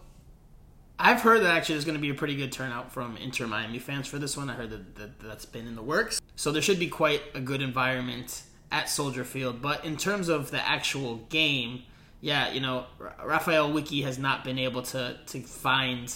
I've 1.03 1.21
heard 1.21 1.41
that 1.41 1.57
actually 1.57 1.75
there's 1.75 1.85
going 1.85 1.97
to 1.97 2.01
be 2.01 2.11
a 2.11 2.13
pretty 2.13 2.35
good 2.35 2.51
turnout 2.51 2.91
from 2.91 3.17
Inter 3.17 3.47
Miami 3.47 3.79
fans 3.79 4.07
for 4.07 4.19
this 4.19 4.37
one. 4.37 4.51
I 4.51 4.53
heard 4.53 4.69
that, 4.69 4.95
that 4.95 5.19
that's 5.19 5.45
been 5.45 5.65
in 5.65 5.75
the 5.75 5.81
works. 5.81 6.21
So 6.35 6.51
there 6.51 6.61
should 6.61 6.77
be 6.77 6.89
quite 6.89 7.23
a 7.33 7.39
good 7.39 7.63
environment 7.63 8.43
at 8.71 8.87
Soldier 8.87 9.23
Field. 9.23 9.63
But 9.63 9.83
in 9.83 9.97
terms 9.97 10.29
of 10.29 10.51
the 10.51 10.63
actual 10.63 11.15
game, 11.29 11.81
yeah, 12.21 12.51
you 12.51 12.61
know, 12.61 12.85
Raphael 13.23 13.71
Wicky 13.71 14.03
has 14.03 14.19
not 14.19 14.43
been 14.43 14.59
able 14.59 14.83
to 14.83 15.17
to 15.25 15.41
find 15.41 16.13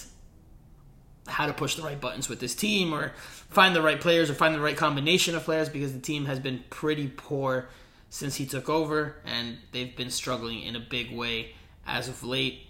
how 1.26 1.46
to 1.46 1.52
push 1.52 1.74
the 1.74 1.82
right 1.82 2.00
buttons 2.00 2.28
with 2.28 2.38
this 2.38 2.54
team 2.54 2.94
or 2.94 3.12
find 3.18 3.74
the 3.74 3.82
right 3.82 4.00
players 4.00 4.30
or 4.30 4.34
find 4.34 4.54
the 4.54 4.60
right 4.60 4.76
combination 4.76 5.34
of 5.34 5.42
players 5.42 5.68
because 5.68 5.92
the 5.92 5.98
team 5.98 6.26
has 6.26 6.38
been 6.38 6.62
pretty 6.70 7.08
poor 7.08 7.68
since 8.08 8.36
he 8.36 8.46
took 8.46 8.68
over 8.68 9.16
and 9.24 9.58
they've 9.72 9.96
been 9.96 10.10
struggling 10.10 10.62
in 10.62 10.76
a 10.76 10.80
big 10.80 11.12
way 11.12 11.54
as 11.84 12.08
of 12.08 12.22
late. 12.22 12.65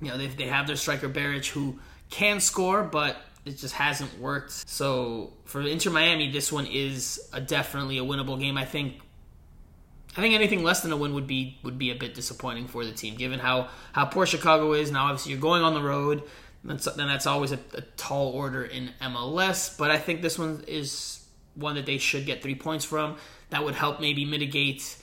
You 0.00 0.08
know, 0.08 0.18
they, 0.18 0.26
they 0.26 0.46
have 0.46 0.66
their 0.66 0.76
striker 0.76 1.08
Beric 1.08 1.46
who 1.46 1.78
can 2.10 2.40
score, 2.40 2.82
but 2.82 3.16
it 3.44 3.58
just 3.58 3.74
hasn't 3.74 4.18
worked. 4.18 4.52
So 4.52 5.32
for 5.44 5.60
Inter 5.62 5.90
Miami, 5.90 6.30
this 6.30 6.50
one 6.50 6.66
is 6.66 7.28
a 7.32 7.40
definitely 7.40 7.98
a 7.98 8.02
winnable 8.02 8.38
game. 8.38 8.56
I 8.56 8.64
think. 8.64 9.00
I 10.16 10.20
think 10.20 10.32
anything 10.32 10.62
less 10.62 10.80
than 10.80 10.92
a 10.92 10.96
win 10.96 11.12
would 11.14 11.26
be 11.26 11.58
would 11.64 11.76
be 11.76 11.90
a 11.90 11.96
bit 11.96 12.14
disappointing 12.14 12.68
for 12.68 12.84
the 12.84 12.92
team, 12.92 13.16
given 13.16 13.40
how 13.40 13.68
how 13.92 14.04
poor 14.04 14.26
Chicago 14.26 14.72
is. 14.72 14.92
Now, 14.92 15.06
obviously, 15.06 15.32
you're 15.32 15.40
going 15.40 15.62
on 15.62 15.74
the 15.74 15.82
road. 15.82 16.22
That's, 16.62 16.84
then 16.84 17.08
that's 17.08 17.26
always 17.26 17.52
a, 17.52 17.58
a 17.74 17.82
tall 17.96 18.28
order 18.28 18.64
in 18.64 18.90
MLS. 19.02 19.76
But 19.76 19.90
I 19.90 19.98
think 19.98 20.22
this 20.22 20.38
one 20.38 20.64
is 20.66 21.22
one 21.54 21.74
that 21.74 21.84
they 21.84 21.98
should 21.98 22.26
get 22.26 22.42
three 22.42 22.54
points 22.54 22.84
from. 22.84 23.16
That 23.50 23.64
would 23.64 23.74
help 23.74 24.00
maybe 24.00 24.24
mitigate 24.24 24.96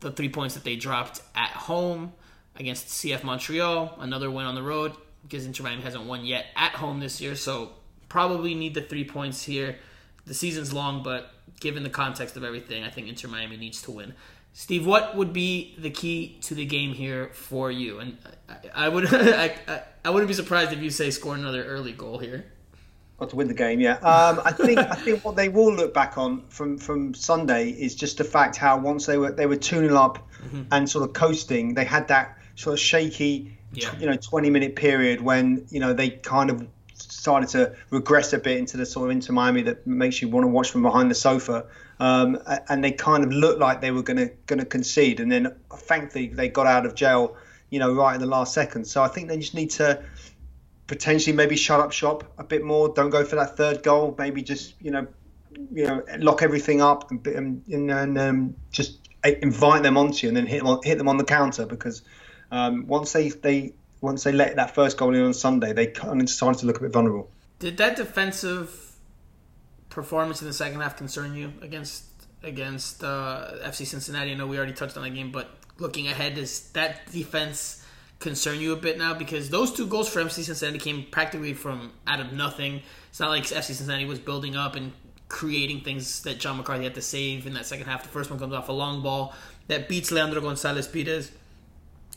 the 0.00 0.10
three 0.10 0.28
points 0.28 0.54
that 0.54 0.64
they 0.64 0.76
dropped 0.76 1.22
at 1.34 1.50
home 1.50 2.12
against 2.60 2.88
CF 2.88 3.24
Montreal. 3.24 3.96
Another 3.98 4.30
win 4.30 4.46
on 4.46 4.54
the 4.54 4.62
road 4.62 4.92
because 5.22 5.46
Inter 5.46 5.64
Miami 5.64 5.82
hasn't 5.82 6.04
won 6.04 6.24
yet 6.24 6.46
at 6.54 6.72
home 6.72 7.00
this 7.00 7.20
year. 7.20 7.34
So 7.34 7.70
probably 8.08 8.54
need 8.54 8.74
the 8.74 8.82
three 8.82 9.04
points 9.04 9.42
here. 9.42 9.76
The 10.26 10.34
season's 10.34 10.72
long, 10.72 11.02
but 11.02 11.32
given 11.58 11.82
the 11.82 11.90
context 11.90 12.36
of 12.36 12.44
everything, 12.44 12.84
I 12.84 12.90
think 12.90 13.08
Inter 13.08 13.28
Miami 13.28 13.56
needs 13.56 13.82
to 13.82 13.90
win. 13.90 14.14
Steve, 14.52 14.86
what 14.86 15.16
would 15.16 15.32
be 15.32 15.74
the 15.78 15.90
key 15.90 16.38
to 16.42 16.54
the 16.54 16.66
game 16.66 16.92
here 16.92 17.30
for 17.32 17.70
you? 17.70 18.00
And 18.00 18.18
I, 18.48 18.86
I 18.86 18.88
would 18.88 19.06
I, 19.14 19.82
I, 20.04 20.10
wouldn't 20.10 20.28
be 20.28 20.34
surprised 20.34 20.72
if 20.72 20.80
you 20.80 20.90
say 20.90 21.10
score 21.10 21.34
another 21.34 21.64
early 21.64 21.92
goal 21.92 22.18
here. 22.18 22.44
Got 23.18 23.30
to 23.30 23.36
win 23.36 23.48
the 23.48 23.54
game, 23.54 23.80
yeah. 23.80 23.96
Um, 23.96 24.40
I 24.44 24.52
think 24.52 24.78
I 24.78 24.94
think 24.94 25.24
what 25.24 25.36
they 25.36 25.48
will 25.48 25.72
look 25.72 25.94
back 25.94 26.18
on 26.18 26.42
from, 26.48 26.78
from 26.78 27.14
Sunday 27.14 27.68
is 27.68 27.94
just 27.94 28.18
the 28.18 28.24
fact 28.24 28.56
how 28.56 28.78
once 28.78 29.06
they 29.06 29.18
were 29.18 29.30
they 29.30 29.46
were 29.46 29.56
tuning 29.56 29.94
up 29.94 30.26
mm-hmm. 30.42 30.62
and 30.72 30.88
sort 30.88 31.04
of 31.04 31.12
coasting, 31.12 31.74
they 31.74 31.84
had 31.84 32.08
that 32.08 32.39
sort 32.54 32.74
of 32.74 32.80
shaky, 32.80 33.56
yeah. 33.72 33.94
you 33.98 34.06
know, 34.06 34.16
20 34.16 34.50
minute 34.50 34.76
period 34.76 35.20
when 35.20 35.66
you 35.70 35.80
know 35.80 35.92
they 35.92 36.10
kind 36.10 36.50
of 36.50 36.66
started 36.94 37.48
to 37.50 37.74
regress 37.90 38.32
a 38.32 38.38
bit 38.38 38.58
into 38.58 38.76
the 38.76 38.86
sort 38.86 39.06
of 39.06 39.10
Inter 39.10 39.32
Miami 39.32 39.62
that 39.62 39.86
makes 39.86 40.20
you 40.20 40.28
want 40.28 40.44
to 40.44 40.48
watch 40.48 40.70
from 40.70 40.82
behind 40.82 41.10
the 41.10 41.14
sofa. 41.14 41.66
Um, 41.98 42.38
and 42.68 42.82
they 42.82 42.92
kind 42.92 43.24
of 43.24 43.30
looked 43.30 43.60
like 43.60 43.80
they 43.80 43.90
were 43.90 44.02
going 44.02 44.16
to 44.16 44.28
going 44.46 44.58
to 44.58 44.64
concede, 44.64 45.20
and 45.20 45.30
then 45.30 45.54
thankfully 45.70 46.28
they 46.28 46.48
got 46.48 46.66
out 46.66 46.86
of 46.86 46.94
jail, 46.94 47.36
you 47.68 47.78
know, 47.78 47.92
right 47.92 48.14
in 48.14 48.20
the 48.20 48.26
last 48.26 48.54
second. 48.54 48.86
So 48.86 49.02
I 49.02 49.08
think 49.08 49.28
they 49.28 49.36
just 49.36 49.54
need 49.54 49.70
to 49.72 50.02
potentially 50.86 51.36
maybe 51.36 51.56
shut 51.56 51.78
up 51.78 51.92
shop 51.92 52.24
a 52.38 52.44
bit 52.44 52.64
more. 52.64 52.88
Don't 52.88 53.10
go 53.10 53.22
for 53.24 53.36
that 53.36 53.56
third 53.56 53.82
goal. 53.82 54.14
Maybe 54.18 54.42
just 54.42 54.74
you 54.80 54.90
know, 54.90 55.06
you 55.70 55.86
know, 55.86 56.02
lock 56.18 56.42
everything 56.42 56.80
up 56.80 57.10
and 57.10 57.26
and, 57.26 57.90
and 57.90 58.18
um, 58.18 58.54
just 58.72 59.10
invite 59.22 59.82
them 59.82 59.98
onto 59.98 60.26
you, 60.26 60.28
and 60.28 60.36
then 60.38 60.46
hit 60.46 60.60
them 60.60 60.68
on, 60.68 60.80
hit 60.82 60.96
them 60.96 61.08
on 61.08 61.18
the 61.18 61.24
counter 61.24 61.66
because 61.66 62.00
um, 62.50 62.86
once 62.86 63.12
they 63.12 63.28
they 63.28 63.74
once 64.00 64.24
they 64.24 64.32
let 64.32 64.56
that 64.56 64.74
first 64.74 64.96
goal 64.96 65.14
in 65.14 65.22
on 65.22 65.34
Sunday, 65.34 65.72
they 65.72 65.86
kind 65.86 66.20
of 66.20 66.28
started 66.28 66.60
to 66.60 66.66
look 66.66 66.78
a 66.78 66.80
bit 66.80 66.92
vulnerable. 66.92 67.30
Did 67.58 67.76
that 67.76 67.96
defensive 67.96 68.96
performance 69.90 70.40
in 70.40 70.46
the 70.46 70.54
second 70.54 70.80
half 70.80 70.96
concern 70.96 71.34
you 71.34 71.52
against 71.60 72.04
against 72.42 73.04
uh, 73.04 73.52
FC 73.62 73.86
Cincinnati? 73.86 74.32
I 74.32 74.34
know 74.34 74.46
we 74.46 74.56
already 74.56 74.72
touched 74.72 74.96
on 74.96 75.02
that 75.02 75.10
game, 75.10 75.30
but 75.30 75.50
looking 75.78 76.08
ahead, 76.08 76.34
does 76.34 76.70
that 76.72 77.10
defense 77.12 77.84
concern 78.18 78.60
you 78.60 78.72
a 78.72 78.76
bit 78.76 78.98
now? 78.98 79.14
Because 79.14 79.50
those 79.50 79.72
two 79.72 79.86
goals 79.86 80.08
for 80.08 80.22
FC 80.22 80.44
Cincinnati 80.44 80.78
came 80.78 81.06
practically 81.10 81.54
from 81.54 81.92
out 82.06 82.20
of 82.20 82.32
nothing. 82.32 82.82
It's 83.08 83.20
not 83.20 83.30
like 83.30 83.44
FC 83.44 83.74
Cincinnati 83.74 84.06
was 84.06 84.18
building 84.18 84.56
up 84.56 84.76
and 84.76 84.92
creating 85.28 85.80
things 85.82 86.22
that 86.22 86.38
John 86.38 86.56
McCarthy 86.56 86.84
had 86.84 86.94
to 86.94 87.02
save 87.02 87.46
in 87.46 87.54
that 87.54 87.66
second 87.66 87.86
half. 87.86 88.02
The 88.02 88.08
first 88.08 88.30
one 88.30 88.38
comes 88.38 88.52
off 88.52 88.68
a 88.68 88.72
long 88.72 89.02
ball 89.02 89.34
that 89.68 89.88
beats 89.88 90.10
Leandro 90.10 90.40
Gonzalez 90.40 90.88
Pirez 90.88 91.30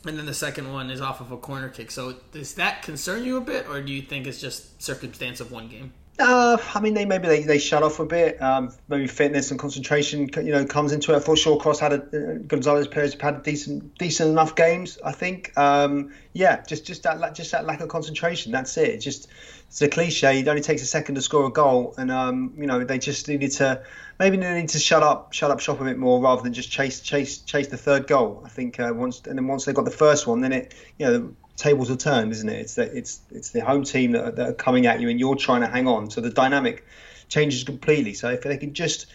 and 0.06 0.18
then 0.18 0.26
the 0.26 0.34
second 0.34 0.72
one 0.72 0.90
is 0.90 1.00
off 1.00 1.20
of 1.20 1.30
a 1.32 1.36
corner 1.36 1.68
kick. 1.68 1.90
So 1.90 2.16
does 2.32 2.54
that 2.54 2.82
concern 2.82 3.24
you 3.24 3.36
a 3.36 3.40
bit, 3.40 3.68
or 3.68 3.80
do 3.80 3.92
you 3.92 4.02
think 4.02 4.26
it's 4.26 4.40
just 4.40 4.82
circumstance 4.82 5.40
of 5.40 5.50
one 5.50 5.68
game? 5.68 5.92
Uh, 6.16 6.56
I 6.74 6.80
mean, 6.80 6.94
they 6.94 7.04
maybe 7.04 7.26
they, 7.26 7.42
they 7.42 7.58
shut 7.58 7.82
off 7.82 7.98
a 7.98 8.06
bit. 8.06 8.40
Um, 8.40 8.72
maybe 8.88 9.08
fitness 9.08 9.50
and 9.50 9.58
concentration, 9.58 10.30
you 10.36 10.52
know, 10.52 10.64
comes 10.64 10.92
into 10.92 11.12
it. 11.12 11.16
I 11.16 11.18
thought 11.18 11.38
Shawcross 11.38 11.80
had 11.80 11.92
a 11.92 11.96
uh, 11.96 12.38
Gonzalez 12.46 12.86
Perez 12.86 13.16
had 13.20 13.42
decent 13.42 13.98
decent 13.98 14.30
enough 14.30 14.54
games. 14.54 14.98
I 15.04 15.10
think. 15.10 15.56
Um, 15.58 16.12
yeah, 16.32 16.62
just 16.62 16.86
just 16.86 17.02
that 17.02 17.34
just 17.34 17.50
that 17.50 17.66
lack 17.66 17.80
of 17.80 17.88
concentration. 17.88 18.52
That's 18.52 18.76
it. 18.76 18.90
It's 18.90 19.04
just 19.04 19.28
it's 19.66 19.82
a 19.82 19.88
cliche. 19.88 20.38
It 20.38 20.46
only 20.46 20.62
takes 20.62 20.82
a 20.82 20.86
second 20.86 21.16
to 21.16 21.20
score 21.20 21.46
a 21.46 21.50
goal, 21.50 21.94
and 21.98 22.12
um, 22.12 22.54
you 22.56 22.66
know 22.66 22.84
they 22.84 22.98
just 22.98 23.26
needed 23.26 23.50
to 23.52 23.82
maybe 24.20 24.36
they 24.36 24.60
need 24.60 24.68
to 24.68 24.78
shut 24.78 25.02
up 25.02 25.32
shut 25.32 25.50
up 25.50 25.58
shop 25.58 25.80
a 25.80 25.84
bit 25.84 25.98
more 25.98 26.22
rather 26.22 26.42
than 26.42 26.52
just 26.52 26.70
chase 26.70 27.00
chase 27.00 27.38
chase 27.38 27.66
the 27.66 27.76
third 27.76 28.06
goal. 28.06 28.42
I 28.44 28.50
think 28.50 28.78
uh, 28.78 28.92
once 28.94 29.22
and 29.26 29.36
then 29.36 29.48
once 29.48 29.64
they 29.64 29.72
got 29.72 29.84
the 29.84 29.90
first 29.90 30.28
one, 30.28 30.42
then 30.42 30.52
it 30.52 30.74
you 30.96 31.06
know 31.06 31.34
tables 31.56 31.90
are 31.90 31.96
turned, 31.96 32.32
isn't 32.32 32.48
it? 32.48 32.60
It's 32.60 32.74
the, 32.74 32.96
it's 32.96 33.20
it's 33.30 33.50
the 33.50 33.60
home 33.60 33.84
team 33.84 34.12
that 34.12 34.24
are, 34.24 34.30
that 34.32 34.48
are 34.48 34.54
coming 34.54 34.86
at 34.86 35.00
you, 35.00 35.08
and 35.08 35.18
you're 35.18 35.36
trying 35.36 35.60
to 35.60 35.68
hang 35.68 35.86
on. 35.86 36.10
So 36.10 36.20
the 36.20 36.30
dynamic 36.30 36.84
changes 37.28 37.64
completely. 37.64 38.14
So 38.14 38.30
if 38.30 38.42
they 38.42 38.56
can 38.56 38.74
just, 38.74 39.06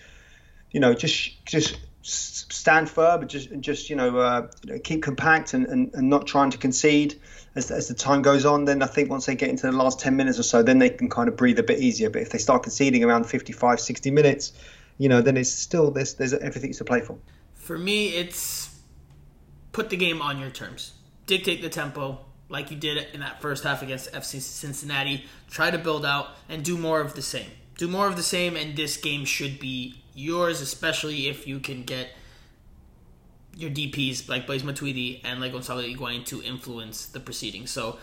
you 0.71 0.79
know, 0.79 0.93
just 0.93 1.45
just 1.45 1.77
stand 2.01 2.89
firm 2.89 3.21
and 3.21 3.29
just 3.29 3.49
just 3.59 3.89
you 3.89 3.95
know, 3.95 4.17
uh, 4.17 4.47
keep 4.83 5.03
compact 5.03 5.53
and, 5.53 5.65
and, 5.67 5.93
and 5.93 6.09
not 6.09 6.27
trying 6.27 6.51
to 6.51 6.57
concede 6.57 7.19
as, 7.55 7.71
as 7.71 7.87
the 7.87 7.93
time 7.93 8.21
goes 8.21 8.45
on, 8.45 8.65
then 8.65 8.81
I 8.81 8.87
think 8.87 9.09
once 9.09 9.25
they 9.25 9.35
get 9.35 9.49
into 9.49 9.67
the 9.67 9.71
last 9.71 9.99
10 9.99 10.15
minutes 10.15 10.39
or 10.39 10.43
so, 10.43 10.63
then 10.63 10.79
they 10.79 10.89
can 10.89 11.09
kind 11.09 11.27
of 11.27 11.35
breathe 11.35 11.59
a 11.59 11.63
bit 11.63 11.79
easier. 11.79 12.09
But 12.09 12.21
if 12.21 12.29
they 12.29 12.37
start 12.37 12.63
conceding 12.63 13.03
around 13.03 13.25
55, 13.25 13.79
60 13.79 14.11
minutes, 14.11 14.53
you 14.97 15.09
know, 15.09 15.21
then 15.21 15.37
it's 15.37 15.49
still 15.49 15.91
there's 15.91 16.15
there's 16.15 16.33
everything 16.33 16.73
to 16.73 16.85
play 16.85 17.01
for. 17.01 17.17
For 17.55 17.77
me, 17.77 18.09
it's 18.09 18.75
put 19.71 19.89
the 19.89 19.97
game 19.97 20.21
on 20.21 20.39
your 20.39 20.49
terms, 20.49 20.93
dictate 21.25 21.61
the 21.61 21.69
tempo, 21.69 22.19
like 22.49 22.71
you 22.71 22.77
did 22.77 23.07
in 23.13 23.21
that 23.21 23.41
first 23.41 23.63
half 23.63 23.81
against 23.81 24.11
FC 24.11 24.41
Cincinnati. 24.41 25.25
Try 25.49 25.71
to 25.71 25.77
build 25.77 26.05
out 26.05 26.29
and 26.49 26.63
do 26.63 26.77
more 26.77 26.99
of 26.99 27.13
the 27.13 27.21
same. 27.21 27.51
Do 27.77 27.87
more 27.87 28.07
of 28.07 28.17
the 28.17 28.23
same, 28.23 28.57
and 28.57 28.75
this 28.75 28.97
game 28.97 29.23
should 29.23 29.59
be 29.59 30.01
yours, 30.13 30.59
especially 30.59 31.27
if 31.27 31.47
you 31.47 31.59
can 31.59 31.83
get 31.83 32.09
your 33.55 33.69
DPs 33.69 34.27
like 34.27 34.47
Blaise 34.47 34.63
Matuidi 34.63 35.21
and 35.23 35.39
like 35.39 35.51
Gonzalo 35.51 35.81
Higuain 35.81 36.25
to 36.25 36.41
influence 36.41 37.05
the 37.05 37.19
proceedings. 37.19 37.71
So 37.71 37.97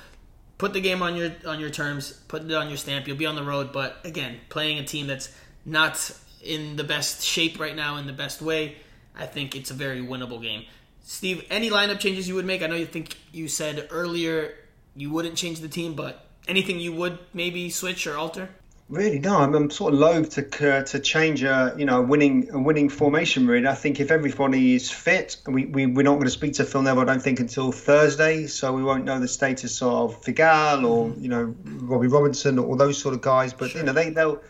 put 0.59 0.73
the 0.73 0.81
game 0.81 1.03
on 1.03 1.17
your 1.17 1.33
on 1.47 1.61
your 1.61 1.71
terms, 1.71 2.13
put 2.29 2.45
it 2.45 2.53
on 2.53 2.69
your 2.69 2.77
stamp. 2.77 3.07
You'll 3.07 3.17
be 3.17 3.27
on 3.27 3.37
the 3.37 3.43
road, 3.43 3.73
but 3.73 3.99
again, 4.05 4.39
playing 4.49 4.79
a 4.79 4.85
team 4.85 5.07
that's 5.07 5.35
not 5.65 6.11
in 6.43 6.77
the 6.77 6.85
best 6.85 7.23
shape 7.23 7.59
right 7.59 7.75
now 7.75 7.97
in 7.97 8.07
the 8.07 8.13
best 8.13 8.41
way, 8.41 8.77
I 9.15 9.27
think 9.27 9.57
it's 9.57 9.71
a 9.71 9.75
very 9.75 10.01
winnable 10.01 10.41
game. 10.41 10.65
Steve, 11.09 11.45
any 11.51 11.71
lineup 11.71 12.01
changes 12.01 12.27
you 12.27 12.35
would 12.35 12.45
make? 12.45 12.63
I 12.63 12.67
know 12.67 12.75
you 12.75 12.85
think 12.85 13.17
you 13.31 13.47
said 13.47 13.87
earlier 13.93 14.55
you 14.97 15.09
wouldn't 15.13 15.37
change 15.37 15.61
the 15.61 15.69
team, 15.69 15.95
but 15.95 16.27
anything 16.49 16.81
you 16.81 16.93
would 16.95 17.21
maybe 17.33 17.71
switch 17.71 18.09
or 18.09 18.17
alter? 18.17 18.49
Really, 18.89 19.21
no. 19.21 19.39
I'm, 19.39 19.55
I'm 19.55 19.71
sort 19.71 19.95
of 19.95 20.01
loath 20.01 20.31
to 20.31 20.79
uh, 20.79 20.83
to 20.83 20.99
change 20.99 21.45
a 21.45 21.75
you 21.79 21.85
know 21.85 22.01
a 22.01 22.03
winning 22.03 22.51
a 22.53 22.59
winning 22.59 22.89
formation. 22.89 23.47
Really, 23.47 23.69
I 23.69 23.77
think 23.77 24.01
if 24.01 24.11
everybody 24.11 24.75
is 24.75 24.91
fit, 24.91 25.37
we, 25.47 25.67
we 25.67 25.87
we're 25.87 26.03
not 26.03 26.15
going 26.15 26.25
to 26.25 26.31
speak 26.31 26.55
to 26.55 26.65
Phil 26.65 26.83
Neville. 26.83 27.03
I 27.03 27.05
don't 27.05 27.23
think 27.23 27.39
until 27.39 27.71
Thursday, 27.71 28.49
so 28.49 28.73
we 28.73 28.83
won't 28.83 29.05
know 29.05 29.21
the 29.21 29.29
status 29.29 29.81
of 29.83 30.21
Figal 30.23 30.85
or 30.89 31.15
you 31.21 31.29
know 31.29 31.55
Robbie 31.65 32.09
Robinson 32.09 32.59
or 32.59 32.77
those 32.77 32.99
sort 32.99 33.15
of 33.15 33.21
guys. 33.21 33.53
But 33.53 33.71
sure. 33.71 33.81
you 33.81 33.87
know 33.87 33.93
they 33.93 34.11
they'll 34.11 34.41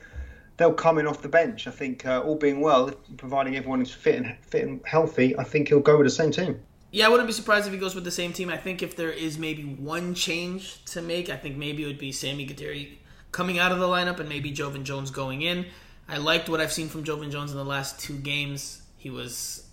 they'll 0.57 0.73
come 0.73 0.99
in 0.99 1.07
off 1.07 1.23
the 1.23 1.29
bench. 1.29 1.67
I 1.67 1.71
think, 1.71 2.07
uh, 2.07 2.23
all 2.23 2.37
being 2.37 2.61
well, 2.61 2.91
providing 3.17 3.57
everyone 3.57 3.83
is 3.83 3.91
fit 3.91 4.17
and 4.17 4.37
fit 4.43 4.67
and 4.67 4.81
healthy, 4.85 5.37
I 5.39 5.45
think 5.45 5.69
he'll 5.69 5.81
go 5.81 5.99
with 5.99 6.07
the 6.07 6.11
same 6.11 6.31
team. 6.31 6.61
Yeah, 6.91 7.07
I 7.07 7.09
wouldn't 7.09 7.27
be 7.27 7.33
surprised 7.33 7.67
if 7.67 7.73
he 7.73 7.79
goes 7.79 7.95
with 7.95 8.05
the 8.05 8.11
same 8.11 8.33
team. 8.33 8.49
I 8.49 8.57
think 8.57 8.83
if 8.83 8.97
there 8.97 9.11
is 9.11 9.39
maybe 9.39 9.65
one 9.65 10.15
change 10.15 10.85
to 10.87 11.03
make, 11.03 11.29
I 11.29 11.37
think 11.37 11.57
maybe 11.57 11.83
it 11.83 11.87
would 11.87 11.99
be 11.99 12.13
Sami 12.13 12.47
Guediri 12.47 12.97
coming 13.33 13.59
out 13.59 13.73
of 13.73 13.79
the 13.79 13.87
lineup 13.87 14.19
and 14.19 14.29
maybe 14.29 14.51
Joevin 14.53 14.85
Jones 14.85 15.11
going 15.11 15.43
in. 15.43 15.67
I 16.09 16.19
liked 16.19 16.49
what 16.49 16.61
I've 16.61 16.73
seen 16.73 16.89
from 16.89 17.05
Joevin 17.05 17.31
Jones 17.31 17.51
in 17.51 17.59
the 17.59 17.65
last 17.65 18.01
two 18.01 18.17
games. 18.17 18.83
He 18.97 19.11
was 19.11 19.67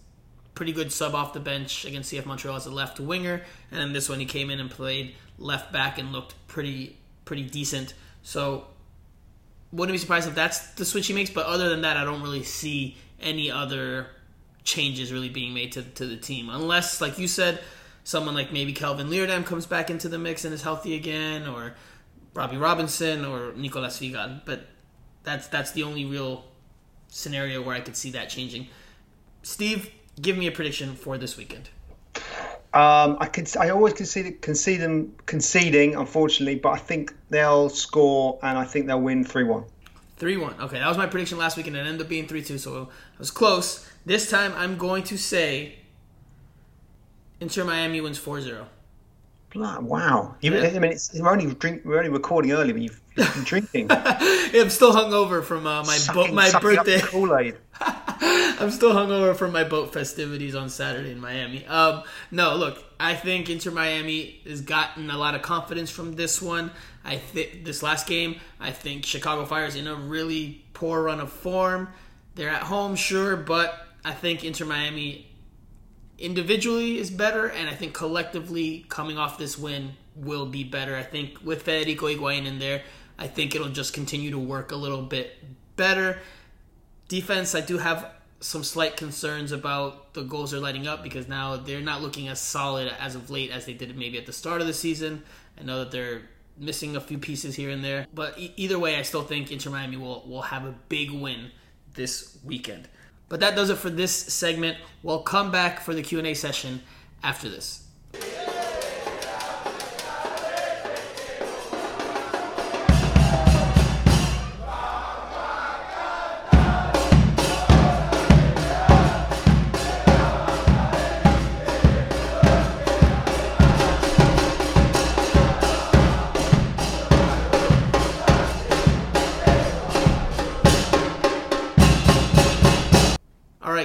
pretty 0.56 0.74
good 0.74 0.92
sub 0.92 1.16
off 1.16 1.34
the 1.34 1.40
bench 1.40 1.86
against 1.86 2.12
CF 2.12 2.26
Montreal 2.26 2.56
as 2.56 2.66
a 2.66 2.72
left 2.72 3.00
winger, 3.00 3.42
and 3.72 3.80
then 3.80 3.94
this 3.94 4.10
one 4.10 4.20
he 4.20 4.26
came 4.26 4.50
in 4.50 4.60
and 4.60 4.70
played 4.70 5.16
left 5.38 5.72
back 5.72 5.98
and 5.98 6.12
looked 6.12 6.36
pretty 6.48 6.98
pretty 7.26 7.44
decent. 7.44 7.94
So 8.22 8.68
wouldn't 9.74 9.94
be 9.94 9.98
surprised 9.98 10.30
if 10.30 10.36
that's 10.36 10.60
the 10.76 10.86
switch 10.86 11.08
he 11.08 11.14
makes. 11.14 11.30
But 11.30 11.48
other 11.48 11.68
than 11.70 11.82
that, 11.82 11.98
I 11.98 12.06
don't 12.06 12.22
really 12.22 12.44
see 12.44 12.96
any 13.20 13.52
other 13.52 14.08
changes 14.64 15.12
really 15.12 15.30
being 15.30 15.54
made 15.54 15.74
to, 15.74 15.82
to 15.82 16.06
the 16.06 16.16
team, 16.16 16.50
unless, 16.50 17.02
like 17.02 17.20
you 17.20 17.28
said, 17.28 17.62
someone 18.04 18.36
like 18.36 18.54
maybe 18.54 18.72
Kelvin 18.72 19.10
Leerdam 19.10 19.46
comes 19.46 19.66
back 19.66 19.90
into 19.90 20.08
the 20.08 20.18
mix 20.18 20.46
and 20.46 20.54
is 20.54 20.62
healthy 20.62 20.96
again, 20.96 21.48
or 21.48 21.76
Robbie 22.34 22.58
Robinson 22.58 23.26
or 23.26 23.54
Nicolas 23.54 24.00
Figal. 24.00 24.42
But 24.46 24.68
that's 25.24 25.48
that's 25.48 25.72
the 25.72 25.84
only 25.84 26.06
real 26.06 26.46
scenario 27.08 27.62
where 27.62 27.76
I 27.76 27.82
could 27.82 27.96
see 27.96 28.12
that 28.12 28.30
changing. 28.30 28.68
Steve, 29.42 29.92
give 30.22 30.38
me 30.38 30.48
a 30.48 30.52
prediction 30.52 30.96
for 30.96 31.18
this 31.18 31.38
weekend. 31.38 31.70
Um, 32.74 33.18
I 33.20 33.28
could. 33.28 33.56
I 33.58 33.70
always 33.70 33.94
concede, 33.94 34.42
concede 34.42 34.82
them 34.82 35.14
conceding, 35.26 35.96
unfortunately, 35.96 36.56
but 36.56 36.70
I 36.70 36.78
think 36.78 37.14
they'll 37.30 37.70
score 37.70 38.40
and 38.42 38.58
I 38.58 38.66
think 38.66 38.88
they'll 38.88 39.02
win 39.02 39.24
three 39.24 39.44
one. 39.44 39.66
Three 40.18 40.38
one. 40.38 40.56
Okay, 40.60 40.80
that 40.80 40.88
was 40.88 40.98
my 40.98 41.06
prediction 41.06 41.38
last 41.38 41.56
week, 41.56 41.68
and 41.68 41.76
it 41.76 41.82
ended 41.82 42.02
up 42.02 42.10
being 42.10 42.28
three 42.28 42.42
two. 42.44 42.58
So 42.58 42.90
I 42.90 43.20
was 43.20 43.30
close. 43.30 43.88
This 44.06 44.30
time, 44.30 44.54
I'm 44.58 44.78
going 44.78 45.04
to 45.04 45.18
say 45.18 45.76
Inter 47.44 47.66
Miami 47.66 48.00
wins 48.02 48.20
4-0. 48.20 48.66
Wow! 49.56 50.36
You, 50.42 50.56
yeah. 50.56 50.64
I 50.64 50.80
mean, 50.80 50.94
it's, 50.94 51.14
we're 51.14 51.30
only 51.30 51.54
drink, 51.54 51.84
we're 51.86 52.00
only 52.00 52.10
recording 52.10 52.54
early, 52.54 52.74
but 52.74 52.82
you've, 52.82 53.00
you've 53.16 53.34
been 53.36 53.44
drinking. 53.44 53.88
yeah, 53.90 54.62
I'm 54.62 54.70
still 54.72 54.94
hungover 54.94 55.44
from 55.44 55.68
uh, 55.68 55.84
my 55.84 55.96
sucking, 55.96 56.30
bo- 56.30 56.34
my 56.34 56.52
birthday. 56.60 57.00
Kool 57.02 57.38
Aid. 57.38 57.58
I'm 58.60 58.72
still 58.72 58.94
hungover 58.94 59.36
from 59.36 59.52
my 59.52 59.64
boat 59.64 59.94
festivities 59.94 60.56
on 60.56 60.70
Saturday 60.70 61.12
in 61.12 61.20
Miami. 61.20 61.66
Um, 61.66 62.04
no, 62.32 62.56
look, 62.56 62.84
I 63.00 63.16
think 63.16 63.50
Inter 63.50 63.72
Miami 63.72 64.42
has 64.46 64.62
gotten 64.62 65.10
a 65.10 65.18
lot 65.18 65.36
of 65.36 65.42
confidence 65.42 65.90
from 65.90 66.14
this 66.14 66.42
one. 66.42 66.72
I 67.04 67.18
think 67.18 67.66
this 67.66 67.84
last 67.84 68.08
game, 68.08 68.40
I 68.60 68.72
think 68.72 69.06
Chicago 69.06 69.46
Fire 69.46 69.66
is 69.66 69.76
in 69.76 69.88
a 69.88 69.96
really 69.96 70.64
poor 70.74 71.04
run 71.04 71.20
of 71.20 71.32
form. 71.32 71.90
They're 72.36 72.50
at 72.50 72.64
home, 72.64 72.96
sure, 72.96 73.36
but 73.36 73.88
I 74.06 74.14
think 74.14 74.44
Inter 74.44 74.66
Miami 74.66 75.30
individually 76.18 76.98
is 76.98 77.10
better, 77.10 77.48
and 77.48 77.70
I 77.70 77.74
think 77.74 77.94
collectively 77.94 78.86
coming 78.90 79.18
off 79.18 79.38
this 79.38 79.58
win 79.58 79.94
will 80.16 80.46
be 80.46 80.64
better. 80.64 80.96
I 80.96 81.04
think 81.04 81.44
with 81.44 81.64
Federico 81.64 82.08
Higuain 82.08 82.46
in 82.46 82.60
there, 82.60 82.84
I 83.18 83.28
think 83.28 83.56
it'll 83.56 83.70
just 83.70 83.94
continue 83.94 84.32
to 84.32 84.40
work 84.40 84.72
a 84.72 84.76
little 84.76 85.02
bit 85.02 85.32
better. 85.76 86.20
Defense, 87.08 87.54
I 87.56 87.62
do 87.62 87.78
have 87.78 88.10
some 88.44 88.64
slight 88.64 88.98
concerns 88.98 89.52
about 89.54 90.14
the 90.14 90.22
goals 90.22 90.52
they're 90.52 90.60
lighting 90.60 90.86
up 90.86 91.02
because 91.02 91.28
now 91.28 91.56
they're 91.56 91.82
not 91.82 92.02
looking 92.02 92.28
as 92.28 92.42
solid 92.42 92.92
as 93.00 93.16
of 93.16 93.30
late 93.30 93.50
as 93.52 93.66
they 93.66 93.74
did 93.74 93.98
maybe 93.98 94.18
at 94.18 94.26
the 94.26 94.34
start 94.34 94.60
of 94.60 94.68
the 94.68 94.74
season. 94.74 95.24
I 95.60 95.64
know 95.64 95.80
that 95.80 95.92
they're 95.92 96.24
missing 96.58 96.96
a 96.96 97.02
few 97.02 97.18
pieces 97.18 97.56
here 97.56 97.70
and 97.70 97.84
there, 97.84 98.06
but 98.14 98.38
e- 98.38 98.54
either 98.58 98.78
way, 98.78 98.98
I 98.98 99.02
still 99.04 99.24
think 99.24 99.52
Inter 99.52 99.70
Miami 99.70 99.98
will 99.98 100.26
will 100.28 100.42
have 100.42 100.66
a 100.66 100.76
big 100.90 101.12
win 101.12 101.52
this 101.94 102.38
weekend. 102.44 102.90
But 103.30 103.40
that 103.40 103.56
does 103.56 103.70
it 103.70 103.78
for 103.78 103.90
this 103.90 104.12
segment. 104.12 104.78
We'll 105.02 105.24
come 105.24 105.50
back 105.50 105.80
for 105.80 105.94
the 105.94 106.04
Q&A 106.04 106.34
session 106.34 106.82
after 107.24 107.50
this. 107.50 107.88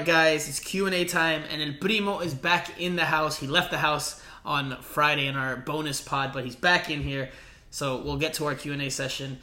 Guys. 0.08 0.48
It's 0.48 0.58
Q 0.58 0.86
and 0.86 0.94
A 0.94 1.04
time, 1.04 1.42
and 1.50 1.60
El 1.60 1.74
Primo 1.78 2.20
is 2.20 2.32
back 2.32 2.80
in 2.80 2.96
the 2.96 3.04
house. 3.04 3.38
He 3.38 3.46
left 3.46 3.70
the 3.70 3.76
house 3.76 4.22
on 4.42 4.80
Friday 4.80 5.26
in 5.26 5.36
our 5.36 5.54
bonus 5.54 6.00
pod, 6.00 6.32
but 6.32 6.46
he's 6.46 6.56
back 6.56 6.88
in 6.88 7.02
here. 7.02 7.28
So 7.68 7.98
we'll 7.98 8.16
get 8.16 8.32
to 8.34 8.46
our 8.46 8.54
Q 8.54 8.72
and 8.72 8.80
A 8.80 8.88
session, 8.88 9.38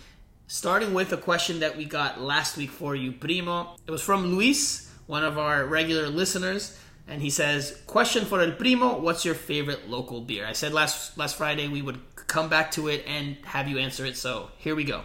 starting 0.47 0.95
with 0.95 1.13
a 1.13 1.18
question 1.18 1.59
that 1.59 1.78
we 1.78 1.86
got 1.86 2.20
last 2.20 2.57
week 2.57 2.72
for 2.72 2.95
you, 2.95 3.11
Primo. 3.11 3.76
It 3.86 3.91
was 3.91 4.01
from 4.01 4.26
Luis, 4.26 4.91
one 5.05 5.24
of 5.24 5.38
our 5.38 5.66
regular 5.66 6.09
listeners, 6.09 6.76
and 7.07 7.22
he 7.22 7.30
says, 7.30 7.80
"Question 7.86 8.26
for 8.26 8.41
El 8.41 8.53
Primo: 8.53 8.97
What's 8.97 9.24
your 9.24 9.36
favorite 9.36 9.88
local 9.88 10.20
beer?" 10.22 10.47
I 10.47 10.53
said 10.53 10.74
last 10.74 11.16
last 11.16 11.36
Friday 11.36 11.68
we 11.68 11.84
would 11.84 11.99
come 12.26 12.49
back 12.49 12.72
to 12.72 12.88
it 12.88 13.05
and 13.05 13.38
have 13.45 13.68
you 13.68 13.78
answer 13.78 14.03
it. 14.03 14.18
So 14.18 14.49
here 14.57 14.74
we 14.74 14.84
go. 14.84 15.03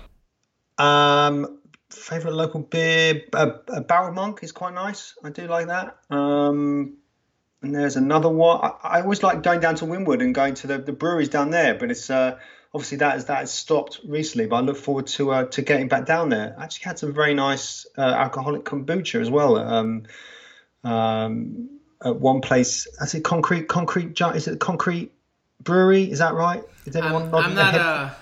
Um, 0.83 1.60
favorite 1.91 2.35
local 2.35 2.61
beer, 2.61 3.23
a, 3.33 3.53
a 3.69 3.81
Barrel 3.81 4.13
Monk 4.13 4.41
is 4.43 4.53
quite 4.53 4.75
nice. 4.75 5.15
I 5.25 5.31
do 5.31 5.47
like 5.47 5.67
that. 5.67 5.97
Um, 6.11 6.97
And 7.63 7.75
there's 7.75 7.97
another 7.97 8.31
one. 8.31 8.61
I, 8.63 8.99
I 8.99 9.01
always 9.03 9.23
like 9.23 9.43
going 9.43 9.61
down 9.61 9.75
to 9.77 9.85
Wynwood 9.85 10.23
and 10.23 10.35
going 10.35 10.55
to 10.55 10.67
the, 10.67 10.79
the 10.79 10.93
breweries 10.93 11.29
down 11.29 11.51
there, 11.51 11.75
but 11.75 11.91
it's 11.91 12.09
uh, 12.09 12.39
obviously 12.73 12.99
that 12.99 13.13
has 13.13 13.25
that 13.27 13.39
has 13.41 13.53
stopped 13.53 14.01
recently. 14.09 14.47
But 14.47 14.57
I 14.57 14.61
look 14.61 14.79
forward 14.79 15.09
to 15.09 15.31
uh, 15.31 15.45
to 15.45 15.61
getting 15.63 15.89
back 15.89 16.07
down 16.07 16.31
there. 16.31 16.55
I 16.57 16.65
actually 16.65 16.85
had 16.85 16.99
some 16.99 17.13
very 17.13 17.35
nice 17.35 17.87
uh, 17.99 18.01
alcoholic 18.01 18.65
kombucha 18.65 19.21
as 19.21 19.29
well. 19.29 19.57
Um, 19.57 20.05
um, 20.85 21.69
at 22.03 22.17
one 22.17 22.41
place, 22.41 22.89
I 22.99 23.05
say 23.05 23.21
concrete 23.21 23.69
concrete. 23.69 24.19
Is 24.35 24.49
it 24.49 24.59
concrete 24.59 25.13
brewery? 25.63 26.11
Is 26.11 26.21
that 26.21 26.33
right? 26.33 26.63
Is 26.87 26.97
anyone? 26.97 27.29
I'm, 27.35 27.35
I'm 27.35 27.55
not 27.55 27.75
a. 27.75 28.17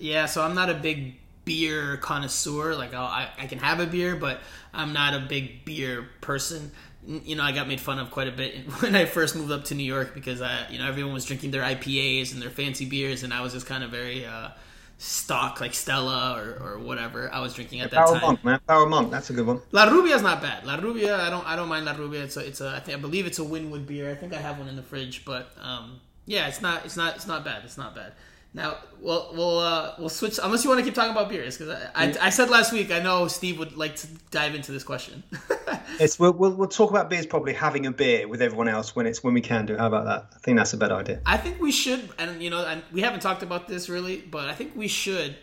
Yeah, 0.00 0.26
so 0.26 0.42
I'm 0.42 0.56
not 0.56 0.68
a 0.68 0.74
big 0.74 1.21
beer 1.44 1.96
connoisseur. 1.98 2.74
Like 2.74 2.94
I, 2.94 3.28
I 3.38 3.46
can 3.46 3.58
have 3.58 3.80
a 3.80 3.86
beer, 3.86 4.16
but 4.16 4.40
I'm 4.72 4.92
not 4.92 5.14
a 5.14 5.20
big 5.20 5.64
beer 5.64 6.08
person 6.20 6.72
you 7.06 7.34
know, 7.34 7.42
I 7.42 7.52
got 7.52 7.66
made 7.66 7.80
fun 7.80 7.98
of 7.98 8.10
quite 8.10 8.28
a 8.28 8.32
bit 8.32 8.56
when 8.80 8.94
I 8.94 9.04
first 9.06 9.34
moved 9.34 9.50
up 9.50 9.64
to 9.66 9.74
New 9.74 9.84
York 9.84 10.14
because 10.14 10.40
I, 10.40 10.68
you 10.70 10.78
know, 10.78 10.86
everyone 10.86 11.12
was 11.12 11.24
drinking 11.24 11.50
their 11.50 11.62
IPAs 11.62 12.32
and 12.32 12.40
their 12.40 12.50
fancy 12.50 12.84
beers, 12.84 13.22
and 13.22 13.32
I 13.34 13.40
was 13.40 13.52
just 13.52 13.66
kind 13.66 13.82
of 13.82 13.90
very 13.90 14.24
uh, 14.24 14.50
stock, 14.98 15.60
like 15.60 15.74
Stella 15.74 16.36
or, 16.38 16.62
or 16.64 16.78
whatever 16.78 17.32
I 17.32 17.40
was 17.40 17.54
drinking 17.54 17.80
at 17.80 17.90
that 17.90 18.06
Power 18.06 18.14
time. 18.14 18.22
Monk, 18.22 18.44
man, 18.44 18.60
Power 18.66 18.86
Monk, 18.86 19.10
that's 19.10 19.30
a 19.30 19.32
good 19.32 19.46
one. 19.46 19.60
La 19.72 19.84
Rubia 19.84 20.14
is 20.14 20.22
not 20.22 20.40
bad. 20.40 20.64
La 20.64 20.76
Rubia, 20.76 21.20
I 21.20 21.30
don't, 21.30 21.46
I 21.46 21.56
don't 21.56 21.68
mind 21.68 21.86
La 21.86 21.92
Rubia. 21.92 22.22
It's 22.22 22.36
a, 22.36 22.46
it's 22.46 22.60
a, 22.60 22.76
I 22.76 22.80
think, 22.80 22.98
I 22.98 23.00
believe 23.00 23.26
it's 23.26 23.40
a 23.40 23.42
Wynwood 23.42 23.86
beer. 23.86 24.10
I 24.10 24.14
think 24.14 24.32
I 24.32 24.38
have 24.38 24.58
one 24.58 24.68
in 24.68 24.76
the 24.76 24.82
fridge, 24.82 25.24
but 25.24 25.52
um, 25.60 26.00
yeah, 26.26 26.46
it's 26.46 26.62
not, 26.62 26.84
it's 26.84 26.96
not, 26.96 27.16
it's 27.16 27.26
not 27.26 27.44
bad. 27.44 27.62
It's 27.64 27.78
not 27.78 27.96
bad. 27.96 28.12
Now 28.54 28.76
we'll 29.00 29.30
we'll 29.32 29.58
uh, 29.58 29.94
we'll 29.98 30.10
switch 30.10 30.38
unless 30.42 30.62
you 30.62 30.68
want 30.68 30.80
to 30.80 30.84
keep 30.84 30.94
talking 30.94 31.12
about 31.12 31.30
beers 31.30 31.56
because 31.56 31.74
I, 31.94 32.04
I, 32.06 32.14
I, 32.26 32.30
said 32.30 32.50
last 32.50 32.70
week 32.70 32.90
I 32.90 33.00
know 33.00 33.26
Steve 33.26 33.58
would 33.58 33.78
like 33.78 33.96
to 33.96 34.06
dive 34.30 34.54
into 34.54 34.72
this 34.72 34.84
question. 34.84 35.22
yes, 35.98 36.18
we'll, 36.18 36.32
we'll, 36.32 36.50
we'll 36.50 36.68
talk 36.68 36.90
about 36.90 37.08
beers 37.08 37.24
probably 37.24 37.54
having 37.54 37.86
a 37.86 37.90
beer 37.90 38.28
with 38.28 38.42
everyone 38.42 38.68
else 38.68 38.94
when 38.94 39.06
it's 39.06 39.24
when 39.24 39.32
we 39.32 39.40
can 39.40 39.64
do. 39.64 39.76
How 39.78 39.86
about 39.86 40.04
that? 40.04 40.36
I 40.36 40.38
think 40.40 40.58
that's 40.58 40.74
a 40.74 40.76
better 40.76 40.94
idea. 40.94 41.22
I 41.24 41.38
think 41.38 41.62
we 41.62 41.72
should, 41.72 42.10
and 42.18 42.42
you 42.42 42.50
know, 42.50 42.66
and 42.66 42.82
we 42.92 43.00
haven't 43.00 43.20
talked 43.20 43.42
about 43.42 43.68
this 43.68 43.88
really, 43.88 44.18
but 44.18 44.50
I 44.50 44.54
think 44.54 44.76
we 44.76 44.86
should 44.86 45.36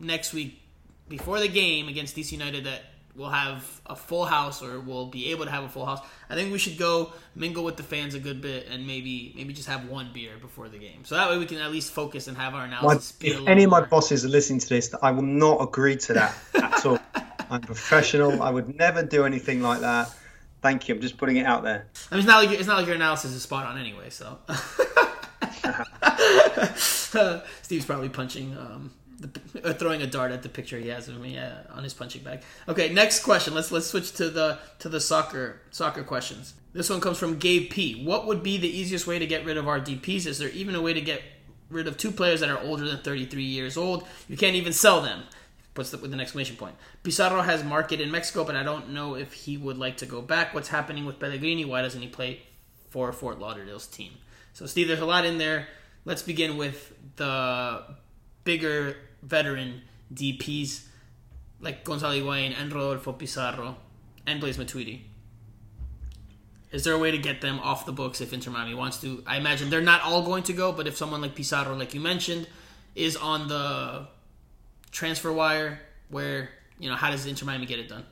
next 0.00 0.32
week 0.32 0.60
before 1.08 1.38
the 1.38 1.48
game 1.48 1.88
against 1.88 2.16
DC 2.16 2.32
United 2.32 2.64
that 2.64 2.82
we'll 3.18 3.28
have 3.28 3.80
a 3.86 3.96
full 3.96 4.24
house 4.24 4.62
or 4.62 4.78
we'll 4.80 5.06
be 5.06 5.32
able 5.32 5.44
to 5.44 5.50
have 5.50 5.64
a 5.64 5.68
full 5.68 5.84
house. 5.84 6.00
I 6.30 6.34
think 6.36 6.52
we 6.52 6.58
should 6.58 6.78
go 6.78 7.12
mingle 7.34 7.64
with 7.64 7.76
the 7.76 7.82
fans 7.82 8.14
a 8.14 8.20
good 8.20 8.40
bit 8.40 8.68
and 8.70 8.86
maybe 8.86 9.34
maybe 9.36 9.52
just 9.52 9.68
have 9.68 9.88
one 9.88 10.10
beer 10.14 10.32
before 10.40 10.68
the 10.68 10.78
game. 10.78 11.04
So 11.04 11.16
that 11.16 11.28
way 11.28 11.36
we 11.36 11.46
can 11.46 11.58
at 11.58 11.72
least 11.72 11.92
focus 11.92 12.28
and 12.28 12.36
have 12.36 12.54
our 12.54 12.64
analysis. 12.64 13.14
My, 13.20 13.28
if 13.28 13.46
any 13.48 13.64
of 13.64 13.70
my 13.70 13.80
bosses 13.80 14.24
are 14.24 14.28
listening 14.28 14.60
to 14.60 14.68
this, 14.68 14.94
I 15.02 15.10
will 15.10 15.22
not 15.22 15.60
agree 15.60 15.96
to 15.96 16.12
that 16.14 16.34
at 16.54 16.86
all. 16.86 16.98
I'm 17.50 17.62
professional. 17.62 18.42
I 18.42 18.50
would 18.50 18.76
never 18.76 19.02
do 19.02 19.24
anything 19.24 19.62
like 19.62 19.80
that. 19.80 20.14
Thank 20.60 20.88
you. 20.88 20.94
I'm 20.94 21.00
just 21.00 21.16
putting 21.16 21.38
it 21.38 21.46
out 21.46 21.62
there. 21.62 21.86
I 22.10 22.14
mean, 22.14 22.20
it's 22.20 22.28
not 22.28 22.44
like 22.44 22.58
it's 22.58 22.68
not 22.68 22.76
like 22.78 22.86
your 22.86 22.96
analysis 22.96 23.32
is 23.32 23.42
spot 23.42 23.66
on 23.66 23.78
anyway. 23.78 24.10
So 24.10 24.38
Steve's 27.62 27.84
probably 27.84 28.08
punching 28.08 28.56
um, 28.56 28.92
the, 29.18 29.74
throwing 29.74 30.02
a 30.02 30.06
dart 30.06 30.30
at 30.30 30.42
the 30.42 30.48
picture 30.48 30.78
he 30.78 30.88
has 30.88 31.08
of 31.08 31.20
me 31.20 31.38
uh, 31.38 31.50
on 31.72 31.82
his 31.82 31.92
punching 31.92 32.22
bag. 32.22 32.42
Okay, 32.68 32.92
next 32.92 33.20
question. 33.20 33.54
Let's 33.54 33.72
let's 33.72 33.86
switch 33.86 34.12
to 34.14 34.30
the 34.30 34.58
to 34.78 34.88
the 34.88 35.00
soccer 35.00 35.60
soccer 35.70 36.04
questions. 36.04 36.54
This 36.72 36.88
one 36.90 37.00
comes 37.00 37.18
from 37.18 37.38
Gabe 37.38 37.70
P. 37.70 38.04
What 38.04 38.26
would 38.26 38.42
be 38.42 38.58
the 38.58 38.68
easiest 38.68 39.06
way 39.06 39.18
to 39.18 39.26
get 39.26 39.44
rid 39.44 39.56
of 39.56 39.66
our 39.66 39.80
DPS? 39.80 40.26
Is 40.26 40.38
there 40.38 40.50
even 40.50 40.74
a 40.74 40.82
way 40.82 40.92
to 40.92 41.00
get 41.00 41.22
rid 41.70 41.88
of 41.88 41.96
two 41.96 42.12
players 42.12 42.40
that 42.40 42.48
are 42.50 42.60
older 42.60 42.86
than 42.86 42.98
33 42.98 43.42
years 43.42 43.76
old? 43.76 44.06
You 44.28 44.36
can't 44.36 44.54
even 44.54 44.72
sell 44.72 45.00
them. 45.00 45.24
Puts 45.74 45.94
it 45.94 46.02
with 46.02 46.12
an 46.12 46.20
exclamation 46.20 46.56
point. 46.56 46.74
Pizarro 47.02 47.42
has 47.42 47.64
market 47.64 48.00
in 48.00 48.10
Mexico, 48.10 48.44
but 48.44 48.56
I 48.56 48.62
don't 48.62 48.90
know 48.90 49.14
if 49.14 49.32
he 49.32 49.56
would 49.56 49.78
like 49.78 49.96
to 49.98 50.06
go 50.06 50.20
back. 50.20 50.54
What's 50.54 50.68
happening 50.68 51.06
with 51.06 51.18
Pellegrini? 51.18 51.64
Why 51.64 51.82
doesn't 51.82 52.00
he 52.00 52.08
play 52.08 52.42
for 52.90 53.12
Fort 53.12 53.38
Lauderdale's 53.38 53.86
team? 53.86 54.12
So, 54.52 54.66
Steve, 54.66 54.88
there's 54.88 55.00
a 55.00 55.06
lot 55.06 55.24
in 55.24 55.38
there. 55.38 55.68
Let's 56.04 56.22
begin 56.22 56.56
with 56.56 56.92
the 57.16 57.84
bigger 58.44 58.96
veteran 59.22 59.82
DPs 60.12 60.84
like 61.60 61.84
Gonzalo 61.84 62.14
Higuain 62.14 62.54
and 62.58 62.72
Rodolfo 62.72 63.12
Pizarro 63.12 63.76
and 64.26 64.40
Blaise 64.40 64.56
Matuidi. 64.56 65.00
Is 66.70 66.84
there 66.84 66.94
a 66.94 66.98
way 66.98 67.10
to 67.10 67.18
get 67.18 67.40
them 67.40 67.58
off 67.60 67.86
the 67.86 67.92
books 67.92 68.20
if 68.20 68.32
Inter 68.32 68.50
Miami 68.50 68.74
wants 68.74 69.00
to? 69.00 69.22
I 69.26 69.38
imagine 69.38 69.70
they're 69.70 69.80
not 69.80 70.02
all 70.02 70.22
going 70.22 70.42
to 70.44 70.52
go, 70.52 70.70
but 70.70 70.86
if 70.86 70.96
someone 70.96 71.22
like 71.22 71.34
Pizarro, 71.34 71.74
like 71.74 71.94
you 71.94 72.00
mentioned, 72.00 72.46
is 72.94 73.16
on 73.16 73.48
the 73.48 74.06
transfer 74.90 75.32
wire, 75.32 75.80
where 76.10 76.50
you 76.78 76.90
know 76.90 76.96
how 76.96 77.10
does 77.10 77.24
Inter 77.26 77.46
Miami 77.46 77.64
get 77.64 77.78
it 77.78 77.88
done? 77.88 78.04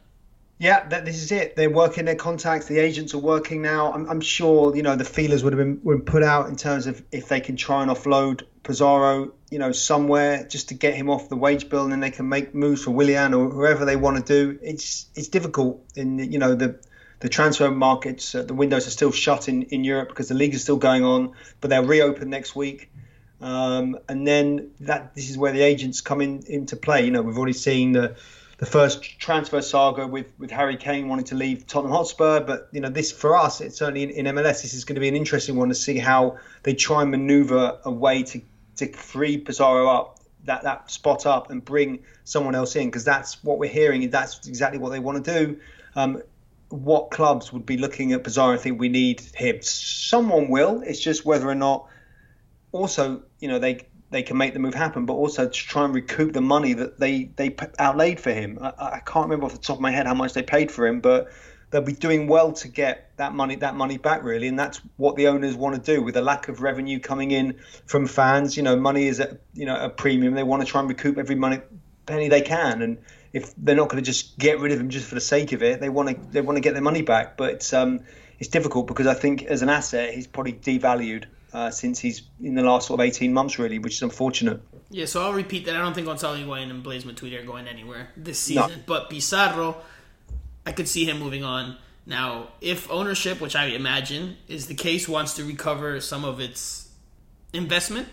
Yeah, 0.59 0.89
that, 0.89 1.05
this 1.05 1.23
is 1.23 1.33
it. 1.33 1.55
They're 1.55 1.69
working 1.69 2.07
their 2.07 2.15
contacts. 2.15 2.67
The 2.67 2.79
agents 2.79 3.13
are 3.13 3.19
working 3.19 3.61
now. 3.61 3.93
I'm, 3.93 4.09
I'm 4.09 4.23
sure 4.23 4.75
you 4.75 4.83
know 4.83 4.97
the 4.97 5.05
feelers 5.05 5.45
would 5.45 5.53
have 5.53 5.59
been, 5.59 5.81
would 5.85 6.07
put 6.07 6.23
out 6.23 6.49
in 6.49 6.57
terms 6.57 6.87
of 6.87 7.03
if 7.13 7.29
they 7.29 7.41
can 7.41 7.57
try 7.57 7.83
and 7.83 7.91
offload 7.91 8.43
Pizarro, 8.63 9.33
you 9.51 9.59
know, 9.59 9.73
somewhere 9.73 10.47
just 10.47 10.69
to 10.69 10.75
get 10.75 10.95
him 10.95 11.09
off 11.09 11.29
the 11.29 11.37
wage 11.37 11.69
bill, 11.69 11.85
and 11.85 11.93
then 11.93 12.01
they 12.01 12.11
can 12.11 12.29
make 12.29 12.55
moves 12.55 12.85
for 12.85 12.91
Willian 12.91 13.35
or 13.35 13.49
whoever 13.49 13.85
they 13.85 13.97
want 13.97 14.17
to 14.17 14.23
do. 14.23 14.59
It's 14.63 15.07
it's 15.15 15.29
difficult 15.29 15.85
in 15.95 16.19
you 16.19 16.39
know 16.39 16.55
the 16.55 16.79
the 17.21 17.29
transfer 17.29 17.71
markets. 17.71 18.35
Uh, 18.35 18.43
the 18.43 18.55
windows 18.55 18.87
are 18.87 18.91
still 18.91 19.13
shut 19.13 19.49
in, 19.49 19.63
in 19.65 19.85
Europe 19.85 20.09
because 20.09 20.29
the 20.29 20.35
league 20.35 20.55
is 20.55 20.63
still 20.63 20.77
going 20.77 21.05
on, 21.05 21.33
but 21.61 21.71
they'll 21.71 21.85
reopen 21.85 22.31
next 22.31 22.57
week. 22.57 22.91
Um, 23.41 23.99
and 24.09 24.27
then 24.27 24.71
that 24.81 25.15
this 25.15 25.31
is 25.31 25.37
where 25.37 25.53
the 25.53 25.63
agents 25.63 26.01
come 26.01 26.21
in 26.21 26.43
into 26.47 26.77
play. 26.77 27.05
You 27.05 27.11
know, 27.11 27.23
we've 27.23 27.37
already 27.37 27.53
seen 27.53 27.93
the 27.93 28.17
the 28.59 28.67
first 28.67 29.19
transfer 29.19 29.61
saga 29.61 30.07
with, 30.07 30.33
with 30.39 30.51
Harry 30.51 30.79
Kane 30.79 31.09
wanting 31.09 31.27
to 31.27 31.35
leave 31.35 31.67
Tottenham 31.67 31.95
Hotspur. 31.95 32.41
But 32.41 32.69
you 32.73 32.81
know, 32.81 32.89
this 32.89 33.13
for 33.13 33.37
us, 33.37 33.61
it's 33.61 33.79
certainly 33.79 34.03
in, 34.03 34.11
in 34.11 34.35
MLS. 34.35 34.63
This 34.63 34.75
is 34.75 34.85
going 34.85 34.95
to 34.95 35.01
be 35.01 35.09
an 35.09 35.17
interesting 35.17 35.57
one 35.57 35.69
to 35.69 35.75
see 35.75 35.99
how 35.99 36.39
they 36.63 36.75
try 36.75 37.03
and 37.03 37.11
manoeuvre 37.11 37.79
a 37.85 37.91
way 37.91 38.23
to 38.23 38.41
to 38.77 38.93
free 38.93 39.39
Pizarro 39.39 39.89
up 39.89 40.21
that 40.45 40.63
that 40.63 40.91
spot 40.91 41.27
up 41.27 41.51
and 41.51 41.65
bring 41.65 42.05
someone 42.25 42.55
else 42.55 42.77
in 42.77 42.87
because 42.87 43.05
that's 43.05 43.43
what 43.45 43.59
we're 43.59 43.71
hearing. 43.71 44.09
That's 44.11 44.47
exactly 44.47 44.79
what 44.79 44.91
they 44.91 45.01
want 45.01 45.25
to 45.25 45.45
do. 45.45 45.61
Um, 45.95 46.23
what 46.69 47.11
clubs 47.11 47.53
would 47.53 47.67
be 47.67 47.77
looking 47.77 48.13
at 48.13 48.25
Pizarro 48.25 48.53
and 48.53 48.61
think 48.61 48.81
we 48.81 48.89
need 48.89 49.21
him? 49.21 49.63
Someone 49.63 50.49
will. 50.49 50.83
It's 50.83 51.01
just 51.01 51.25
whether 51.25 51.49
or 51.49 51.55
not. 51.55 51.89
Also, 52.73 53.23
you 53.41 53.49
know, 53.49 53.59
they 53.59 53.87
they 54.11 54.23
can 54.23 54.37
make 54.37 54.53
the 54.53 54.59
move 54.59 54.75
happen, 54.75 55.07
but 55.07 55.15
also 55.15 55.47
to 55.47 55.53
try 55.53 55.85
and 55.85 55.95
recoup 55.95 56.33
the 56.33 56.41
money 56.41 56.73
that 56.73 56.99
they 56.99 57.25
they 57.37 57.55
outlaid 57.79 58.21
for 58.21 58.33
him. 58.33 58.59
I, 58.61 58.73
I 58.79 59.03
can't 59.05 59.25
remember 59.25 59.47
off 59.47 59.53
the 59.53 59.59
top 59.59 59.77
of 59.77 59.83
my 59.83 59.91
head 59.91 60.07
how 60.07 60.15
much 60.15 60.33
they 60.33 60.43
paid 60.43 60.71
for 60.71 60.87
him, 60.87 61.01
but 61.01 61.29
they'll 61.71 61.83
be 61.83 61.93
doing 61.93 62.29
well 62.29 62.53
to 62.53 62.69
get 62.69 63.11
that 63.17 63.35
money 63.35 63.57
that 63.57 63.75
money 63.75 63.99
back 63.99 64.23
really. 64.23 64.49
And 64.49 64.59
that's 64.59 64.81
what 64.97 65.17
the 65.17 65.29
owners 65.29 65.55
want 65.55 65.83
to 65.83 65.95
do 65.95 66.03
with 66.03 66.15
the 66.15 66.23
lack 66.23 66.49
of 66.49 66.61
revenue 66.61 67.01
coming 67.01 67.31
in 67.31 67.59
from 67.87 68.07
fans. 68.07 68.57
You 68.57 68.63
know 68.63 68.77
money 68.77 69.07
is 69.07 69.21
at 69.21 69.41
you 69.55 69.67
know 69.67 69.77
a 69.77 69.89
premium. 69.89 70.35
They 70.35 70.43
want 70.43 70.63
to 70.63 70.67
try 70.67 70.81
and 70.81 70.89
recoup 70.89 71.19
every 71.19 71.35
money 71.35 71.61
penny 72.07 72.29
they 72.29 72.43
can. 72.43 72.83
And 72.83 72.99
if 73.33 73.53
they're 73.57 73.77
not 73.77 73.89
going 73.89 74.03
to 74.03 74.07
just 74.07 74.39
get 74.39 74.61
rid 74.61 74.73
of 74.73 74.81
him 74.81 74.89
just 74.89 75.09
for 75.09 75.15
the 75.15 75.21
sake 75.21 75.53
of 75.53 75.63
it 75.63 75.81
they 75.81 75.89
want 75.89 76.09
to 76.09 76.31
they 76.31 76.41
want 76.41 76.57
to 76.57 76.61
get 76.61 76.73
their 76.73 76.83
money 76.83 77.03
back. 77.03 77.37
But 77.37 77.55
it's 77.55 77.73
um 77.73 78.01
it's 78.39 78.49
difficult 78.49 78.87
because 78.87 79.07
I 79.07 79.15
think 79.15 79.43
as 79.45 79.63
an 79.63 79.69
asset 79.69 80.15
he's 80.15 80.27
probably 80.27 80.53
devalued 80.53 81.25
uh, 81.53 81.71
since 81.71 81.99
he's 81.99 82.23
in 82.43 82.55
the 82.55 82.63
last 82.63 82.89
sort 82.89 83.01
of 83.01 83.07
18 83.07 83.33
months 83.33 83.59
really 83.59 83.79
which 83.79 83.95
is 83.95 84.03
unfortunate. 84.03 84.61
Yeah 84.91 85.07
so 85.07 85.23
I'll 85.23 85.33
repeat 85.35 85.67
that. 85.67 85.75
I 85.75 85.81
don't 85.81 85.95
think 85.95 86.07
Gonzalo 86.07 86.37
Higuain 86.37 86.71
and 86.71 86.83
Blaise 86.83 87.05
Matuidi 87.05 87.41
are 87.41 87.45
going 87.45 87.67
anywhere 87.67 88.11
this 88.17 88.39
season. 88.39 88.71
No. 88.71 88.77
but 88.87 89.11
Pizarro 89.11 89.77
I 90.67 90.73
could 90.73 90.89
see 90.89 91.05
him 91.05 91.21
moving 91.21 91.45
on. 91.45 91.77
Now, 92.05 92.49
if 92.61 92.91
ownership, 92.91 93.41
which 93.41 93.57
I 93.57 93.67
imagine 93.67 94.37
is 94.49 94.67
the 94.67 94.75
case, 94.75 95.09
wants 95.09 95.35
to 95.35 95.45
recover 95.45 96.01
some 96.01 96.25
of 96.25 96.41
its 96.41 96.89
investment, 97.53 98.09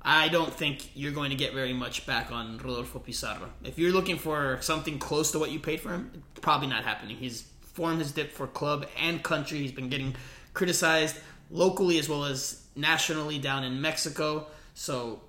I 0.00 0.28
don't 0.28 0.52
think 0.52 0.96
you're 0.96 1.12
going 1.12 1.30
to 1.30 1.36
get 1.36 1.52
very 1.52 1.72
much 1.72 2.06
back 2.06 2.32
on 2.32 2.58
Rodolfo 2.58 3.00
Pizarro. 3.00 3.50
If 3.64 3.78
you're 3.78 3.92
looking 3.92 4.16
for 4.16 4.58
something 4.60 4.98
close 4.98 5.32
to 5.32 5.38
what 5.38 5.50
you 5.50 5.58
paid 5.58 5.80
for 5.80 5.90
him, 5.90 6.22
probably 6.40 6.68
not 6.68 6.84
happening. 6.84 7.16
His 7.16 7.44
form 7.74 7.98
has 7.98 8.12
dipped 8.12 8.32
for 8.32 8.46
club 8.46 8.86
and 8.98 9.22
country. 9.22 9.58
He's 9.58 9.72
been 9.72 9.88
getting 9.88 10.14
criticized 10.54 11.16
locally 11.50 11.98
as 11.98 12.08
well 12.08 12.24
as 12.24 12.62
nationally 12.74 13.38
down 13.38 13.64
in 13.64 13.80
Mexico. 13.80 14.46
So 14.74 15.20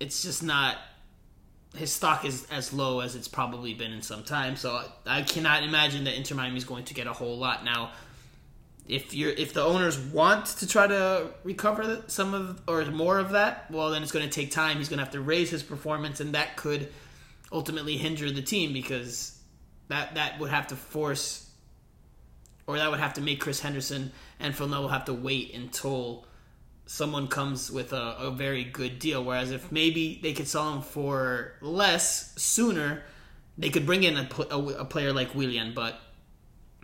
it's 0.00 0.22
just 0.22 0.42
not 0.42 0.76
his 1.76 1.92
stock 1.92 2.24
is 2.24 2.46
as 2.50 2.72
low 2.72 3.00
as 3.00 3.16
it's 3.16 3.28
probably 3.28 3.74
been 3.74 3.92
in 3.92 4.02
some 4.02 4.24
time. 4.24 4.56
So 4.56 4.82
I 5.06 5.22
cannot 5.22 5.62
imagine 5.62 6.04
that 6.04 6.14
Inter 6.14 6.34
Miami 6.34 6.58
is 6.58 6.64
going 6.64 6.84
to 6.84 6.94
get 6.94 7.06
a 7.06 7.12
whole 7.12 7.38
lot 7.38 7.64
now. 7.64 7.92
If 8.88 9.14
you're 9.14 9.30
if 9.30 9.54
the 9.54 9.62
owners 9.62 9.98
want 9.98 10.46
to 10.46 10.66
try 10.66 10.86
to 10.86 11.30
recover 11.44 12.02
some 12.08 12.34
of 12.34 12.60
or 12.66 12.84
more 12.86 13.18
of 13.18 13.30
that, 13.30 13.70
well 13.70 13.90
then 13.90 14.02
it's 14.02 14.12
going 14.12 14.28
to 14.28 14.30
take 14.30 14.50
time. 14.50 14.78
He's 14.78 14.88
going 14.88 14.98
to 14.98 15.04
have 15.04 15.12
to 15.14 15.20
raise 15.20 15.50
his 15.50 15.62
performance, 15.62 16.20
and 16.20 16.34
that 16.34 16.56
could 16.56 16.92
ultimately 17.50 17.96
hinder 17.96 18.30
the 18.30 18.42
team 18.42 18.72
because 18.72 19.38
that 19.88 20.16
that 20.16 20.40
would 20.40 20.50
have 20.50 20.66
to 20.68 20.76
force 20.76 21.48
or 22.66 22.78
that 22.78 22.90
would 22.90 23.00
have 23.00 23.14
to 23.14 23.20
make 23.20 23.40
Chris 23.40 23.60
Henderson 23.60 24.12
and 24.40 24.54
Phil 24.54 24.68
Neville 24.68 24.88
have 24.88 25.04
to 25.06 25.14
wait 25.14 25.54
until 25.54 26.26
someone 26.86 27.28
comes 27.28 27.70
with 27.70 27.92
a, 27.92 28.16
a 28.18 28.30
very 28.30 28.64
good 28.64 28.98
deal. 28.98 29.24
Whereas 29.24 29.50
if 29.50 29.72
maybe 29.72 30.18
they 30.22 30.32
could 30.32 30.48
sell 30.48 30.72
him 30.72 30.82
for 30.82 31.54
less 31.60 32.34
sooner, 32.36 33.02
they 33.56 33.70
could 33.70 33.86
bring 33.86 34.02
in 34.02 34.16
a, 34.16 34.28
a, 34.50 34.58
a 34.80 34.84
player 34.84 35.12
like 35.12 35.34
Willian. 35.34 35.72
But 35.74 36.00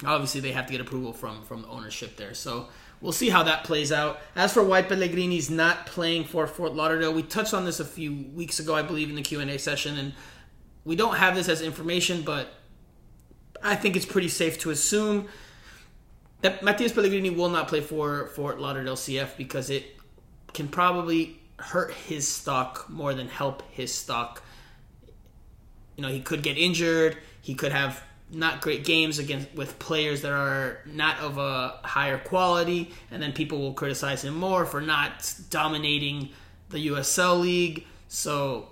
obviously 0.04 0.40
they 0.40 0.52
have 0.52 0.66
to 0.66 0.72
get 0.72 0.80
approval 0.80 1.12
from 1.12 1.42
from 1.42 1.62
the 1.62 1.68
ownership 1.68 2.16
there. 2.16 2.34
So 2.34 2.68
we'll 3.00 3.12
see 3.12 3.30
how 3.30 3.42
that 3.44 3.64
plays 3.64 3.92
out. 3.92 4.20
As 4.34 4.52
for 4.52 4.62
White 4.62 4.88
Pellegrini's 4.88 5.50
not 5.50 5.86
playing 5.86 6.24
for 6.24 6.46
Fort 6.46 6.74
Lauderdale, 6.74 7.12
we 7.12 7.22
touched 7.22 7.54
on 7.54 7.64
this 7.64 7.80
a 7.80 7.84
few 7.84 8.26
weeks 8.34 8.58
ago, 8.58 8.74
I 8.74 8.82
believe, 8.82 9.10
in 9.10 9.16
the 9.16 9.22
Q 9.22 9.40
and 9.40 9.50
A 9.50 9.58
session, 9.58 9.98
and 9.98 10.12
we 10.84 10.96
don't 10.96 11.16
have 11.16 11.34
this 11.34 11.48
as 11.48 11.60
information, 11.60 12.22
but 12.22 12.54
I 13.62 13.76
think 13.76 13.96
it's 13.96 14.06
pretty 14.06 14.28
safe 14.28 14.58
to 14.60 14.70
assume 14.70 15.28
that 16.40 16.62
Matias 16.62 16.92
Pellegrini 16.92 17.30
will 17.30 17.48
not 17.48 17.68
play 17.68 17.80
for 17.80 18.26
Fort 18.28 18.60
Lauderdale 18.60 18.96
CF 18.96 19.36
because 19.36 19.70
it 19.70 19.96
can 20.52 20.68
probably 20.68 21.38
hurt 21.58 21.92
his 21.92 22.28
stock 22.28 22.88
more 22.88 23.14
than 23.14 23.28
help 23.28 23.62
his 23.70 23.92
stock. 23.92 24.42
You 25.96 26.02
know, 26.02 26.08
he 26.08 26.20
could 26.20 26.42
get 26.42 26.56
injured. 26.56 27.18
He 27.42 27.54
could 27.54 27.72
have 27.72 28.02
not 28.30 28.60
great 28.60 28.84
games 28.84 29.18
against 29.18 29.52
with 29.54 29.78
players 29.78 30.22
that 30.22 30.32
are 30.32 30.80
not 30.86 31.18
of 31.18 31.38
a 31.38 31.80
higher 31.82 32.18
quality, 32.18 32.92
and 33.10 33.22
then 33.22 33.32
people 33.32 33.58
will 33.58 33.72
criticize 33.72 34.22
him 34.22 34.34
more 34.34 34.66
for 34.66 34.80
not 34.80 35.34
dominating 35.50 36.28
the 36.68 36.88
USL 36.88 37.40
league. 37.40 37.86
So 38.08 38.68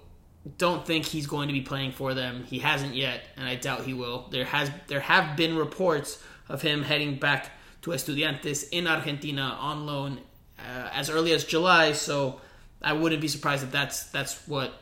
don't 0.59 0.87
think 0.87 1.05
he's 1.05 1.27
going 1.27 1.49
to 1.49 1.55
be 1.55 1.62
playing 1.62 1.93
for 1.93 2.14
them. 2.14 2.45
He 2.45 2.59
hasn't 2.59 2.95
yet, 2.95 3.23
and 3.37 3.49
I 3.49 3.57
doubt 3.57 3.85
he 3.85 3.95
will. 3.95 4.29
There 4.31 4.45
has 4.45 4.71
there 4.87 5.01
have 5.01 5.37
been 5.37 5.57
reports 5.57 6.23
of 6.49 6.62
him 6.62 6.82
heading 6.82 7.16
back 7.18 7.53
to 7.82 7.90
Estudiantes 7.90 8.68
in 8.70 8.86
Argentina 8.86 9.57
on 9.61 9.86
loan 9.86 10.20
uh, 10.59 10.90
as 10.92 11.11
early 11.11 11.32
as 11.32 11.44
July. 11.44 11.92
So 11.92 12.40
I 12.82 12.92
wouldn't 12.92 13.20
be 13.20 13.28
surprised 13.28 13.62
if 13.62 13.70
that's 13.70 14.05
that's 14.05 14.47
what 14.47 14.72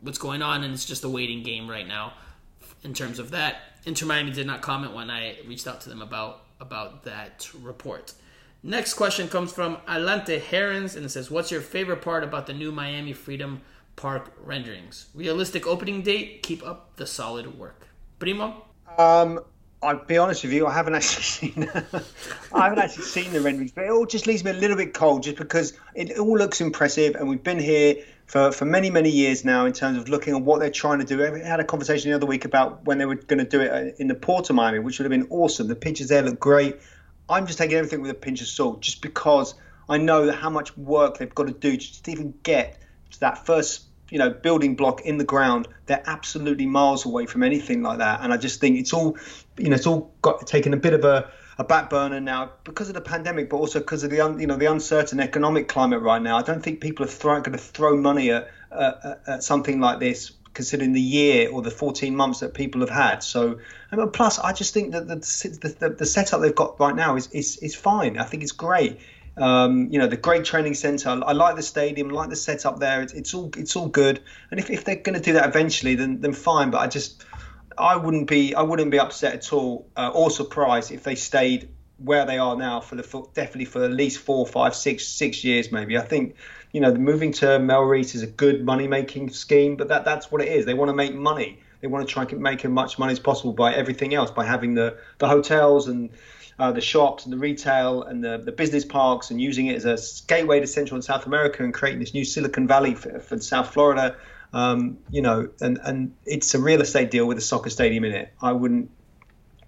what's 0.00 0.18
going 0.18 0.42
on, 0.42 0.64
and 0.64 0.72
it's 0.72 0.84
just 0.84 1.04
a 1.04 1.08
waiting 1.08 1.42
game 1.42 1.68
right 1.68 1.86
now 1.86 2.12
in 2.82 2.94
terms 2.94 3.18
of 3.18 3.30
that. 3.30 3.56
Inter 3.84 4.06
Miami 4.06 4.32
did 4.32 4.46
not 4.46 4.62
comment 4.62 4.94
when 4.94 5.10
I 5.10 5.38
reached 5.46 5.66
out 5.66 5.80
to 5.82 5.88
them 5.88 6.02
about 6.02 6.42
about 6.60 7.04
that 7.04 7.48
report. 7.62 8.14
Next 8.62 8.94
question 8.94 9.28
comes 9.28 9.52
from 9.52 9.76
Alante 9.86 10.40
Herons, 10.40 10.96
and 10.96 11.04
it 11.04 11.10
says, 11.10 11.30
"What's 11.30 11.50
your 11.50 11.60
favorite 11.60 12.02
part 12.02 12.24
about 12.24 12.46
the 12.46 12.52
new 12.52 12.72
Miami 12.72 13.12
Freedom 13.12 13.60
Park 13.94 14.32
renderings? 14.42 15.06
Realistic 15.14 15.66
opening 15.66 16.02
date. 16.02 16.42
Keep 16.42 16.66
up 16.66 16.96
the 16.96 17.06
solid 17.06 17.58
work." 17.58 17.88
Primo. 18.18 18.64
Um, 18.98 19.40
I'll 19.82 20.04
be 20.04 20.16
honest 20.16 20.42
with 20.42 20.52
you, 20.52 20.66
I 20.66 20.72
haven't 20.72 20.94
actually 20.94 21.22
seen. 21.22 21.70
I 22.52 22.62
haven't 22.64 22.78
actually 22.78 23.04
seen 23.04 23.32
the 23.32 23.40
renderings, 23.40 23.72
but 23.72 23.84
it 23.84 23.90
all 23.90 24.06
just 24.06 24.26
leaves 24.26 24.42
me 24.42 24.50
a 24.50 24.54
little 24.54 24.76
bit 24.76 24.94
cold, 24.94 25.22
just 25.22 25.36
because 25.36 25.74
it 25.94 26.18
all 26.18 26.36
looks 26.36 26.60
impressive, 26.60 27.14
and 27.14 27.28
we've 27.28 27.42
been 27.42 27.58
here 27.58 27.96
for, 28.26 28.50
for 28.52 28.64
many 28.64 28.90
many 28.90 29.10
years 29.10 29.44
now 29.44 29.66
in 29.66 29.72
terms 29.72 29.98
of 29.98 30.08
looking 30.08 30.34
at 30.34 30.42
what 30.42 30.60
they're 30.60 30.70
trying 30.70 30.98
to 30.98 31.04
do. 31.04 31.24
I 31.24 31.38
had 31.38 31.60
a 31.60 31.64
conversation 31.64 32.10
the 32.10 32.16
other 32.16 32.26
week 32.26 32.44
about 32.44 32.84
when 32.84 32.98
they 32.98 33.06
were 33.06 33.16
going 33.16 33.38
to 33.38 33.44
do 33.44 33.60
it 33.60 33.70
uh, 33.70 33.94
in 33.98 34.08
the 34.08 34.14
Port 34.14 34.50
of 34.50 34.56
Miami, 34.56 34.78
which 34.78 34.98
would 34.98 35.10
have 35.10 35.18
been 35.18 35.28
awesome. 35.30 35.68
The 35.68 35.76
pictures 35.76 36.08
there 36.08 36.22
look 36.22 36.40
great. 36.40 36.76
I'm 37.28 37.46
just 37.46 37.58
taking 37.58 37.76
everything 37.76 38.02
with 38.02 38.10
a 38.10 38.14
pinch 38.14 38.40
of 38.40 38.46
salt, 38.46 38.80
just 38.80 39.02
because 39.02 39.54
I 39.88 39.98
know 39.98 40.32
how 40.32 40.50
much 40.50 40.76
work 40.76 41.18
they've 41.18 41.34
got 41.34 41.48
to 41.48 41.52
do 41.52 41.76
to 41.76 42.10
even 42.10 42.34
get 42.42 42.78
to 43.12 43.20
that 43.20 43.46
first 43.46 43.82
you 44.10 44.18
know 44.18 44.30
building 44.30 44.76
block 44.76 45.02
in 45.02 45.18
the 45.18 45.24
ground 45.24 45.68
they're 45.86 46.02
absolutely 46.06 46.66
miles 46.66 47.06
away 47.06 47.26
from 47.26 47.42
anything 47.42 47.82
like 47.82 47.98
that. 47.98 48.20
And 48.22 48.32
i 48.32 48.36
just 48.36 48.60
think 48.60 48.78
it's 48.78 48.92
all 48.92 49.16
you 49.56 49.68
know 49.68 49.76
it's 49.76 49.86
all 49.86 50.12
got 50.22 50.46
taken 50.46 50.74
a 50.74 50.76
bit 50.76 50.94
of 50.94 51.04
a, 51.04 51.30
a 51.58 51.64
back 51.64 51.90
burner 51.90 52.20
now 52.20 52.52
because 52.64 52.88
of 52.88 52.94
the 52.94 53.00
pandemic 53.00 53.50
but 53.50 53.56
also 53.56 53.78
because 53.80 54.04
of 54.04 54.10
the 54.10 54.20
un, 54.20 54.40
you 54.40 54.46
know 54.46 54.56
the 54.56 54.66
uncertain 54.66 55.20
economic 55.20 55.68
climate 55.68 56.02
right 56.02 56.22
now. 56.22 56.36
I 56.36 56.42
don't 56.42 56.62
think 56.62 56.80
people 56.80 57.04
are 57.04 57.08
throw, 57.08 57.40
going 57.40 57.52
to 57.52 57.58
throw 57.58 57.96
money 57.96 58.30
at, 58.30 58.48
at 58.72 59.42
something 59.42 59.80
like 59.80 60.00
this 60.00 60.32
considering 60.54 60.94
the 60.94 61.00
year 61.00 61.50
or 61.50 61.60
the 61.60 61.70
14 61.70 62.16
months 62.16 62.40
that 62.40 62.54
people 62.54 62.80
have 62.80 62.88
had. 62.88 63.22
So 63.22 63.58
plus 64.14 64.38
i 64.38 64.52
just 64.52 64.72
think 64.72 64.92
that 64.92 65.06
the, 65.06 65.16
the, 65.78 65.90
the 65.90 66.06
setup 66.06 66.40
they've 66.40 66.54
got 66.54 66.80
right 66.80 66.96
now 66.96 67.16
is, 67.16 67.28
is, 67.32 67.58
is 67.58 67.74
fine. 67.74 68.18
I 68.18 68.24
think 68.24 68.42
it's 68.42 68.52
great 68.52 68.98
um, 69.36 69.88
you 69.90 69.98
know 69.98 70.06
the 70.06 70.16
great 70.16 70.44
training 70.44 70.74
center. 70.74 71.10
I 71.10 71.32
like 71.32 71.56
the 71.56 71.62
stadium, 71.62 72.10
like 72.10 72.30
the 72.30 72.36
setup 72.36 72.78
there. 72.78 73.02
It's, 73.02 73.12
it's 73.12 73.34
all 73.34 73.50
it's 73.56 73.76
all 73.76 73.88
good. 73.88 74.20
And 74.50 74.58
if, 74.58 74.70
if 74.70 74.84
they're 74.84 74.96
going 74.96 75.14
to 75.14 75.20
do 75.20 75.34
that 75.34 75.48
eventually, 75.48 75.94
then 75.94 76.20
then 76.20 76.32
fine. 76.32 76.70
But 76.70 76.78
I 76.78 76.86
just 76.86 77.24
I 77.76 77.96
wouldn't 77.96 78.28
be 78.28 78.54
I 78.54 78.62
wouldn't 78.62 78.90
be 78.90 78.98
upset 78.98 79.34
at 79.34 79.52
all 79.52 79.88
uh, 79.96 80.10
or 80.14 80.30
surprised 80.30 80.90
if 80.90 81.02
they 81.02 81.14
stayed 81.14 81.68
where 81.98 82.26
they 82.26 82.38
are 82.38 82.56
now 82.56 82.80
for 82.80 82.94
the 82.94 83.02
for, 83.02 83.28
definitely 83.34 83.64
for 83.66 83.84
at 83.84 83.92
least 83.92 84.18
four, 84.18 84.46
five, 84.46 84.74
six, 84.74 85.06
six 85.06 85.44
years 85.44 85.70
maybe. 85.70 85.98
I 85.98 86.02
think 86.02 86.36
you 86.72 86.80
know 86.80 86.90
the 86.90 86.98
moving 86.98 87.32
to 87.32 87.46
Melreese 87.46 88.14
is 88.14 88.22
a 88.22 88.26
good 88.26 88.64
money 88.64 88.88
making 88.88 89.30
scheme, 89.30 89.76
but 89.76 89.88
that 89.88 90.04
that's 90.04 90.30
what 90.30 90.40
it 90.40 90.48
is. 90.48 90.64
They 90.64 90.74
want 90.74 90.88
to 90.88 90.94
make 90.94 91.14
money. 91.14 91.60
They 91.80 91.88
want 91.88 92.08
to 92.08 92.12
try 92.12 92.24
and 92.24 92.40
make 92.40 92.64
as 92.64 92.70
much 92.70 92.98
money 92.98 93.12
as 93.12 93.20
possible 93.20 93.52
by 93.52 93.74
everything 93.74 94.14
else, 94.14 94.30
by 94.30 94.46
having 94.46 94.74
the 94.74 94.98
the 95.18 95.28
hotels 95.28 95.88
and 95.88 96.10
uh, 96.58 96.72
the 96.72 96.80
shops 96.80 97.24
and 97.24 97.32
the 97.32 97.38
retail 97.38 98.02
and 98.02 98.24
the, 98.24 98.38
the 98.38 98.52
business 98.52 98.84
parks 98.84 99.30
and 99.30 99.40
using 99.40 99.66
it 99.66 99.76
as 99.76 99.84
a 99.84 100.26
gateway 100.26 100.60
to 100.60 100.66
Central 100.66 100.96
and 100.96 101.04
South 101.04 101.26
America 101.26 101.62
and 101.62 101.74
creating 101.74 102.00
this 102.00 102.14
new 102.14 102.24
Silicon 102.24 102.66
Valley 102.66 102.94
for, 102.94 103.18
for 103.20 103.38
South 103.38 103.72
Florida. 103.72 104.16
Um, 104.52 104.98
you 105.10 105.22
know, 105.22 105.50
and, 105.60 105.78
and 105.82 106.14
it's 106.24 106.54
a 106.54 106.58
real 106.58 106.80
estate 106.80 107.10
deal 107.10 107.26
with 107.26 107.36
a 107.36 107.42
soccer 107.42 107.68
stadium 107.68 108.04
in 108.04 108.12
it. 108.12 108.32
I 108.40 108.52
wouldn't 108.52 108.90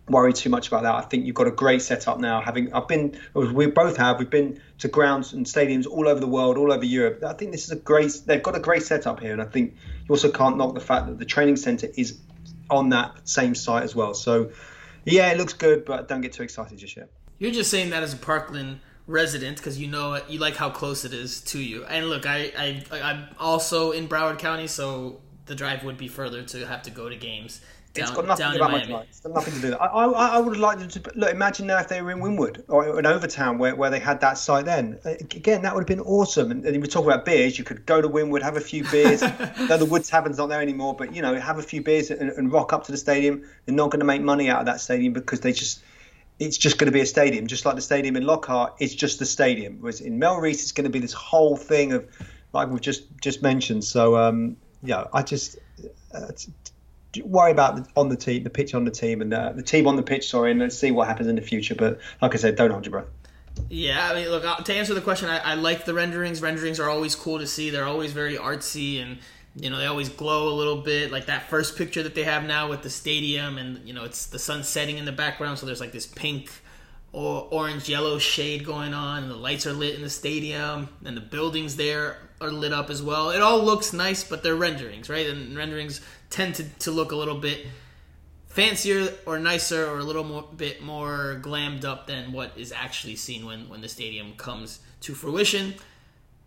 worry 0.08 0.32
too 0.32 0.48
much 0.48 0.68
about 0.68 0.84
that. 0.84 0.94
I 0.94 1.02
think 1.02 1.26
you've 1.26 1.34
got 1.34 1.46
a 1.46 1.52
great 1.52 1.82
setup 1.82 2.18
now. 2.18 2.40
Having 2.40 2.72
I've 2.72 2.88
been, 2.88 3.18
we 3.34 3.66
both 3.66 3.96
have, 3.98 4.18
we've 4.18 4.30
been 4.30 4.60
to 4.78 4.88
grounds 4.88 5.32
and 5.32 5.44
stadiums 5.44 5.86
all 5.86 6.08
over 6.08 6.20
the 6.20 6.26
world, 6.26 6.56
all 6.56 6.72
over 6.72 6.84
Europe. 6.84 7.22
I 7.24 7.34
think 7.34 7.52
this 7.52 7.64
is 7.64 7.70
a 7.70 7.76
great. 7.76 8.12
They've 8.24 8.42
got 8.42 8.56
a 8.56 8.60
great 8.60 8.82
setup 8.82 9.20
here, 9.20 9.32
and 9.32 9.42
I 9.42 9.44
think 9.44 9.74
you 9.74 10.10
also 10.10 10.30
can't 10.30 10.56
knock 10.56 10.74
the 10.74 10.80
fact 10.80 11.06
that 11.06 11.18
the 11.18 11.26
training 11.26 11.56
centre 11.56 11.88
is 11.96 12.18
on 12.70 12.90
that 12.90 13.28
same 13.28 13.54
site 13.54 13.82
as 13.82 13.94
well. 13.94 14.14
So 14.14 14.50
yeah, 15.10 15.30
it 15.30 15.38
looks 15.38 15.52
good, 15.52 15.84
but 15.84 16.08
don't 16.08 16.20
get 16.20 16.32
too 16.32 16.42
excited 16.42 16.78
just 16.78 16.96
yet. 16.96 17.08
You're 17.38 17.52
just 17.52 17.70
saying 17.70 17.90
that 17.90 18.02
as 18.02 18.14
a 18.14 18.16
Parkland 18.16 18.80
resident 19.06 19.56
because 19.56 19.78
you 19.78 19.88
know 19.88 20.20
you 20.28 20.38
like 20.38 20.56
how 20.56 20.70
close 20.70 21.04
it 21.04 21.12
is 21.12 21.40
to 21.40 21.58
you. 21.58 21.84
And 21.86 22.08
look, 22.08 22.26
I, 22.26 22.52
I 22.56 23.00
I'm 23.00 23.26
also 23.38 23.92
in 23.92 24.08
Broward 24.08 24.38
County, 24.38 24.66
so 24.66 25.20
the 25.46 25.54
drive 25.54 25.82
would 25.84 25.96
be 25.96 26.08
further 26.08 26.42
to 26.42 26.66
have 26.66 26.82
to 26.82 26.90
go 26.90 27.08
to 27.08 27.16
games. 27.16 27.60
Down, 27.98 28.08
it's 28.08 28.16
got 28.16 28.26
nothing 28.26 28.46
to 28.46 28.58
do 28.58 28.64
about 28.64 28.88
my 28.88 29.00
It's 29.02 29.20
got 29.20 29.34
nothing 29.34 29.54
to 29.54 29.60
do 29.60 29.68
with 29.68 29.78
that. 29.78 29.82
I, 29.82 30.04
I, 30.04 30.28
I 30.36 30.38
would 30.38 30.54
have 30.54 30.60
liked 30.60 30.90
to 30.90 31.12
look. 31.14 31.30
Imagine 31.30 31.66
now 31.66 31.78
if 31.78 31.88
they 31.88 32.00
were 32.02 32.10
in 32.10 32.18
Wynwood 32.18 32.64
or 32.68 32.98
in 32.98 33.06
Overtown, 33.06 33.58
where, 33.58 33.74
where 33.76 33.90
they 33.90 33.98
had 33.98 34.20
that 34.20 34.38
site. 34.38 34.64
Then 34.64 34.98
again, 35.04 35.62
that 35.62 35.74
would 35.74 35.82
have 35.82 35.98
been 35.98 36.04
awesome. 36.06 36.50
And, 36.50 36.64
and 36.64 36.74
you 36.74 36.80
were 36.80 36.86
talking 36.86 37.10
about 37.10 37.24
beers. 37.24 37.58
You 37.58 37.64
could 37.64 37.86
go 37.86 38.00
to 38.00 38.08
Wynwood, 38.08 38.42
have 38.42 38.56
a 38.56 38.60
few 38.60 38.84
beers. 38.90 39.20
though 39.68 39.76
the 39.76 39.86
Wood 39.86 40.04
Tavern's 40.04 40.38
not 40.38 40.48
there 40.48 40.60
anymore, 40.60 40.94
but 40.94 41.14
you 41.14 41.22
know, 41.22 41.34
have 41.38 41.58
a 41.58 41.62
few 41.62 41.82
beers 41.82 42.10
and, 42.10 42.30
and 42.30 42.52
rock 42.52 42.72
up 42.72 42.84
to 42.84 42.92
the 42.92 42.98
stadium. 42.98 43.44
They're 43.66 43.74
not 43.74 43.90
going 43.90 44.00
to 44.00 44.06
make 44.06 44.22
money 44.22 44.48
out 44.48 44.60
of 44.60 44.66
that 44.66 44.80
stadium 44.80 45.12
because 45.12 45.40
they 45.40 45.52
just 45.52 45.82
it's 46.38 46.56
just 46.56 46.78
going 46.78 46.86
to 46.86 46.92
be 46.92 47.00
a 47.00 47.06
stadium, 47.06 47.46
just 47.46 47.64
like 47.64 47.74
the 47.74 47.82
stadium 47.82 48.16
in 48.16 48.24
Lockhart. 48.24 48.74
It's 48.78 48.94
just 48.94 49.18
the 49.18 49.26
stadium. 49.26 49.78
Whereas 49.80 50.00
in 50.00 50.20
Melreese, 50.20 50.62
it's 50.62 50.72
going 50.72 50.84
to 50.84 50.90
be 50.90 51.00
this 51.00 51.12
whole 51.12 51.56
thing 51.56 51.92
of, 51.92 52.06
like 52.52 52.68
we've 52.68 52.80
just 52.80 53.04
just 53.20 53.42
mentioned. 53.42 53.84
So 53.84 54.16
um, 54.16 54.56
yeah, 54.82 55.04
I 55.12 55.22
just 55.22 55.58
uh, 56.14 56.30
worry 57.24 57.50
about 57.50 57.76
the, 57.76 57.86
on 57.96 58.08
the 58.08 58.16
team, 58.16 58.44
the 58.44 58.50
pitch 58.50 58.74
on 58.74 58.84
the 58.84 58.90
team, 58.90 59.20
and 59.20 59.32
uh, 59.32 59.52
the 59.52 59.62
team 59.62 59.86
on 59.86 59.96
the 59.96 60.02
pitch. 60.02 60.28
Sorry, 60.30 60.50
and 60.50 60.60
let's 60.60 60.78
see 60.78 60.90
what 60.90 61.08
happens 61.08 61.28
in 61.28 61.36
the 61.36 61.42
future. 61.42 61.74
But 61.74 62.00
like 62.20 62.34
I 62.34 62.38
said, 62.38 62.56
don't 62.56 62.70
hold 62.70 62.86
your 62.86 62.92
breath. 62.92 63.08
Yeah, 63.68 64.10
I 64.10 64.14
mean, 64.14 64.28
look 64.28 64.44
uh, 64.44 64.56
to 64.62 64.74
answer 64.74 64.94
the 64.94 65.00
question, 65.00 65.28
I, 65.28 65.38
I 65.38 65.54
like 65.54 65.84
the 65.84 65.94
renderings. 65.94 66.40
Renderings 66.40 66.78
are 66.78 66.88
always 66.88 67.14
cool 67.14 67.38
to 67.38 67.46
see. 67.46 67.70
They're 67.70 67.84
always 67.84 68.12
very 68.12 68.36
artsy 68.36 69.02
and 69.02 69.18
you 69.60 69.70
know 69.70 69.78
they 69.78 69.86
always 69.86 70.08
glow 70.08 70.48
a 70.48 70.54
little 70.54 70.76
bit 70.82 71.10
like 71.10 71.26
that 71.26 71.48
first 71.48 71.76
picture 71.76 72.02
that 72.02 72.14
they 72.14 72.24
have 72.24 72.44
now 72.44 72.68
with 72.68 72.82
the 72.82 72.90
stadium 72.90 73.58
and 73.58 73.86
you 73.86 73.92
know 73.92 74.04
it's 74.04 74.26
the 74.26 74.38
sun 74.38 74.62
setting 74.62 74.98
in 74.98 75.04
the 75.04 75.12
background 75.12 75.58
so 75.58 75.66
there's 75.66 75.80
like 75.80 75.92
this 75.92 76.06
pink 76.06 76.50
or 77.12 77.48
orange 77.50 77.88
yellow 77.88 78.18
shade 78.18 78.64
going 78.64 78.94
on 78.94 79.22
and 79.22 79.30
the 79.30 79.36
lights 79.36 79.66
are 79.66 79.72
lit 79.72 79.94
in 79.94 80.02
the 80.02 80.10
stadium 80.10 80.88
and 81.04 81.16
the 81.16 81.20
buildings 81.20 81.76
there 81.76 82.18
are 82.40 82.50
lit 82.50 82.72
up 82.72 82.90
as 82.90 83.02
well 83.02 83.30
it 83.30 83.40
all 83.40 83.62
looks 83.62 83.92
nice 83.92 84.22
but 84.22 84.42
they're 84.42 84.56
renderings 84.56 85.08
right 85.08 85.26
and 85.26 85.56
renderings 85.56 86.00
tend 86.30 86.54
to, 86.56 86.64
to 86.80 86.90
look 86.90 87.12
a 87.12 87.16
little 87.16 87.38
bit 87.38 87.66
fancier 88.46 89.12
or 89.26 89.38
nicer 89.38 89.88
or 89.88 89.98
a 89.98 90.04
little 90.04 90.24
more, 90.24 90.44
bit 90.56 90.82
more 90.82 91.38
glammed 91.42 91.84
up 91.84 92.06
than 92.06 92.32
what 92.32 92.52
is 92.56 92.72
actually 92.72 93.16
seen 93.16 93.46
when, 93.46 93.68
when 93.68 93.80
the 93.80 93.88
stadium 93.88 94.32
comes 94.36 94.80
to 95.00 95.14
fruition. 95.14 95.74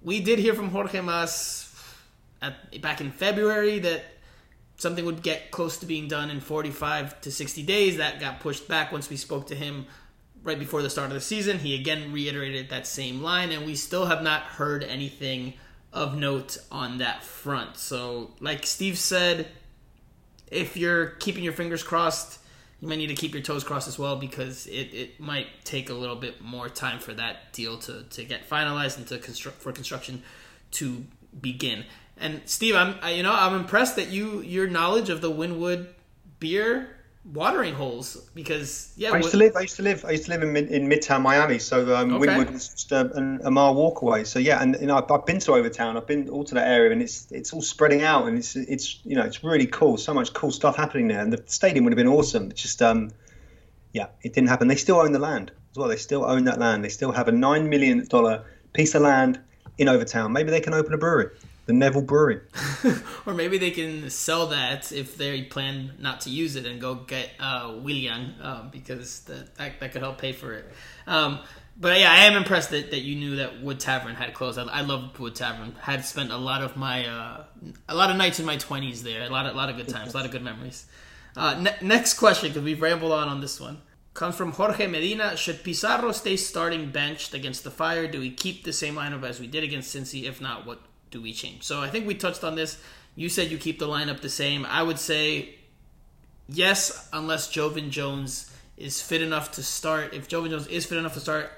We 0.03 0.19
did 0.19 0.39
hear 0.39 0.53
from 0.53 0.69
Jorge 0.69 1.01
Mas 1.01 1.73
at, 2.41 2.81
back 2.81 3.01
in 3.01 3.11
February 3.11 3.79
that 3.79 4.03
something 4.77 5.05
would 5.05 5.21
get 5.21 5.51
close 5.51 5.77
to 5.77 5.85
being 5.85 6.07
done 6.07 6.31
in 6.31 6.39
45 6.39 7.21
to 7.21 7.31
60 7.31 7.63
days. 7.63 7.97
That 7.97 8.19
got 8.19 8.39
pushed 8.39 8.67
back 8.67 8.91
once 8.91 9.09
we 9.09 9.15
spoke 9.15 9.47
to 9.47 9.55
him 9.55 9.85
right 10.43 10.57
before 10.57 10.81
the 10.81 10.89
start 10.89 11.09
of 11.09 11.13
the 11.13 11.21
season. 11.21 11.59
He 11.59 11.75
again 11.75 12.11
reiterated 12.11 12.69
that 12.69 12.87
same 12.87 13.21
line, 13.21 13.51
and 13.51 13.65
we 13.65 13.75
still 13.75 14.07
have 14.07 14.23
not 14.23 14.41
heard 14.43 14.83
anything 14.83 15.53
of 15.93 16.17
note 16.17 16.57
on 16.71 16.97
that 16.97 17.23
front. 17.23 17.77
So, 17.77 18.31
like 18.39 18.65
Steve 18.65 18.97
said, 18.97 19.47
if 20.51 20.77
you're 20.77 21.07
keeping 21.07 21.43
your 21.43 21.53
fingers 21.53 21.81
crossed, 21.81 22.39
you 22.81 22.87
might 22.87 22.97
need 22.97 23.07
to 23.07 23.15
keep 23.15 23.33
your 23.33 23.43
toes 23.43 23.63
crossed 23.63 23.87
as 23.87 23.97
well 23.97 24.17
because 24.17 24.67
it, 24.67 24.93
it 24.93 25.19
might 25.19 25.47
take 25.63 25.89
a 25.89 25.93
little 25.93 26.15
bit 26.15 26.41
more 26.41 26.67
time 26.67 26.99
for 26.99 27.13
that 27.13 27.53
deal 27.53 27.77
to, 27.79 28.03
to 28.03 28.23
get 28.23 28.49
finalized 28.49 28.97
and 28.97 29.07
to 29.07 29.17
construct 29.17 29.61
for 29.61 29.71
construction 29.71 30.23
to 30.71 31.05
begin. 31.39 31.85
And 32.17 32.41
Steve, 32.45 32.75
I'm 32.75 32.95
I, 33.01 33.11
you 33.11 33.23
know 33.23 33.33
I'm 33.33 33.55
impressed 33.55 33.95
that 33.95 34.09
you 34.09 34.41
your 34.41 34.67
knowledge 34.67 35.09
of 35.09 35.21
the 35.21 35.31
Wynwood 35.31 35.87
beer 36.39 36.95
watering 37.23 37.73
holes 37.73 38.29
because 38.33 38.93
yeah. 38.95 39.11
I 39.11 39.17
used 39.17 39.31
to 39.31 39.37
live. 39.37 39.55
I 39.55 39.61
used 39.61 39.75
to 39.75 39.83
live. 39.83 40.03
I 40.05 40.11
used 40.11 40.25
to 40.25 40.31
live 40.31 40.43
in 40.43 40.55
in 40.55 40.87
Midtown 40.87 41.21
Miami, 41.21 41.59
so 41.59 41.95
um, 41.95 42.13
Okay. 42.13 42.27
Wynwood 42.27 42.51
was 42.51 42.69
just 42.69 42.91
a, 42.91 43.11
a, 43.15 43.47
a 43.47 43.51
mile 43.51 43.75
walk 43.75 44.01
away. 44.01 44.23
So 44.23 44.39
yeah, 44.39 44.61
and 44.61 44.77
you 44.79 44.87
know 44.87 44.97
I've, 44.97 45.09
I've 45.11 45.25
been 45.25 45.39
to 45.39 45.53
Overtown. 45.53 45.97
I've 45.97 46.07
been 46.07 46.29
all 46.29 46.43
to 46.45 46.55
that 46.55 46.67
area, 46.67 46.91
and 46.91 47.01
it's 47.01 47.31
it's 47.31 47.53
all 47.53 47.61
spreading 47.61 48.01
out, 48.01 48.27
and 48.27 48.37
it's 48.37 48.55
it's 48.55 48.99
you 49.05 49.15
know 49.15 49.23
it's 49.23 49.43
really 49.43 49.67
cool. 49.67 49.97
So 49.97 50.13
much 50.13 50.33
cool 50.33 50.51
stuff 50.51 50.75
happening 50.75 51.07
there, 51.07 51.21
and 51.21 51.31
the 51.31 51.43
stadium 51.45 51.85
would 51.85 51.93
have 51.93 51.97
been 51.97 52.07
awesome. 52.07 52.49
It's 52.51 52.61
just 52.61 52.81
um, 52.81 53.11
yeah, 53.93 54.07
it 54.23 54.33
didn't 54.33 54.49
happen. 54.49 54.67
They 54.67 54.75
still 54.75 54.99
own 54.99 55.11
the 55.11 55.19
land 55.19 55.51
as 55.71 55.77
well. 55.77 55.87
They 55.87 55.97
still 55.97 56.25
own 56.25 56.45
that 56.45 56.59
land. 56.59 56.83
They 56.83 56.89
still 56.89 57.11
have 57.11 57.27
a 57.27 57.31
nine 57.31 57.69
million 57.69 58.05
dollar 58.07 58.45
piece 58.73 58.95
of 58.95 59.01
land 59.01 59.39
in 59.77 59.89
Overtown. 59.89 60.31
Maybe 60.31 60.49
they 60.49 60.61
can 60.61 60.73
open 60.73 60.93
a 60.93 60.97
brewery, 60.97 61.29
the 61.65 61.73
Neville 61.73 62.01
Brewery. 62.01 62.41
or 63.25 63.33
maybe 63.33 63.57
they 63.57 63.71
can 63.71 64.09
sell 64.09 64.47
that 64.47 64.91
if 64.91 65.17
they 65.17 65.43
plan 65.43 65.93
not 65.99 66.21
to 66.21 66.29
use 66.29 66.55
it 66.55 66.65
and 66.65 66.81
go 66.81 66.95
get 66.95 67.29
uh, 67.39 67.75
Willian 67.81 68.35
um, 68.41 68.69
because 68.71 69.21
that, 69.21 69.55
that 69.55 69.79
that 69.79 69.91
could 69.91 70.01
help 70.01 70.17
pay 70.17 70.33
for 70.33 70.53
it. 70.53 70.71
Um, 71.07 71.39
but 71.77 71.99
yeah, 71.99 72.11
I 72.11 72.25
am 72.25 72.35
impressed 72.35 72.71
that, 72.71 72.91
that 72.91 73.01
you 73.01 73.15
knew 73.15 73.37
that 73.37 73.61
Wood 73.61 73.79
Tavern 73.79 74.15
had 74.15 74.33
closed. 74.33 74.59
I, 74.59 74.63
I 74.63 74.81
loved 74.81 75.17
Wood 75.17 75.35
Tavern. 75.35 75.75
Had 75.81 76.05
spent 76.05 76.31
a 76.31 76.37
lot 76.37 76.61
of 76.61 76.75
my 76.75 77.05
uh, 77.05 77.43
a 77.87 77.95
lot 77.95 78.09
of 78.09 78.17
nights 78.17 78.39
in 78.39 78.45
my 78.45 78.57
twenties 78.57 79.03
there. 79.03 79.23
A 79.23 79.29
lot 79.29 79.45
of 79.45 79.53
a 79.53 79.57
lot 79.57 79.69
of 79.69 79.77
good 79.77 79.87
times, 79.87 80.13
a 80.13 80.17
lot 80.17 80.25
of 80.25 80.31
good 80.31 80.43
memories. 80.43 80.85
Uh, 81.35 81.59
ne- 81.61 81.77
next 81.81 82.15
question 82.15 82.49
because 82.49 82.63
we've 82.63 82.81
rambled 82.81 83.11
on 83.11 83.27
on 83.27 83.39
this 83.39 83.59
one. 83.59 83.81
Comes 84.13 84.35
from 84.35 84.51
Jorge 84.51 84.87
Medina. 84.87 85.37
Should 85.37 85.63
Pizarro 85.63 86.11
stay 86.11 86.35
starting 86.35 86.91
benched 86.91 87.33
against 87.33 87.63
the 87.63 87.71
Fire? 87.71 88.07
Do 88.07 88.19
we 88.19 88.29
keep 88.29 88.65
the 88.65 88.73
same 88.73 88.95
lineup 88.95 89.23
as 89.23 89.39
we 89.39 89.47
did 89.47 89.63
against 89.63 89.95
Cincy? 89.95 90.25
If 90.25 90.41
not, 90.41 90.65
what 90.65 90.81
do 91.11 91.21
we 91.21 91.33
change? 91.33 91.63
So 91.63 91.81
I 91.81 91.89
think 91.89 92.07
we 92.07 92.15
touched 92.15 92.43
on 92.43 92.55
this. 92.55 92.81
You 93.15 93.29
said 93.29 93.51
you 93.51 93.57
keep 93.57 93.77
the 93.79 93.87
lineup 93.87 94.21
the 94.21 94.29
same. 94.29 94.65
I 94.65 94.81
would 94.81 94.97
say 94.97 95.55
yes, 96.47 97.09
unless 97.13 97.51
Joevin 97.51 97.89
Jones 97.89 98.49
is 98.77 99.01
fit 99.01 99.21
enough 99.21 99.51
to 99.53 99.63
start. 99.63 100.13
If 100.13 100.27
Joevin 100.27 100.49
Jones 100.49 100.67
is 100.67 100.85
fit 100.85 100.97
enough 100.97 101.13
to 101.13 101.19
start, 101.19 101.51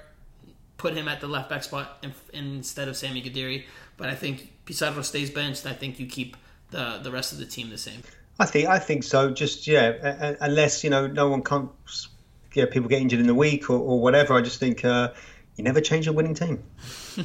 put 0.76 0.94
him 0.94 1.08
at 1.08 1.20
the 1.20 1.28
left 1.28 1.48
back 1.48 1.64
spot 1.64 2.04
instead 2.32 2.88
of 2.88 2.96
Sami 2.96 3.22
Guediri. 3.22 3.64
But 3.96 4.08
I 4.08 4.14
think 4.14 4.52
Pizarro 4.64 5.02
stays 5.02 5.30
benched. 5.30 5.64
I 5.66 5.72
think 5.72 5.98
you 5.98 6.06
keep 6.06 6.36
the 6.70 7.00
the 7.02 7.10
rest 7.10 7.32
of 7.32 7.38
the 7.38 7.46
team 7.46 7.70
the 7.70 7.78
same. 7.78 8.02
I 8.38 8.46
think 8.46 8.68
I 8.68 8.78
think 8.78 9.04
so. 9.04 9.30
Just 9.30 9.66
yeah, 9.66 10.34
unless 10.40 10.82
you 10.82 10.90
know 10.90 11.06
no 11.06 11.28
one 11.28 11.42
comes, 11.42 12.08
yeah, 12.52 12.66
people 12.66 12.88
get 12.88 13.00
injured 13.00 13.20
in 13.20 13.26
the 13.26 13.34
week 13.34 13.70
or, 13.70 13.78
or 13.78 14.00
whatever. 14.00 14.34
I 14.34 14.42
just 14.42 14.58
think 14.58 14.84
uh, 14.84 15.12
you 15.56 15.64
never 15.64 15.80
change 15.80 16.08
a 16.08 16.12
winning 16.12 16.34
team. 16.34 16.62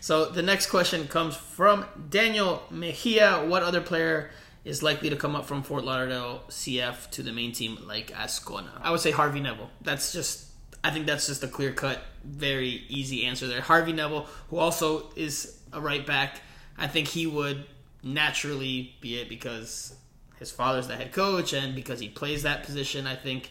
So 0.00 0.26
the 0.26 0.42
next 0.42 0.66
question 0.66 1.08
comes 1.08 1.36
from 1.36 1.84
Daniel 2.08 2.62
Mejia. 2.70 3.44
What 3.46 3.62
other 3.62 3.80
player 3.80 4.30
is 4.64 4.82
likely 4.82 5.10
to 5.10 5.16
come 5.16 5.34
up 5.34 5.46
from 5.46 5.62
Fort 5.62 5.84
Lauderdale 5.84 6.44
CF 6.48 7.10
to 7.10 7.22
the 7.22 7.32
main 7.32 7.52
team 7.52 7.78
like 7.86 8.12
Azcona? 8.12 8.70
I 8.80 8.90
would 8.90 9.00
say 9.00 9.10
Harvey 9.10 9.40
Neville. 9.40 9.70
That's 9.82 10.12
just 10.12 10.46
I 10.84 10.90
think 10.90 11.06
that's 11.06 11.26
just 11.26 11.42
a 11.42 11.48
clear 11.48 11.72
cut, 11.72 12.00
very 12.24 12.84
easy 12.88 13.24
answer 13.26 13.46
there. 13.46 13.60
Harvey 13.60 13.92
Neville, 13.92 14.26
who 14.50 14.58
also 14.58 15.10
is 15.16 15.58
a 15.72 15.80
right 15.80 16.06
back, 16.06 16.40
I 16.76 16.86
think 16.86 17.08
he 17.08 17.26
would 17.26 17.66
naturally 18.02 18.94
be 19.00 19.20
it 19.20 19.28
because 19.28 19.96
his 20.38 20.52
father's 20.52 20.86
the 20.86 20.94
head 20.94 21.12
coach 21.12 21.52
and 21.52 21.74
because 21.74 21.98
he 21.98 22.08
plays 22.08 22.44
that 22.44 22.62
position. 22.62 23.06
I 23.06 23.16
think 23.16 23.50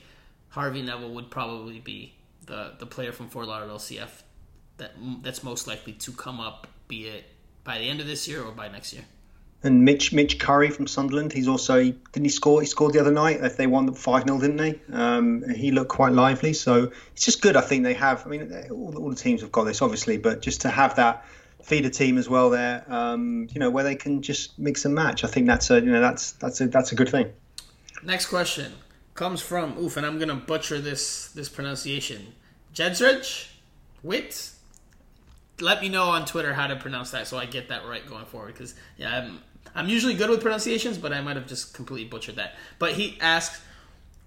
Harvey 0.49 0.81
Neville 0.81 1.13
would 1.15 1.29
probably 1.29 1.79
be 1.79 2.13
the 2.45 2.73
the 2.79 2.85
player 2.85 3.11
from 3.11 3.27
Fort 3.29 3.47
Lauderdale 3.47 3.77
CF 3.77 4.09
that 4.77 4.93
that's 5.21 5.43
most 5.43 5.67
likely 5.67 5.93
to 5.93 6.11
come 6.11 6.39
up, 6.39 6.67
be 6.87 7.07
it 7.07 7.25
by 7.63 7.77
the 7.77 7.89
end 7.89 7.99
of 7.99 8.07
this 8.07 8.27
year 8.27 8.43
or 8.43 8.51
by 8.51 8.67
next 8.67 8.93
year. 8.93 9.03
And 9.63 9.83
Mitch 9.83 10.13
Mitch 10.13 10.39
Curry 10.39 10.69
from 10.69 10.87
Sunderland. 10.87 11.33
He's 11.33 11.47
also 11.47 11.81
didn't 11.81 12.23
he 12.23 12.29
score? 12.29 12.61
He 12.61 12.67
scored 12.67 12.93
the 12.93 12.99
other 12.99 13.11
night. 13.11 13.43
If 13.43 13.57
they 13.57 13.67
won 13.67 13.91
five 13.93 14.23
0 14.23 14.39
didn't 14.39 14.57
they? 14.57 14.79
Um, 14.93 15.43
he 15.49 15.71
looked 15.71 15.89
quite 15.89 16.13
lively. 16.13 16.53
So 16.53 16.91
it's 17.13 17.25
just 17.25 17.41
good. 17.41 17.55
I 17.55 17.61
think 17.61 17.83
they 17.83 17.95
have. 17.95 18.25
I 18.25 18.29
mean, 18.29 18.53
all, 18.71 18.95
all 18.97 19.09
the 19.09 19.15
teams 19.15 19.41
have 19.41 19.51
got 19.51 19.63
this, 19.63 19.81
obviously, 19.81 20.17
but 20.17 20.41
just 20.41 20.61
to 20.61 20.69
have 20.69 20.95
that 20.97 21.25
feeder 21.63 21.89
team 21.89 22.17
as 22.17 22.29
well 22.29 22.49
there, 22.49 22.85
um, 22.87 23.47
you 23.51 23.59
know, 23.59 23.69
where 23.69 23.83
they 23.83 23.95
can 23.95 24.21
just 24.21 24.57
mix 24.57 24.85
and 24.85 24.95
match. 24.95 25.23
I 25.23 25.27
think 25.27 25.47
that's 25.47 25.69
a 25.71 25.75
you 25.81 25.91
know 25.91 26.01
that's 26.01 26.33
that's 26.33 26.61
a 26.61 26.67
that's 26.67 26.91
a 26.91 26.95
good 26.95 27.09
thing. 27.09 27.33
Next 28.03 28.27
question 28.27 28.73
comes 29.15 29.41
from 29.41 29.77
oof, 29.77 29.97
and 29.97 30.05
I'm 30.05 30.19
gonna 30.19 30.35
butcher 30.35 30.79
this 30.79 31.29
this 31.29 31.49
pronunciation. 31.49 32.35
Jedsrich, 32.73 33.49
Wit. 34.03 34.51
Let 35.59 35.81
me 35.81 35.89
know 35.89 36.05
on 36.05 36.25
Twitter 36.25 36.53
how 36.53 36.67
to 36.67 36.75
pronounce 36.75 37.11
that 37.11 37.27
so 37.27 37.37
I 37.37 37.45
get 37.45 37.69
that 37.69 37.85
right 37.87 38.05
going 38.07 38.25
forward. 38.25 38.53
Because 38.53 38.75
yeah, 38.97 39.17
I'm 39.17 39.41
I'm 39.75 39.89
usually 39.89 40.13
good 40.13 40.29
with 40.29 40.41
pronunciations, 40.41 40.97
but 40.97 41.13
I 41.13 41.21
might 41.21 41.35
have 41.35 41.47
just 41.47 41.73
completely 41.73 42.07
butchered 42.07 42.35
that. 42.35 42.55
But 42.79 42.93
he 42.93 43.17
asks, 43.21 43.61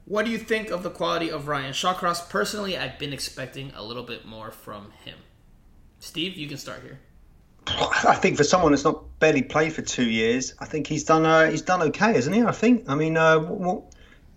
"What 0.05 0.25
do 0.25 0.31
you 0.31 0.39
think 0.39 0.71
of 0.71 0.83
the 0.83 0.91
quality 0.91 1.31
of 1.31 1.49
Ryan 1.49 1.73
Shawcross? 1.73 2.29
Personally, 2.29 2.77
I've 2.77 2.99
been 2.99 3.13
expecting 3.13 3.73
a 3.77 3.83
little 3.83 4.03
bit 4.03 4.27
more 4.27 4.51
from 4.51 4.93
him." 5.05 5.17
Steve, 6.01 6.37
you 6.37 6.49
can 6.49 6.57
start 6.59 6.83
here. 6.83 6.99
I 7.67 8.15
think 8.17 8.37
for 8.37 8.45
someone 8.45 8.73
that's 8.73 8.85
not 8.85 9.19
barely 9.21 9.43
played 9.43 9.73
for 9.73 9.83
two 9.83 10.09
years, 10.09 10.55
I 10.59 10.65
think 10.65 10.87
he's 10.87 11.05
done 11.05 11.25
uh, 11.27 11.51
he's 11.51 11.63
done 11.63 11.83
okay, 11.83 12.17
isn't 12.17 12.33
he? 12.33 12.43
I 12.43 12.53
think. 12.53 12.89
I 12.89 12.95
mean, 12.95 13.17
uh, 13.17 13.81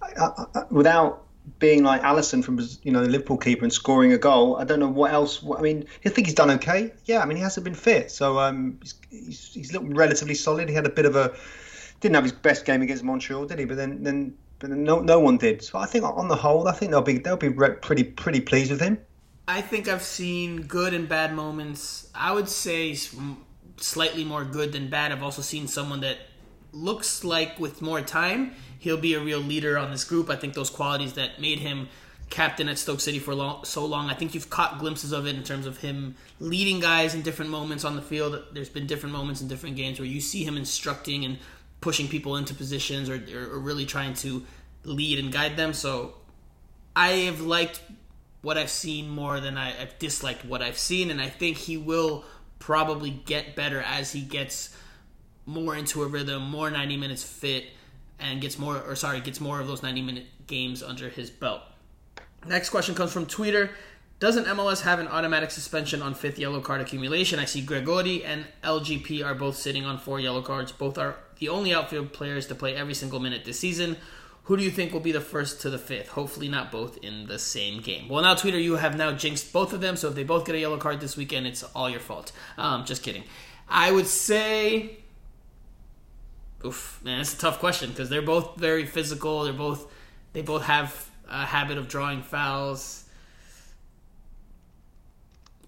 I- 0.02 0.46
I- 0.56 0.64
without 0.70 1.23
being 1.60 1.84
like 1.84 2.02
Alisson 2.02 2.44
from 2.44 2.60
you 2.84 2.92
know 2.92 3.02
the 3.02 3.10
Liverpool 3.10 3.38
keeper 3.38 3.64
and 3.64 3.74
scoring 3.74 4.14
a 4.14 4.18
goal, 4.18 4.58
I 4.58 4.64
don't 4.64 4.80
know 4.80 4.88
what 4.88 5.12
else. 5.12 5.42
What, 5.44 5.60
I 5.60 5.62
mean, 5.62 5.86
I 6.06 6.10
think 6.10 6.28
he's 6.28 6.36
done 6.36 6.52
okay. 6.52 6.94
Yeah, 7.06 7.22
I 7.22 7.26
mean 7.26 7.38
he 7.38 7.44
hasn't 7.44 7.64
been 7.64 7.76
fit, 7.76 8.12
so 8.12 8.40
um, 8.40 8.80
he's, 8.82 8.96
he's, 9.10 9.54
he's 9.54 9.74
looked 9.74 9.94
relatively 9.96 10.36
solid. 10.36 10.70
He 10.70 10.76
had 10.76 10.86
a 10.86 10.90
bit 10.90 11.06
of 11.06 11.16
a 11.16 11.34
didn't 12.00 12.16
have 12.16 12.24
his 12.24 12.34
best 12.34 12.66
game 12.66 12.82
against 12.82 13.04
Montreal, 13.04 13.46
did 13.46 13.60
he? 13.60 13.66
But 13.66 13.78
then 13.78 14.04
then 14.04 14.38
but 14.60 14.70
then 14.70 14.84
no 14.84 15.00
no 15.00 15.20
one 15.20 15.38
did. 15.38 15.64
So 15.64 15.80
I 15.80 15.86
think 15.86 16.06
on 16.06 16.28
the 16.28 16.36
whole, 16.36 16.68
I 16.68 16.74
think 16.74 16.92
they'll 16.92 17.02
be 17.02 17.18
they'll 17.18 17.38
be 17.38 17.50
re- 17.50 17.76
pretty 17.82 18.04
pretty 18.04 18.42
pleased 18.42 18.72
with 18.72 18.82
him. 18.82 18.98
I 19.48 19.62
think 19.62 19.90
I've 19.90 20.04
seen 20.04 20.64
good 20.64 20.94
and 20.94 21.10
bad 21.10 21.34
moments. 21.34 22.10
I 22.16 22.32
would 22.32 22.48
say 22.48 22.98
slightly 23.78 24.24
more 24.24 24.46
good 24.46 24.72
than 24.72 24.90
bad. 24.90 25.12
I've 25.12 25.24
also 25.24 25.42
seen 25.42 25.68
someone 25.68 26.00
that 26.02 26.18
looks 26.72 27.24
like 27.24 27.60
with 27.60 27.82
more 27.82 28.02
time 28.02 28.54
he'll 28.84 28.98
be 28.98 29.14
a 29.14 29.20
real 29.20 29.40
leader 29.40 29.78
on 29.78 29.92
this 29.92 30.04
group. 30.04 30.30
I 30.30 30.36
think 30.36 30.54
those 30.54 30.70
qualities 30.70 31.14
that 31.14 31.40
made 31.40 31.60
him 31.60 31.88
captain 32.30 32.68
at 32.68 32.78
Stoke 32.78 33.00
City 33.00 33.18
for 33.18 33.34
long, 33.34 33.64
so 33.64 33.86
long. 33.86 34.10
I 34.10 34.14
think 34.14 34.34
you've 34.34 34.50
caught 34.50 34.78
glimpses 34.78 35.14
of 35.14 35.26
it 35.26 35.36
in 35.36 35.44
terms 35.44 35.66
of 35.66 35.78
him 35.78 36.16
leading 36.42 36.82
guys 36.82 37.16
in 37.16 37.22
different 37.22 37.50
moments 37.50 37.86
on 37.86 37.96
the 37.96 38.02
field. 38.02 38.38
There's 38.52 38.68
been 38.68 38.86
different 38.86 39.14
moments 39.14 39.40
in 39.42 39.48
different 39.48 39.78
games 39.78 40.00
where 40.00 40.08
you 40.08 40.20
see 40.20 40.44
him 40.44 40.58
instructing 40.58 41.24
and 41.24 41.38
pushing 41.80 42.10
people 42.10 42.36
into 42.36 42.54
positions 42.54 43.10
or, 43.10 43.24
or, 43.34 43.56
or 43.56 43.60
really 43.60 43.86
trying 43.86 44.16
to 44.16 44.44
lead 44.84 45.18
and 45.18 45.32
guide 45.32 45.56
them. 45.56 45.74
So 45.74 46.16
I 46.94 47.10
have 47.28 47.40
liked 47.40 47.82
what 48.42 48.58
I've 48.58 48.70
seen 48.70 49.10
more 49.10 49.40
than 49.40 49.58
I, 49.58 49.82
I've 49.82 49.98
disliked 49.98 50.44
what 50.44 50.62
I've 50.62 50.78
seen, 50.78 51.10
and 51.10 51.22
I 51.22 51.30
think 51.30 51.56
he 51.56 51.78
will 51.78 52.26
probably 52.60 53.12
get 53.12 53.56
better 53.56 53.82
as 53.82 54.12
he 54.12 54.22
gets 54.22 54.76
more 55.46 55.74
into 55.76 56.04
a 56.04 56.08
rhythm, 56.08 56.44
more 56.50 56.70
90 56.70 56.98
minutes 56.98 57.24
fit, 57.24 57.66
and 58.20 58.42
gets 58.42 58.58
more, 58.58 58.82
or 58.82 58.96
sorry, 58.96 59.20
gets 59.22 59.40
more 59.40 59.60
of 59.60 59.68
those 59.68 59.84
90 59.84 60.02
minute 60.02 60.26
games 60.48 60.82
under 60.82 61.10
his 61.10 61.30
belt. 61.30 61.62
Next 62.48 62.70
question 62.70 62.96
comes 62.96 63.12
from 63.12 63.26
Twitter. 63.26 63.72
Doesn't 64.20 64.46
MLS 64.46 64.82
have 64.84 65.00
an 65.00 65.08
automatic 65.08 65.52
suspension 65.52 66.02
on 66.02 66.14
fifth 66.14 66.40
yellow 66.40 66.62
card 66.62 66.82
accumulation? 66.82 67.40
I 67.40 67.46
see 67.46 67.62
Gregore 67.62 68.24
and 68.26 68.46
LGP 68.64 69.26
are 69.26 69.36
both 69.36 69.58
sitting 69.58 69.86
on 69.86 69.98
four 69.98 70.20
yellow 70.20 70.42
cards. 70.42 70.72
Both 70.72 70.98
are 70.98 71.18
the 71.40 71.50
only 71.50 71.74
outfield 71.74 72.14
players 72.14 72.48
to 72.48 72.56
play 72.56 72.76
every 72.76 72.94
single 72.94 73.20
minute 73.20 73.44
this 73.44 73.60
season. 73.60 73.98
Who 74.44 74.58
do 74.58 74.64
you 74.64 74.72
think 74.72 74.92
will 74.92 75.00
be 75.00 75.14
the 75.14 75.22
first 75.22 75.62
to 75.62 75.70
the 75.70 75.78
fifth? 75.78 76.10
Hopefully, 76.10 76.50
not 76.50 76.72
both 76.72 76.98
in 76.98 77.28
the 77.28 77.40
same 77.40 77.82
game. 77.82 78.10
Well, 78.10 78.24
now, 78.24 78.36
Twitter, 78.36 78.60
you 78.60 78.76
have 78.76 78.98
now 78.98 79.14
jinxed 79.14 79.54
both 79.54 79.72
of 79.72 79.80
them, 79.80 79.96
so 79.96 80.10
if 80.10 80.16
they 80.16 80.24
both 80.24 80.46
get 80.46 80.56
a 80.56 80.60
yellow 80.60 80.78
card 80.78 81.00
this 81.00 81.16
weekend, 81.16 81.48
it's 81.48 81.64
all 81.64 81.90
your 81.90 82.02
fault. 82.02 82.34
Um, 82.58 82.84
just 82.84 83.04
kidding. 83.04 83.24
I 83.70 83.92
would 83.92 84.08
say. 84.08 85.03
Oof, 86.66 87.00
man, 87.04 87.20
it's 87.20 87.34
a 87.34 87.38
tough 87.38 87.60
question 87.60 87.90
because 87.90 88.10
they're 88.10 88.22
both 88.22 88.58
very 88.58 88.86
physical. 88.86 89.44
They're 89.44 89.54
both. 89.54 89.92
They 90.34 90.42
both 90.42 90.64
have 90.64 91.10
a 91.30 91.46
habit 91.46 91.78
of 91.78 91.88
drawing 91.88 92.24
fouls. 92.24 93.04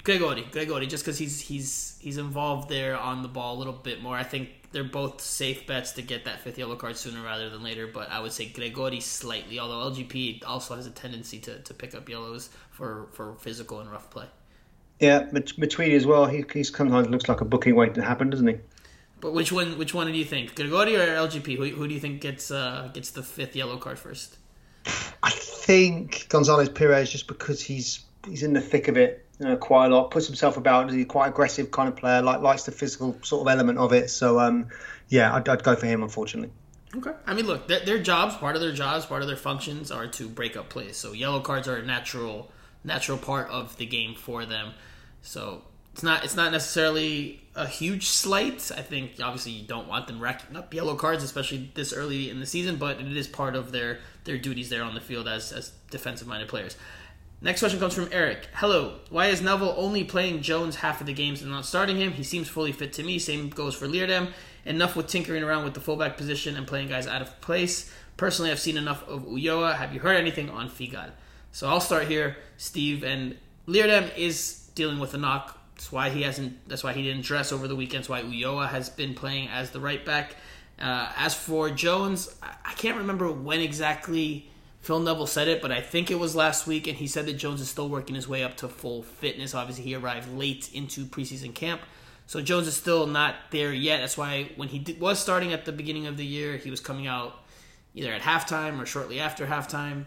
Gregore, 0.04 0.44
Gregore, 0.52 0.88
just 0.88 1.04
because 1.04 1.18
he's 1.18 1.42
he's 1.42 1.98
he's 2.00 2.18
involved 2.18 2.70
there 2.70 2.96
on 2.96 3.24
the 3.24 3.28
ball 3.28 3.56
a 3.56 3.58
little 3.58 3.74
bit 3.74 4.02
more. 4.02 4.16
I 4.16 4.24
think 4.24 4.50
they're 4.72 4.84
both 4.84 5.20
safe 5.20 5.66
bets 5.66 5.94
to 5.94 6.02
get 6.02 6.26
that 6.26 6.42
fifth 6.42 6.60
yellow 6.60 6.76
card 6.76 6.96
sooner 6.96 7.24
rather 7.24 7.50
than 7.50 7.64
later. 7.64 7.88
But 7.88 8.12
I 8.12 8.20
would 8.20 8.32
say 8.32 8.46
Gregore 8.46 9.02
slightly, 9.02 9.58
although 9.58 9.90
LGP 9.92 10.44
also 10.46 10.76
has 10.76 10.86
a 10.86 10.92
tendency 10.92 11.40
to, 11.40 11.60
to 11.60 11.74
pick 11.74 11.96
up 11.96 12.08
yellows 12.08 12.50
for, 12.70 13.08
for 13.14 13.36
physical 13.36 13.80
and 13.80 13.92
rough 13.92 14.10
play. 14.12 14.28
Yeah, 15.00 15.24
Matuidi 15.32 15.96
as 15.96 16.06
well. 16.06 16.26
He 16.28 16.46
he 16.54 16.64
sometimes 16.64 17.10
looks 17.10 17.28
like 17.28 17.42
a 17.42 17.46
booking 17.46 17.76
waiting 17.76 17.96
to 17.96 18.04
happen, 18.04 18.30
doesn't 18.30 18.48
he? 18.48 18.58
But 19.26 19.34
which 19.34 19.52
one 19.52 19.80
which 19.80 19.92
one 19.92 20.06
do 20.06 20.14
you 20.14 20.24
think, 20.24 20.54
Gregore 20.54 21.00
or 21.00 21.28
LGP? 21.28 21.58
Who, 21.58 21.66
who 21.70 21.88
do 21.88 21.96
you 21.96 22.00
think 22.00 22.22
gets 22.22 22.52
uh, 22.52 22.92
gets 22.94 23.10
the 23.10 23.24
fifth 23.24 23.56
yellow 23.56 23.78
card 23.78 23.98
first? 23.98 24.38
I 25.24 25.32
think 25.32 26.28
Gonzalez 26.30 26.70
Perez, 26.70 27.12
just 27.12 27.26
because 27.26 27.60
he's 27.60 28.06
he's 28.28 28.44
in 28.44 28.54
the 28.54 28.62
thick 28.62 28.88
of 28.88 28.98
it 28.98 29.26
you 29.40 29.48
know, 29.48 29.58
quite 29.58 29.88
a 29.88 29.90
lot, 29.90 30.12
puts 30.12 30.28
himself 30.28 30.58
about. 30.58 30.92
He's 30.92 31.08
quite 31.08 31.30
aggressive 31.30 31.72
kind 31.72 31.90
of 31.90 31.96
player, 31.96 32.22
like 32.22 32.42
likes 32.42 32.66
the 32.66 32.72
physical 32.72 33.18
sort 33.24 33.42
of 33.42 33.52
element 33.52 33.80
of 33.80 33.94
it. 33.94 34.12
So 34.12 34.40
um, 34.40 34.68
yeah, 35.10 35.34
I'd, 35.34 35.50
I'd 35.50 35.64
go 35.64 35.76
for 35.76 35.88
him, 35.88 36.04
unfortunately. 36.04 36.52
Okay. 36.96 37.14
I 37.26 37.34
mean, 37.34 37.48
look, 37.48 37.68
their, 37.68 37.80
their 37.80 37.98
jobs, 37.98 38.36
part 38.36 38.56
of 38.56 38.62
their 38.62 38.74
jobs, 38.74 39.08
part 39.08 39.24
of 39.24 39.28
their 39.28 39.38
functions 39.38 39.90
are 39.90 40.06
to 40.06 40.30
break 40.30 40.56
up 40.56 40.70
plays. 40.70 40.98
So 40.98 41.14
yellow 41.14 41.40
cards 41.40 41.68
are 41.68 41.78
a 41.78 41.84
natural, 41.84 42.52
natural 42.84 43.18
part 43.18 43.50
of 43.50 43.76
the 43.78 43.88
game 43.88 44.14
for 44.14 44.46
them. 44.46 44.74
So 45.24 45.64
it's 45.96 46.04
not, 46.04 46.26
it's 46.26 46.36
not 46.36 46.52
necessarily 46.52 47.40
a 47.56 47.66
huge 47.66 48.08
slight. 48.08 48.70
I 48.76 48.82
think 48.82 49.12
obviously 49.24 49.54
you 49.54 49.66
don't 49.66 49.88
want 49.88 50.08
them 50.08 50.20
racking 50.20 50.58
up 50.58 50.74
yellow 50.74 50.96
cards, 50.96 51.24
especially 51.24 51.72
this 51.74 51.94
early 51.94 52.30
in 52.30 52.42
the 52.42 52.46
season. 52.46 52.76
But 52.76 53.00
it 53.00 53.16
is 53.16 53.30
part 53.30 53.56
of 53.56 53.72
their 53.72 54.00
their 54.26 54.38
duties 54.38 54.70
there 54.70 54.84
on 54.84 54.94
the 54.94 55.00
field 55.00 55.26
as 55.30 55.54
as 55.54 55.72
defensive 55.90 56.28
minded 56.28 56.50
players. 56.50 56.76
Next 57.40 57.62
question 57.62 57.80
comes 57.80 57.94
from 57.94 58.10
Eric. 58.12 58.50
Hello. 58.56 59.00
Why 59.10 59.28
is 59.28 59.42
Neville 59.42 59.74
only 59.78 60.04
playing 60.04 60.42
Jones 60.42 60.76
half 60.76 61.00
of 61.00 61.08
the 61.08 61.14
games 61.14 61.42
and 61.42 61.50
not 61.50 61.66
starting 61.66 61.96
him? 61.96 62.12
He 62.12 62.24
seems 62.24 62.50
fully 62.50 62.74
fit 62.74 62.92
to 62.94 63.04
me. 63.04 63.18
Same 63.18 63.48
goes 63.48 63.74
for 63.74 63.88
Leerdam. 63.88 64.34
Enough 64.66 64.98
with 64.98 65.08
tinkering 65.08 65.44
around 65.44 65.64
with 65.64 65.76
the 65.76 65.80
fullback 65.80 66.18
position 66.18 66.58
and 66.58 66.68
playing 66.68 66.90
guys 66.90 67.08
out 67.08 67.22
of 67.22 67.40
place. 67.40 67.90
Personally, 68.18 68.52
I've 68.52 68.60
seen 68.60 68.76
enough 68.76 69.08
of 69.08 69.24
Ulloa. 69.24 69.76
Have 69.76 69.94
you 69.94 70.02
heard 70.02 70.18
anything 70.18 70.50
on 70.50 70.70
Figal? 70.70 71.12
So 71.54 71.70
I'll 71.70 71.80
start 71.80 72.10
here, 72.10 72.36
Steve. 72.58 73.02
And 73.02 73.38
Leerdam 73.66 74.14
is 74.18 74.70
dealing 74.76 75.00
with 75.00 75.14
a 75.14 75.18
knock. 75.18 75.58
That's 75.76 75.92
why 75.92 76.10
he 76.10 76.24
hasn't. 76.24 76.68
That's 76.68 76.84
why 76.84 76.94
he 76.94 77.04
didn't 77.04 77.24
dress 77.24 77.52
over 77.52 77.68
the 77.68 77.76
weekend. 77.76 78.04
That's 78.04 78.10
why 78.10 78.24
Ulloa 78.24 78.70
has 78.70 78.90
been 78.90 79.14
playing 79.14 79.50
as 79.50 79.72
the 79.72 79.80
right 79.80 80.04
back. 80.06 80.36
Uh, 80.80 81.12
as 81.18 81.34
for 81.34 81.70
Jones, 81.70 82.34
I 82.42 82.74
can't 82.74 82.98
remember 82.98 83.32
when 83.32 83.62
exactly 83.62 84.50
Phil 84.82 85.00
Neville 85.00 85.28
said 85.28 85.48
it, 85.48 85.62
but 85.62 85.72
I 85.72 85.82
think 85.82 86.12
it 86.12 86.20
was 86.20 86.36
last 86.36 86.68
week, 86.68 86.88
and 86.88 86.98
he 86.98 87.08
said 87.08 87.26
that 87.26 87.34
Jones 87.34 87.62
is 87.62 87.70
still 87.70 87.90
working 87.90 88.16
his 88.16 88.28
way 88.28 88.44
up 88.44 88.58
to 88.58 88.68
full 88.68 89.04
fitness. 89.04 89.56
Obviously, 89.56 89.84
he 89.84 89.96
arrived 89.96 90.32
late 90.38 90.70
into 90.74 91.06
preseason 91.06 91.54
camp. 91.54 91.82
So 92.28 92.42
Jones 92.42 92.68
is 92.68 92.76
still 92.76 93.06
not 93.06 93.36
there 93.52 93.74
yet. 93.74 94.02
That's 94.02 94.18
why 94.18 94.52
when 94.56 94.68
he 94.68 94.80
did, 94.80 95.00
was 95.00 95.20
starting 95.20 95.54
at 95.54 95.66
the 95.66 95.72
beginning 95.72 96.08
of 96.08 96.18
the 96.18 96.26
year, 96.26 96.58
he 96.58 96.72
was 96.72 96.80
coming 96.80 97.08
out 97.08 97.36
either 97.94 98.12
at 98.12 98.22
halftime 98.22 98.82
or 98.82 98.86
shortly 98.86 99.20
after 99.20 99.46
halftime, 99.46 100.06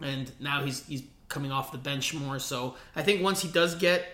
and 0.00 0.30
now 0.40 0.62
he's 0.62 0.86
he's 0.86 1.02
coming 1.28 1.52
off 1.52 1.72
the 1.72 1.78
bench 1.78 2.14
more. 2.14 2.38
So 2.38 2.74
I 2.96 3.02
think 3.02 3.22
once 3.22 3.42
he 3.42 3.48
does 3.48 3.74
get 3.74 4.06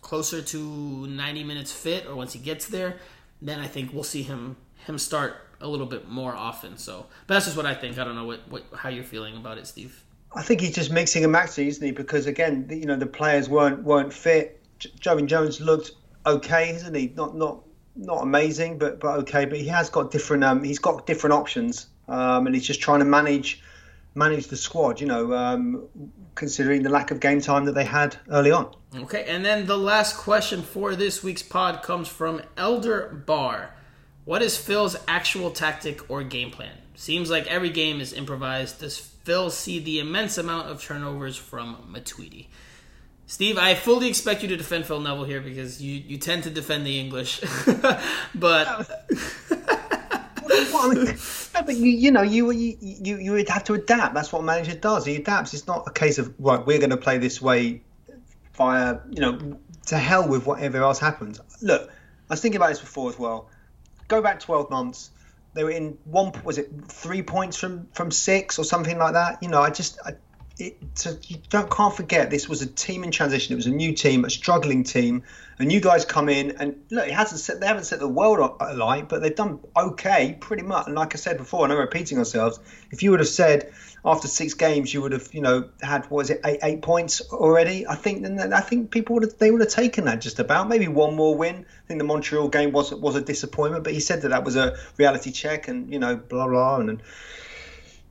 closer 0.00 0.42
to 0.42 1.06
90 1.06 1.44
minutes 1.44 1.72
fit, 1.72 2.06
or 2.06 2.14
once 2.14 2.32
he 2.32 2.38
gets 2.38 2.66
there, 2.66 2.96
then 3.42 3.58
I 3.58 3.66
think 3.66 3.92
we'll 3.92 4.02
see 4.02 4.22
him 4.22 4.56
him 4.86 4.98
start 4.98 5.36
a 5.60 5.68
little 5.68 5.86
bit 5.86 6.08
more 6.08 6.34
often. 6.34 6.76
So, 6.76 7.06
but 7.26 7.34
that's 7.34 7.46
just 7.46 7.56
what 7.56 7.66
I 7.66 7.74
think. 7.74 7.98
I 7.98 8.04
don't 8.04 8.14
know 8.14 8.24
what, 8.24 8.40
what 8.48 8.64
how 8.74 8.88
you're 8.88 9.04
feeling 9.04 9.36
about 9.36 9.58
it, 9.58 9.66
Steve. 9.66 10.02
I 10.34 10.42
think 10.42 10.60
he's 10.60 10.74
just 10.74 10.92
mixing 10.92 11.24
and 11.24 11.32
matching, 11.32 11.66
isn't 11.66 11.84
he? 11.84 11.92
Because 11.92 12.26
again, 12.26 12.66
you 12.70 12.86
know, 12.86 12.96
the 12.96 13.06
players 13.06 13.48
weren't 13.48 13.82
weren't 13.82 14.12
fit. 14.12 14.62
Joey 14.78 15.26
Jones 15.26 15.60
looked 15.60 15.92
okay, 16.24 16.70
isn't 16.70 16.94
he? 16.94 17.12
Not 17.16 17.36
not 17.36 17.62
not 17.96 18.22
amazing, 18.22 18.78
but 18.78 19.00
but 19.00 19.18
okay. 19.20 19.44
But 19.44 19.58
he 19.58 19.66
has 19.66 19.90
got 19.90 20.10
different. 20.10 20.44
Um, 20.44 20.62
he's 20.62 20.78
got 20.78 21.06
different 21.06 21.34
options, 21.34 21.86
um, 22.08 22.46
and 22.46 22.54
he's 22.54 22.66
just 22.66 22.80
trying 22.80 23.00
to 23.00 23.04
manage 23.04 23.62
manage 24.14 24.48
the 24.48 24.56
squad. 24.56 25.00
You 25.00 25.06
know, 25.06 25.32
um, 25.34 25.88
considering 26.34 26.82
the 26.82 26.90
lack 26.90 27.10
of 27.10 27.20
game 27.20 27.40
time 27.40 27.64
that 27.66 27.74
they 27.74 27.84
had 27.84 28.16
early 28.30 28.50
on. 28.50 28.74
Okay, 28.94 29.24
and 29.28 29.44
then 29.44 29.66
the 29.66 29.78
last 29.78 30.16
question 30.16 30.62
for 30.62 30.96
this 30.96 31.22
week's 31.22 31.42
pod 31.42 31.82
comes 31.82 32.08
from 32.08 32.42
Elder 32.56 33.22
Bar. 33.26 33.74
What 34.24 34.42
is 34.42 34.56
Phil's 34.56 34.96
actual 35.08 35.50
tactic 35.50 36.08
or 36.10 36.22
game 36.22 36.50
plan? 36.50 36.78
Seems 36.94 37.30
like 37.30 37.46
every 37.46 37.70
game 37.70 38.00
is 38.00 38.12
improvised. 38.12 38.80
Does 38.80 38.98
Phil 38.98 39.50
see 39.50 39.78
the 39.78 39.98
immense 39.98 40.38
amount 40.38 40.68
of 40.68 40.82
turnovers 40.82 41.36
from 41.36 41.92
Matuidi? 41.92 42.46
Steve, 43.26 43.58
I 43.58 43.74
fully 43.74 44.08
expect 44.08 44.42
you 44.42 44.48
to 44.48 44.56
defend 44.56 44.86
Phil 44.86 45.00
Neville 45.00 45.24
here 45.24 45.40
because 45.40 45.80
you, 45.80 45.94
you 45.94 46.18
tend 46.18 46.42
to 46.44 46.50
defend 46.50 46.84
the 46.84 46.98
English, 46.98 47.40
but. 48.34 49.06
well, 50.50 50.90
I 50.90 50.94
mean, 50.94 51.18
but 51.52 51.76
you, 51.76 51.90
you 51.90 52.10
know, 52.10 52.22
you, 52.22 52.50
you 52.50 52.76
you 52.80 53.16
you 53.18 53.32
would 53.32 53.48
have 53.48 53.64
to 53.64 53.74
adapt. 53.74 54.14
That's 54.14 54.32
what 54.32 54.40
a 54.40 54.42
manager 54.42 54.74
does. 54.74 55.06
He 55.06 55.16
adapts. 55.16 55.54
It's 55.54 55.66
not 55.66 55.84
a 55.86 55.92
case 55.92 56.18
of 56.18 56.34
right. 56.38 56.64
We're 56.64 56.78
going 56.78 56.90
to 56.90 56.96
play 56.96 57.18
this 57.18 57.40
way 57.40 57.82
via 58.54 58.98
you 59.10 59.20
know 59.20 59.58
to 59.86 59.98
hell 59.98 60.28
with 60.28 60.46
whatever 60.46 60.78
else 60.78 60.98
happens. 60.98 61.40
Look, 61.62 61.88
I 61.88 62.34
was 62.34 62.40
thinking 62.40 62.56
about 62.56 62.70
this 62.70 62.80
before 62.80 63.10
as 63.10 63.18
well. 63.18 63.48
Go 64.08 64.20
back 64.22 64.40
12 64.40 64.70
months. 64.70 65.10
They 65.54 65.64
were 65.64 65.70
in 65.70 65.98
one. 66.04 66.32
Was 66.44 66.58
it 66.58 66.70
three 66.88 67.22
points 67.22 67.56
from 67.56 67.88
from 67.92 68.10
six 68.10 68.58
or 68.58 68.64
something 68.64 68.98
like 68.98 69.14
that? 69.14 69.42
You 69.42 69.48
know, 69.48 69.60
I 69.60 69.70
just. 69.70 69.98
I, 70.04 70.14
it, 70.60 71.30
you 71.30 71.36
don't 71.48 71.70
can't 71.70 71.94
forget 71.94 72.30
this 72.30 72.48
was 72.48 72.62
a 72.62 72.66
team 72.66 73.04
in 73.04 73.10
transition. 73.10 73.52
It 73.52 73.56
was 73.56 73.66
a 73.66 73.70
new 73.70 73.92
team, 73.92 74.24
a 74.24 74.30
struggling 74.30 74.84
team, 74.84 75.22
and 75.58 75.72
you 75.72 75.80
guys 75.80 76.04
come 76.04 76.28
in 76.28 76.52
and 76.52 76.76
look. 76.90 77.06
It 77.06 77.12
hasn't 77.12 77.40
set. 77.40 77.60
They 77.60 77.66
haven't 77.66 77.84
set 77.84 77.98
the 77.98 78.08
world 78.08 78.56
alight, 78.60 79.08
but 79.08 79.22
they've 79.22 79.34
done 79.34 79.60
okay, 79.76 80.36
pretty 80.40 80.62
much. 80.62 80.86
And 80.86 80.94
like 80.94 81.14
I 81.14 81.18
said 81.18 81.38
before, 81.38 81.64
and 81.64 81.72
I'm 81.72 81.78
repeating 81.78 82.18
ourselves. 82.18 82.60
If 82.90 83.02
you 83.02 83.10
would 83.10 83.20
have 83.20 83.28
said 83.28 83.72
after 84.04 84.28
six 84.28 84.54
games 84.54 84.94
you 84.94 85.02
would 85.02 85.12
have, 85.12 85.28
you 85.32 85.40
know, 85.40 85.68
had 85.82 86.02
what 86.04 86.18
was 86.18 86.30
it 86.30 86.40
eight, 86.44 86.60
eight 86.62 86.82
points 86.82 87.20
already? 87.32 87.86
I 87.86 87.94
think 87.94 88.22
then 88.22 88.52
I 88.52 88.60
think 88.60 88.90
people 88.90 89.14
would 89.14 89.24
have 89.24 89.38
they 89.38 89.50
would 89.50 89.60
have 89.60 89.70
taken 89.70 90.04
that 90.04 90.20
just 90.20 90.38
about. 90.38 90.68
Maybe 90.68 90.88
one 90.88 91.14
more 91.14 91.34
win. 91.34 91.66
I 91.84 91.86
think 91.86 91.98
the 91.98 92.04
Montreal 92.04 92.48
game 92.48 92.72
was 92.72 92.94
was 92.94 93.16
a 93.16 93.20
disappointment, 93.20 93.84
but 93.84 93.92
he 93.92 94.00
said 94.00 94.22
that 94.22 94.28
that 94.28 94.44
was 94.44 94.56
a 94.56 94.76
reality 94.96 95.30
check, 95.30 95.68
and 95.68 95.92
you 95.92 95.98
know, 95.98 96.16
blah 96.16 96.46
blah, 96.46 96.76
and. 96.76 96.90
and 96.90 97.02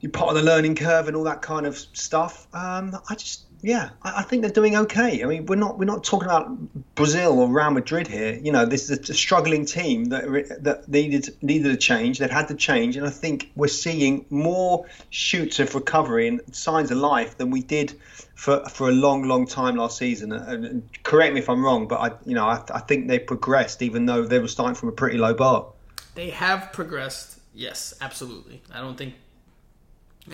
you're 0.02 0.12
part 0.12 0.30
of 0.30 0.36
the 0.36 0.44
learning 0.44 0.76
curve 0.76 1.08
and 1.08 1.18
all 1.18 1.24
that 1.26 1.42
kind 1.42 1.66
of 1.66 1.78
stuff. 1.78 2.48
Um, 2.54 2.98
I 3.10 3.16
just, 3.16 3.46
yeah, 3.62 3.90
I, 4.02 4.20
I, 4.20 4.22
think 4.22 4.42
they're 4.42 4.52
doing 4.52 4.76
okay. 4.78 5.22
I 5.22 5.26
mean, 5.26 5.46
we're 5.46 5.56
not 5.56 5.78
we're 5.78 5.86
not 5.86 6.06
talking 6.06 6.28
about 6.28 6.96
Brazil 6.96 7.40
or 7.40 7.50
Real 7.50 7.72
Madrid 7.72 8.08
here. 8.08 8.40
You 8.42 8.52
know, 8.54 8.66
this 8.66 8.90
is 8.90 9.10
a 9.10 9.14
struggling 9.14 9.66
team 9.66 10.06
that 10.06 10.64
that 10.64 10.88
needed 10.88 11.36
needed 11.42 11.72
a 11.72 11.78
change. 11.78 12.20
That 12.20 12.32
had 12.32 12.48
to 12.48 12.56
change, 12.56 12.96
and 12.96 13.06
I 13.06 13.10
think 13.10 13.52
we're 13.56 13.68
seeing 13.68 14.26
more 14.30 14.86
shoots 15.10 15.60
of 15.60 15.76
recovery 15.76 16.28
and 16.30 16.42
signs 16.56 16.92
of 16.92 16.98
life 16.98 17.38
than 17.38 17.52
we 17.52 17.62
did 17.62 18.00
for 18.36 18.68
for 18.70 18.88
a 18.88 18.94
long, 18.94 19.24
long 19.24 19.46
time 19.46 19.76
last 19.76 19.98
season. 19.98 20.32
And, 20.32 20.66
and 20.66 21.04
correct 21.04 21.34
me 21.34 21.42
if 21.42 21.50
I'm 21.50 21.64
wrong, 21.64 21.90
but 21.90 22.00
I, 22.00 22.16
you 22.26 22.36
know, 22.36 22.46
I, 22.46 22.64
I 22.74 22.80
think 22.80 23.10
they 23.10 23.20
progressed, 23.20 23.82
even 23.82 24.06
though 24.06 24.24
they 24.24 24.40
were 24.40 24.48
starting 24.48 24.76
from 24.76 24.88
a 24.88 24.94
pretty 24.94 25.18
low 25.18 25.34
bar. 25.34 25.68
They 26.16 26.30
have 26.30 26.72
progressed. 26.72 27.40
Yes, 27.54 27.94
absolutely. 28.00 28.62
I 28.74 28.80
don't 28.80 28.98
think 28.98 29.16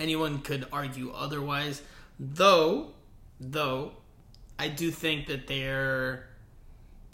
anyone 0.00 0.40
could 0.40 0.66
argue 0.72 1.10
otherwise. 1.12 1.82
Though, 2.18 2.92
though, 3.40 3.92
I 4.58 4.68
do 4.68 4.90
think 4.90 5.26
that 5.26 5.46
they're 5.46 6.26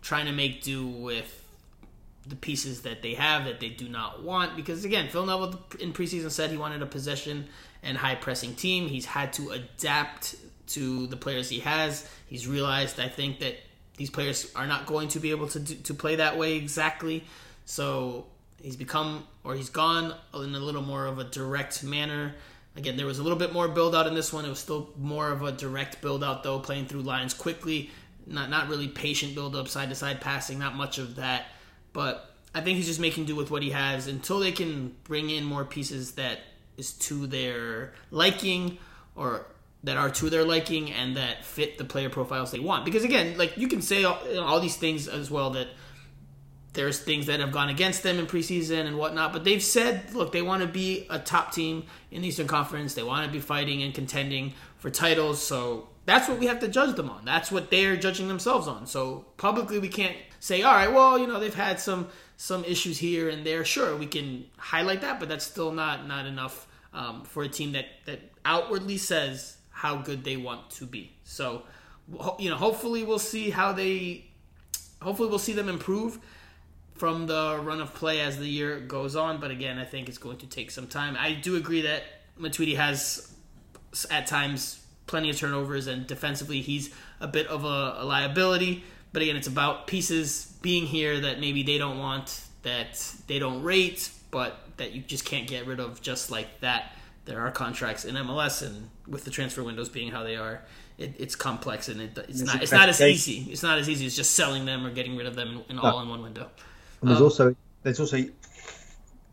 trying 0.00 0.26
to 0.26 0.32
make 0.32 0.62
do 0.62 0.86
with 0.86 1.38
the 2.26 2.36
pieces 2.36 2.82
that 2.82 3.02
they 3.02 3.14
have 3.14 3.46
that 3.46 3.60
they 3.60 3.68
do 3.68 3.88
not 3.88 4.22
want. 4.22 4.56
Because 4.56 4.84
again, 4.84 5.08
Phil 5.08 5.26
Neville 5.26 5.60
in 5.80 5.92
preseason 5.92 6.30
said 6.30 6.50
he 6.50 6.56
wanted 6.56 6.82
a 6.82 6.86
possession 6.86 7.48
and 7.82 7.96
high 7.96 8.14
pressing 8.14 8.54
team. 8.54 8.88
He's 8.88 9.06
had 9.06 9.32
to 9.34 9.50
adapt 9.50 10.36
to 10.68 11.06
the 11.08 11.16
players 11.16 11.48
he 11.48 11.60
has. 11.60 12.08
He's 12.26 12.46
realized, 12.46 13.00
I 13.00 13.08
think, 13.08 13.40
that 13.40 13.56
these 13.96 14.10
players 14.10 14.52
are 14.54 14.66
not 14.66 14.86
going 14.86 15.08
to 15.08 15.20
be 15.20 15.30
able 15.30 15.48
to 15.48 15.60
do, 15.60 15.74
to 15.74 15.94
play 15.94 16.16
that 16.16 16.38
way 16.38 16.54
exactly. 16.54 17.24
So 17.64 18.26
he's 18.62 18.76
become 18.76 19.26
or 19.44 19.54
he's 19.54 19.70
gone 19.70 20.14
in 20.34 20.54
a 20.54 20.58
little 20.58 20.82
more 20.82 21.06
of 21.06 21.18
a 21.18 21.24
direct 21.24 21.82
manner 21.82 22.34
Again, 22.74 22.96
there 22.96 23.06
was 23.06 23.18
a 23.18 23.22
little 23.22 23.38
bit 23.38 23.52
more 23.52 23.68
build 23.68 23.94
out 23.94 24.06
in 24.06 24.14
this 24.14 24.32
one. 24.32 24.44
It 24.44 24.48
was 24.48 24.58
still 24.58 24.90
more 24.98 25.30
of 25.30 25.42
a 25.42 25.52
direct 25.52 26.00
build 26.00 26.24
out 26.24 26.42
though, 26.42 26.58
playing 26.58 26.86
through 26.86 27.02
lines 27.02 27.34
quickly. 27.34 27.90
Not 28.26 28.50
not 28.50 28.68
really 28.68 28.88
patient 28.88 29.34
build 29.34 29.54
up, 29.56 29.68
side 29.68 29.88
to 29.90 29.94
side 29.94 30.20
passing, 30.20 30.58
not 30.58 30.74
much 30.74 30.98
of 30.98 31.16
that. 31.16 31.46
But 31.92 32.34
I 32.54 32.60
think 32.60 32.76
he's 32.76 32.86
just 32.86 33.00
making 33.00 33.26
do 33.26 33.36
with 33.36 33.50
what 33.50 33.62
he 33.62 33.70
has 33.70 34.06
until 34.06 34.38
they 34.38 34.52
can 34.52 34.94
bring 35.04 35.30
in 35.30 35.44
more 35.44 35.64
pieces 35.64 36.12
that 36.12 36.40
is 36.76 36.92
to 36.92 37.26
their 37.26 37.92
liking 38.10 38.78
or 39.14 39.46
that 39.84 39.96
are 39.96 40.10
to 40.10 40.30
their 40.30 40.44
liking 40.44 40.92
and 40.92 41.16
that 41.16 41.44
fit 41.44 41.76
the 41.76 41.84
player 41.84 42.08
profiles 42.08 42.52
they 42.52 42.60
want. 42.60 42.84
Because 42.84 43.04
again, 43.04 43.36
like 43.36 43.56
you 43.56 43.68
can 43.68 43.82
say 43.82 44.04
all, 44.04 44.18
all 44.38 44.60
these 44.60 44.76
things 44.76 45.08
as 45.08 45.30
well 45.30 45.50
that 45.50 45.68
there's 46.74 47.00
things 47.00 47.26
that 47.26 47.40
have 47.40 47.52
gone 47.52 47.68
against 47.68 48.02
them 48.02 48.18
in 48.18 48.26
preseason 48.26 48.86
and 48.86 48.96
whatnot, 48.96 49.32
but 49.32 49.44
they've 49.44 49.62
said, 49.62 50.14
look, 50.14 50.32
they 50.32 50.42
want 50.42 50.62
to 50.62 50.68
be 50.68 51.06
a 51.10 51.18
top 51.18 51.52
team 51.52 51.84
in 52.10 52.22
the 52.22 52.28
Eastern 52.28 52.46
Conference. 52.46 52.94
They 52.94 53.02
want 53.02 53.26
to 53.26 53.32
be 53.32 53.40
fighting 53.40 53.82
and 53.82 53.92
contending 53.92 54.54
for 54.78 54.88
titles. 54.88 55.42
So 55.42 55.88
that's 56.06 56.28
what 56.28 56.38
we 56.38 56.46
have 56.46 56.60
to 56.60 56.68
judge 56.68 56.96
them 56.96 57.10
on. 57.10 57.24
That's 57.24 57.52
what 57.52 57.70
they're 57.70 57.96
judging 57.96 58.28
themselves 58.28 58.68
on. 58.68 58.86
So 58.86 59.26
publicly, 59.36 59.78
we 59.78 59.88
can't 59.88 60.16
say, 60.40 60.62
all 60.62 60.74
right, 60.74 60.90
well, 60.90 61.18
you 61.18 61.26
know, 61.26 61.38
they've 61.38 61.54
had 61.54 61.78
some 61.78 62.08
some 62.36 62.64
issues 62.64 62.98
here 62.98 63.28
and 63.28 63.46
there. 63.46 63.64
Sure, 63.64 63.94
we 63.96 64.06
can 64.06 64.46
highlight 64.56 65.02
that, 65.02 65.20
but 65.20 65.28
that's 65.28 65.44
still 65.44 65.72
not 65.72 66.08
not 66.08 66.26
enough 66.26 66.66
um, 66.94 67.22
for 67.24 67.42
a 67.42 67.48
team 67.48 67.72
that 67.72 67.86
that 68.06 68.20
outwardly 68.44 68.96
says 68.96 69.58
how 69.70 69.96
good 69.96 70.24
they 70.24 70.36
want 70.36 70.70
to 70.70 70.86
be. 70.86 71.12
So, 71.24 71.62
you 72.38 72.50
know, 72.50 72.56
hopefully, 72.56 73.04
we'll 73.04 73.18
see 73.18 73.50
how 73.50 73.72
they. 73.72 74.26
Hopefully, 75.02 75.28
we'll 75.28 75.38
see 75.38 75.52
them 75.52 75.68
improve 75.68 76.18
from 77.02 77.26
the 77.26 77.58
run 77.64 77.80
of 77.80 77.92
play 77.94 78.20
as 78.20 78.38
the 78.38 78.46
year 78.46 78.78
goes 78.78 79.16
on. 79.16 79.40
But 79.40 79.50
again, 79.50 79.76
I 79.76 79.84
think 79.84 80.08
it's 80.08 80.18
going 80.18 80.36
to 80.36 80.46
take 80.46 80.70
some 80.70 80.86
time. 80.86 81.16
I 81.18 81.32
do 81.32 81.56
agree 81.56 81.80
that 81.80 82.04
Matuidi 82.38 82.76
has 82.76 83.34
at 84.08 84.28
times 84.28 84.80
plenty 85.08 85.28
of 85.28 85.36
turnovers, 85.36 85.88
and 85.88 86.06
defensively 86.06 86.60
he's 86.60 86.94
a 87.18 87.26
bit 87.26 87.48
of 87.48 87.64
a, 87.64 87.96
a 87.98 88.04
liability. 88.04 88.84
But 89.12 89.22
again, 89.22 89.34
it's 89.34 89.48
about 89.48 89.88
pieces 89.88 90.56
being 90.62 90.86
here 90.86 91.18
that 91.22 91.40
maybe 91.40 91.64
they 91.64 91.76
don't 91.76 91.98
want 91.98 92.40
that 92.62 93.04
they 93.26 93.40
don't 93.40 93.64
rate, 93.64 94.08
but 94.30 94.64
that 94.76 94.92
you 94.92 95.02
just 95.02 95.24
can't 95.24 95.48
get 95.48 95.66
rid 95.66 95.80
of 95.80 96.00
just 96.02 96.30
like 96.30 96.60
that. 96.60 96.92
There 97.24 97.40
are 97.40 97.50
contracts 97.50 98.04
in 98.04 98.14
MLS, 98.14 98.64
and 98.64 98.90
with 99.08 99.24
the 99.24 99.32
transfer 99.32 99.64
windows 99.64 99.88
being 99.88 100.12
how 100.12 100.22
they 100.22 100.36
are, 100.36 100.62
it, 100.98 101.16
it's 101.18 101.34
complex 101.34 101.88
and 101.88 102.00
it, 102.00 102.16
it's, 102.28 102.42
not 102.42 102.62
it's 102.62 102.70
not 102.70 102.88
as 102.88 103.00
easy. 103.00 103.50
It's 103.50 103.64
not 103.64 103.78
as 103.78 103.88
easy 103.88 104.06
as 104.06 104.14
just 104.14 104.34
selling 104.34 104.66
them 104.66 104.86
or 104.86 104.92
getting 104.92 105.16
rid 105.16 105.26
of 105.26 105.34
them 105.34 105.64
in, 105.68 105.76
in 105.76 105.78
all 105.80 106.00
in 106.00 106.08
one 106.08 106.22
window. 106.22 106.48
And 107.02 107.10
there's 107.10 107.20
um, 107.20 107.24
also 107.24 107.56
there's 107.82 108.00
also 108.00 108.24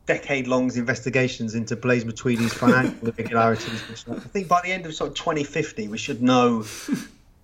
decade 0.05 0.47
long 0.47 0.76
investigations 0.76 1.53
into 1.53 1.76
Blaise 1.76 2.03
Matuidi's 2.03 2.53
financial 2.53 3.07
irregularities. 3.09 4.05
I 4.09 4.15
think 4.15 4.47
by 4.47 4.59
the 4.61 4.70
end 4.70 4.88
of 4.88 4.95
sort 4.95 5.11
of 5.11 5.15
2050, 5.15 5.88
we 5.88 5.97
should 5.99 6.22
know. 6.22 6.65
We 6.89 6.97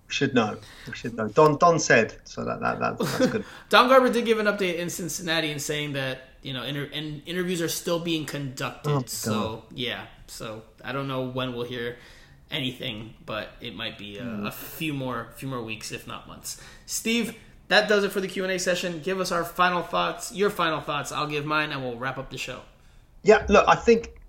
should 0.08 0.34
know. 0.34 0.58
We 0.86 0.94
should 0.94 1.16
know. 1.16 1.28
Don 1.28 1.58
Don 1.58 1.78
said 1.78 2.16
so. 2.24 2.44
That, 2.44 2.60
that, 2.60 2.80
that 2.80 2.98
that's 2.98 3.26
good. 3.26 3.44
Don 3.68 3.88
Garber 3.88 4.08
did 4.08 4.24
give 4.24 4.38
an 4.38 4.46
update 4.46 4.76
in 4.76 4.90
Cincinnati 4.90 5.52
and 5.52 5.62
saying 5.62 5.92
that 5.92 6.18
you 6.42 6.52
know 6.52 6.64
inter- 6.64 6.90
and 6.92 7.22
interviews 7.26 7.62
are 7.62 7.68
still 7.68 8.00
being 8.00 8.26
conducted. 8.26 8.90
Oh, 8.90 9.04
so 9.06 9.64
yeah. 9.72 10.06
So 10.26 10.62
I 10.84 10.92
don't 10.92 11.08
know 11.08 11.26
when 11.28 11.54
we'll 11.54 11.66
hear 11.66 11.96
anything, 12.50 13.14
but 13.24 13.50
it 13.60 13.74
might 13.74 13.98
be 13.98 14.18
a, 14.18 14.22
mm. 14.22 14.46
a 14.46 14.52
few 14.52 14.92
more 14.92 15.28
few 15.36 15.48
more 15.48 15.62
weeks, 15.62 15.92
if 15.92 16.06
not 16.06 16.26
months. 16.26 16.60
Steve, 16.86 17.36
that 17.68 17.88
does 17.88 18.04
it 18.04 18.12
for 18.12 18.20
the 18.20 18.28
Q 18.28 18.44
and 18.44 18.52
A 18.52 18.58
session. 18.58 19.00
Give 19.00 19.20
us 19.20 19.32
our 19.32 19.44
final 19.44 19.82
thoughts, 19.82 20.32
your 20.32 20.50
final 20.50 20.80
thoughts. 20.80 21.12
I'll 21.12 21.26
give 21.26 21.44
mine, 21.44 21.72
and 21.72 21.82
we'll 21.82 21.96
wrap 21.98 22.18
up 22.18 22.30
the 22.30 22.38
show. 22.38 22.60
Yeah, 23.22 23.44
look, 23.48 23.64
I 23.66 23.74
think 23.74 24.20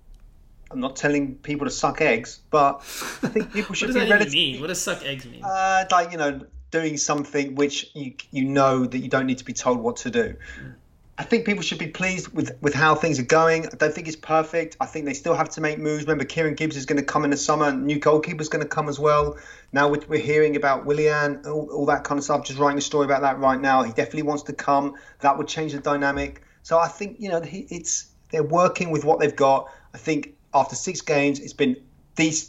I'm 0.70 0.80
not 0.80 0.96
telling 0.96 1.36
people 1.36 1.66
to 1.66 1.70
suck 1.70 2.00
eggs, 2.00 2.40
but 2.50 2.76
I 3.22 3.28
think 3.28 3.52
people 3.52 3.74
should 3.76 3.88
what 3.88 3.94
does 3.94 4.02
be 4.04 4.24
that 4.24 4.30
mean? 4.30 4.60
What 4.60 4.66
does 4.66 4.80
suck 4.80 5.04
eggs 5.04 5.24
mean? 5.24 5.42
Uh, 5.44 5.84
like 5.90 6.12
you 6.12 6.18
know, 6.18 6.40
doing 6.70 6.96
something 6.96 7.54
which 7.54 7.90
you 7.94 8.14
you 8.30 8.44
know 8.44 8.84
that 8.84 8.98
you 8.98 9.08
don't 9.08 9.26
need 9.26 9.38
to 9.38 9.44
be 9.44 9.52
told 9.52 9.78
what 9.78 9.96
to 9.98 10.10
do. 10.10 10.36
I 11.20 11.24
think 11.24 11.44
people 11.44 11.64
should 11.64 11.78
be 11.78 11.88
pleased 11.88 12.28
with, 12.28 12.56
with 12.60 12.74
how 12.74 12.94
things 12.94 13.18
are 13.18 13.24
going. 13.24 13.66
I 13.66 13.70
don't 13.70 13.92
think 13.92 14.06
it's 14.06 14.16
perfect. 14.16 14.76
I 14.80 14.86
think 14.86 15.04
they 15.04 15.14
still 15.14 15.34
have 15.34 15.48
to 15.50 15.60
make 15.60 15.80
moves. 15.80 16.04
Remember, 16.04 16.24
Kieran 16.24 16.54
Gibbs 16.54 16.76
is 16.76 16.86
going 16.86 16.96
to 16.96 17.04
come 17.04 17.24
in 17.24 17.30
the 17.30 17.36
summer. 17.36 17.72
New 17.72 17.98
goalkeeper 17.98 18.40
is 18.40 18.48
going 18.48 18.62
to 18.62 18.68
come 18.68 18.88
as 18.88 19.00
well. 19.00 19.36
Now 19.72 19.88
we're, 19.88 20.00
we're 20.08 20.20
hearing 20.20 20.54
about 20.54 20.86
Willian, 20.86 21.42
all, 21.44 21.68
all, 21.72 21.86
that 21.86 22.04
kind 22.04 22.18
of 22.18 22.24
stuff. 22.24 22.46
Just 22.46 22.60
writing 22.60 22.78
a 22.78 22.82
story 22.82 23.04
about 23.04 23.22
that 23.22 23.40
right 23.40 23.60
now. 23.60 23.82
He 23.82 23.90
definitely 23.90 24.22
wants 24.22 24.44
to 24.44 24.52
come. 24.52 24.94
That 25.18 25.36
would 25.36 25.48
change 25.48 25.72
the 25.72 25.80
dynamic. 25.80 26.44
So 26.62 26.78
I 26.78 26.86
think 26.86 27.16
you 27.18 27.28
know 27.28 27.42
it's 27.44 28.12
they're 28.30 28.44
working 28.44 28.90
with 28.90 29.04
what 29.04 29.18
they've 29.18 29.34
got. 29.34 29.68
I 29.94 29.98
think 29.98 30.36
after 30.54 30.76
six 30.76 31.00
games, 31.00 31.40
it's 31.40 31.52
been 31.52 31.76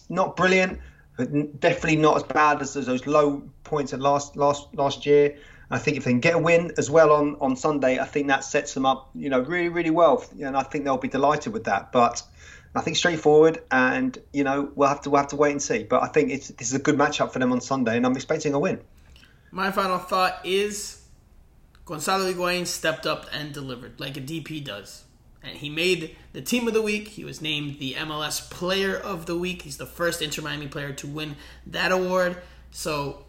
not 0.09 0.35
brilliant, 0.35 0.79
but 1.17 1.59
definitely 1.59 1.95
not 1.95 2.17
as 2.17 2.23
bad 2.23 2.61
as 2.61 2.73
those 2.73 3.07
low 3.07 3.43
points 3.63 3.93
of 3.93 3.99
last 3.99 4.35
last 4.35 4.67
last 4.75 5.05
year. 5.05 5.37
I 5.71 5.77
think 5.77 5.97
if 5.97 6.03
they 6.03 6.11
can 6.11 6.19
get 6.19 6.35
a 6.35 6.39
win 6.39 6.71
as 6.77 6.89
well 6.89 7.11
on, 7.11 7.35
on 7.39 7.55
Sunday, 7.55 7.99
I 7.99 8.05
think 8.05 8.27
that 8.27 8.43
sets 8.43 8.73
them 8.73 8.85
up, 8.85 9.11
you 9.13 9.29
know, 9.29 9.41
really, 9.41 9.69
really 9.69 9.91
well. 9.91 10.23
And 10.41 10.57
I 10.57 10.63
think 10.63 10.83
they'll 10.83 10.97
be 10.97 11.07
delighted 11.07 11.53
with 11.53 11.65
that. 11.65 11.91
But 11.91 12.23
I 12.75 12.81
think 12.81 12.97
straightforward, 12.97 13.61
and 13.71 14.17
you 14.31 14.43
know, 14.43 14.71
we'll 14.75 14.89
have 14.89 15.01
to 15.01 15.09
we'll 15.09 15.21
have 15.21 15.29
to 15.29 15.35
wait 15.35 15.51
and 15.51 15.61
see. 15.61 15.83
But 15.83 16.03
I 16.03 16.07
think 16.07 16.31
it's 16.31 16.49
this 16.49 16.69
is 16.69 16.73
a 16.73 16.79
good 16.79 16.95
matchup 16.95 17.31
for 17.31 17.39
them 17.39 17.51
on 17.51 17.61
Sunday, 17.61 17.97
and 17.97 18.05
I'm 18.05 18.15
expecting 18.15 18.53
a 18.53 18.59
win. 18.59 18.81
My 19.51 19.71
final 19.71 19.97
thought 19.97 20.39
is 20.43 21.03
Gonzalo 21.85 22.31
Higuain 22.31 22.67
stepped 22.67 23.07
up 23.07 23.25
and 23.33 23.51
delivered 23.51 23.99
like 23.99 24.17
a 24.17 24.21
DP 24.21 24.63
does. 24.63 25.05
And 25.41 25.57
he 25.57 25.69
made 25.69 26.17
the 26.33 26.41
team 26.41 26.67
of 26.67 26.73
the 26.73 26.81
week. 26.81 27.07
He 27.07 27.23
was 27.23 27.41
named 27.41 27.79
the 27.79 27.93
MLS 27.93 28.47
player 28.51 28.95
of 28.95 29.25
the 29.25 29.37
week. 29.37 29.61
He's 29.61 29.77
the 29.77 29.85
first 29.85 30.21
Inter 30.21 30.41
Miami 30.41 30.67
player 30.67 30.91
to 30.91 31.07
win 31.07 31.37
that 31.65 31.93
award. 31.93 32.37
So, 32.71 33.25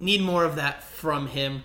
need 0.00 0.20
more 0.20 0.44
of 0.44 0.56
that 0.56 0.82
from 0.82 1.28
him. 1.28 1.62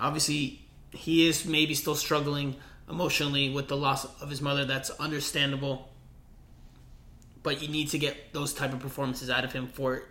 Obviously, 0.00 0.62
he 0.90 1.28
is 1.28 1.44
maybe 1.44 1.74
still 1.74 1.94
struggling 1.94 2.56
emotionally 2.88 3.50
with 3.50 3.68
the 3.68 3.76
loss 3.76 4.04
of 4.20 4.30
his 4.30 4.40
mother. 4.40 4.64
That's 4.64 4.90
understandable. 4.90 5.88
But 7.42 7.62
you 7.62 7.68
need 7.68 7.88
to 7.90 7.98
get 7.98 8.32
those 8.32 8.52
type 8.52 8.72
of 8.72 8.80
performances 8.80 9.30
out 9.30 9.44
of 9.44 9.52
him 9.52 9.68
for 9.68 10.04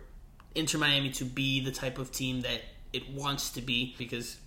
Inter 0.54 0.78
Miami 0.78 1.10
to 1.10 1.24
be 1.24 1.60
the 1.60 1.70
type 1.70 1.98
of 1.98 2.10
team 2.12 2.40
that 2.42 2.62
it 2.92 3.10
wants 3.10 3.50
to 3.50 3.60
be 3.60 3.94
because 3.98 4.38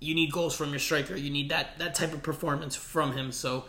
you 0.00 0.14
need 0.14 0.32
goals 0.32 0.56
from 0.56 0.70
your 0.70 0.78
striker. 0.78 1.16
You 1.16 1.30
need 1.30 1.50
that 1.50 1.78
that 1.78 1.94
type 1.94 2.12
of 2.12 2.22
performance 2.22 2.76
from 2.76 3.12
him. 3.12 3.32
So 3.32 3.64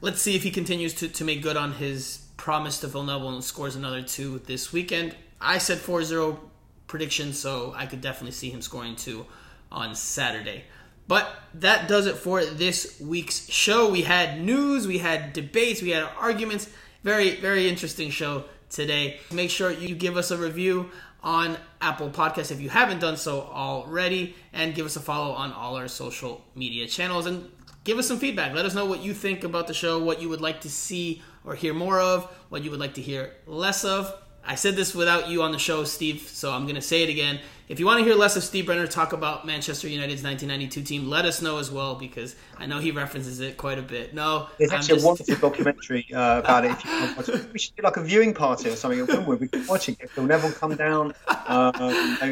let's 0.00 0.20
see 0.20 0.36
if 0.36 0.42
he 0.42 0.50
continues 0.50 0.94
to, 0.94 1.08
to 1.08 1.24
make 1.24 1.42
good 1.42 1.56
on 1.56 1.72
his 1.72 2.26
promise 2.36 2.80
to 2.80 2.88
Phil 2.88 3.04
Neville 3.04 3.30
and 3.30 3.44
scores 3.44 3.76
another 3.76 4.02
two 4.02 4.40
this 4.40 4.72
weekend. 4.72 5.14
I 5.40 5.58
said 5.58 5.78
4-0 5.78 6.38
prediction, 6.86 7.32
so 7.32 7.72
I 7.76 7.86
could 7.86 8.00
definitely 8.00 8.32
see 8.32 8.50
him 8.50 8.62
scoring 8.62 8.96
two 8.96 9.26
on 9.72 9.94
Saturday. 9.94 10.64
But 11.08 11.34
that 11.54 11.88
does 11.88 12.06
it 12.06 12.16
for 12.16 12.44
this 12.44 13.00
week's 13.00 13.50
show. 13.50 13.90
We 13.90 14.02
had 14.02 14.40
news, 14.40 14.86
we 14.86 14.98
had 14.98 15.32
debates, 15.32 15.82
we 15.82 15.90
had 15.90 16.08
arguments. 16.18 16.70
Very, 17.02 17.36
very 17.36 17.68
interesting 17.68 18.10
show 18.10 18.44
today. 18.70 19.18
Make 19.32 19.50
sure 19.50 19.72
you 19.72 19.94
give 19.94 20.16
us 20.16 20.30
a 20.30 20.38
review 20.38 20.90
on 21.22 21.56
Apple 21.80 22.10
Podcasts 22.10 22.50
if 22.50 22.60
you 22.60 22.68
haven't 22.68 23.00
done 23.00 23.16
so 23.16 23.42
already, 23.42 24.34
and 24.52 24.74
give 24.74 24.86
us 24.86 24.96
a 24.96 25.00
follow 25.00 25.32
on 25.32 25.52
all 25.52 25.76
our 25.76 25.88
social 25.88 26.44
media 26.54 26.86
channels. 26.86 27.26
And 27.26 27.50
give 27.84 27.98
us 27.98 28.06
some 28.08 28.18
feedback. 28.18 28.54
Let 28.54 28.64
us 28.64 28.74
know 28.74 28.86
what 28.86 29.02
you 29.02 29.14
think 29.14 29.44
about 29.44 29.66
the 29.66 29.74
show, 29.74 30.02
what 30.02 30.20
you 30.20 30.28
would 30.28 30.40
like 30.40 30.60
to 30.62 30.70
see 30.70 31.22
or 31.44 31.54
hear 31.54 31.74
more 31.74 32.00
of, 32.00 32.24
what 32.48 32.62
you 32.62 32.70
would 32.70 32.80
like 32.80 32.94
to 32.94 33.02
hear 33.02 33.34
less 33.46 33.84
of. 33.84 34.12
I 34.44 34.56
said 34.56 34.74
this 34.74 34.94
without 34.94 35.28
you 35.28 35.42
on 35.42 35.52
the 35.52 35.58
show, 35.58 35.84
Steve, 35.84 36.22
so 36.22 36.52
I'm 36.52 36.64
going 36.64 36.74
to 36.74 36.80
say 36.80 37.02
it 37.02 37.08
again. 37.08 37.40
If 37.68 37.78
you 37.78 37.86
want 37.86 38.00
to 38.00 38.04
hear 38.04 38.14
less 38.14 38.36
of 38.36 38.42
Steve 38.42 38.66
Brenner 38.66 38.86
talk 38.86 39.12
about 39.12 39.46
Manchester 39.46 39.88
United's 39.88 40.22
1992 40.22 40.82
team, 40.82 41.08
let 41.08 41.24
us 41.24 41.40
know 41.40 41.58
as 41.58 41.70
well 41.70 41.94
because 41.94 42.34
I 42.58 42.66
know 42.66 42.80
he 42.80 42.90
references 42.90 43.38
it 43.40 43.56
quite 43.56 43.78
a 43.78 43.82
bit. 43.82 44.14
No, 44.14 44.48
there's 44.58 44.72
I'm 44.72 44.78
actually 44.78 44.96
just... 44.96 45.04
a 45.04 45.06
wonderful 45.06 45.48
documentary 45.48 46.06
uh, 46.12 46.40
about 46.40 46.64
it. 46.64 46.72
If 46.72 46.84
you 46.84 47.16
watch 47.16 47.28
it. 47.28 47.52
We 47.52 47.58
should 47.58 47.76
do 47.76 47.82
like 47.82 47.96
a 47.96 48.02
viewing 48.02 48.34
party 48.34 48.68
or 48.68 48.76
something. 48.76 49.06
We'll 49.26 49.36
be 49.36 49.48
watching 49.68 49.96
it. 50.00 50.10
Phil 50.10 50.24
Neville 50.24 50.52
come 50.52 50.74
down, 50.74 51.14
uh, 51.28 52.26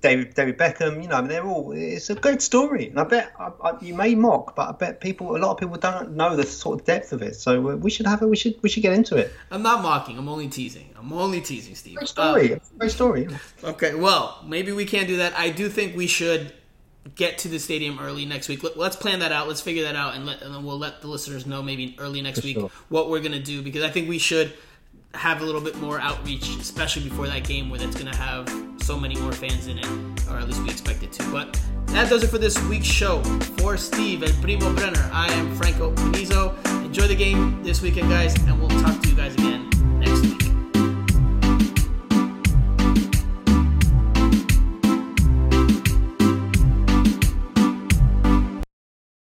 David 0.00 0.34
David 0.34 0.58
Beckham. 0.58 1.02
You 1.02 1.08
know, 1.08 1.16
I 1.16 1.20
mean, 1.20 1.28
they're 1.28 1.46
all. 1.46 1.72
It's 1.72 2.10
a 2.10 2.14
good 2.14 2.42
story, 2.42 2.88
and 2.88 3.00
I 3.00 3.04
bet 3.04 3.32
I, 3.38 3.52
I, 3.62 3.80
you 3.80 3.94
may 3.94 4.14
mock, 4.14 4.54
but 4.54 4.68
I 4.68 4.72
bet 4.72 5.00
people, 5.00 5.34
a 5.34 5.38
lot 5.38 5.52
of 5.52 5.58
people 5.58 5.76
don't 5.76 6.12
know 6.12 6.36
the 6.36 6.44
sort 6.44 6.80
of 6.80 6.86
depth 6.86 7.12
of 7.12 7.22
it. 7.22 7.36
So 7.36 7.70
uh, 7.70 7.76
we 7.76 7.90
should 7.90 8.06
have 8.06 8.20
it. 8.20 8.26
We 8.26 8.36
should 8.36 8.62
we 8.62 8.68
should 8.68 8.82
get 8.82 8.92
into 8.92 9.16
it. 9.16 9.32
I'm 9.50 9.62
not 9.62 9.82
mocking. 9.82 10.18
I'm 10.18 10.28
only 10.28 10.48
teasing. 10.48 10.90
I'm 10.96 11.12
only 11.12 11.40
teasing, 11.40 11.74
Steve. 11.74 11.96
Great 11.96 12.08
story. 12.08 12.54
Um, 12.54 12.60
great 12.78 12.90
story. 12.90 13.28
Okay, 13.62 13.94
well, 13.94 14.42
maybe 14.46 14.72
we 14.74 14.84
can't 14.84 15.08
do 15.08 15.18
that. 15.18 15.38
I 15.38 15.50
do 15.50 15.68
think 15.68 15.96
we 15.96 16.06
should 16.06 16.52
get 17.14 17.38
to 17.38 17.48
the 17.48 17.58
stadium 17.58 17.98
early 18.00 18.24
next 18.24 18.48
week. 18.48 18.62
Let's 18.76 18.96
plan 18.96 19.18
that 19.20 19.32
out. 19.32 19.46
Let's 19.46 19.60
figure 19.60 19.84
that 19.84 19.96
out, 19.96 20.14
and, 20.14 20.24
let, 20.26 20.42
and 20.42 20.54
then 20.54 20.64
we'll 20.64 20.78
let 20.78 21.00
the 21.00 21.08
listeners 21.08 21.46
know 21.46 21.62
maybe 21.62 21.96
early 21.98 22.22
next 22.22 22.40
For 22.40 22.46
week 22.46 22.56
sure. 22.56 22.70
what 22.88 23.10
we're 23.10 23.20
gonna 23.20 23.40
do 23.40 23.62
because 23.62 23.82
I 23.82 23.90
think 23.90 24.08
we 24.08 24.18
should 24.18 24.52
have 25.12 25.42
a 25.42 25.44
little 25.44 25.60
bit 25.60 25.76
more 25.76 26.00
outreach, 26.00 26.48
especially 26.56 27.08
before 27.08 27.26
that 27.28 27.44
game 27.44 27.70
where 27.70 27.78
that's 27.78 27.96
gonna 27.96 28.16
have 28.16 28.48
so 28.82 28.98
many 28.98 29.16
more 29.16 29.32
fans 29.32 29.66
in 29.66 29.78
it, 29.78 29.86
or 30.28 30.38
at 30.38 30.46
least 30.46 30.62
we 30.62 30.70
expect 30.70 31.02
it 31.02 31.12
to. 31.12 31.30
But 31.30 31.60
that 31.88 32.08
does 32.08 32.24
it 32.24 32.28
for 32.28 32.38
this 32.38 32.60
week's 32.64 32.86
show. 32.86 33.22
For 33.58 33.76
Steve 33.76 34.22
and 34.22 34.32
Primo 34.42 34.74
Brenner, 34.74 35.08
I 35.12 35.30
am 35.32 35.54
Franco 35.54 35.94
Panizo. 35.94 36.56
Enjoy 36.84 37.06
the 37.06 37.14
game 37.14 37.62
this 37.62 37.82
weekend, 37.82 38.08
guys, 38.08 38.34
and 38.44 38.58
we'll 38.58 38.68
talk 38.82 39.00
to 39.02 39.08
you 39.08 39.14
guys 39.14 39.34
again. 39.34 39.70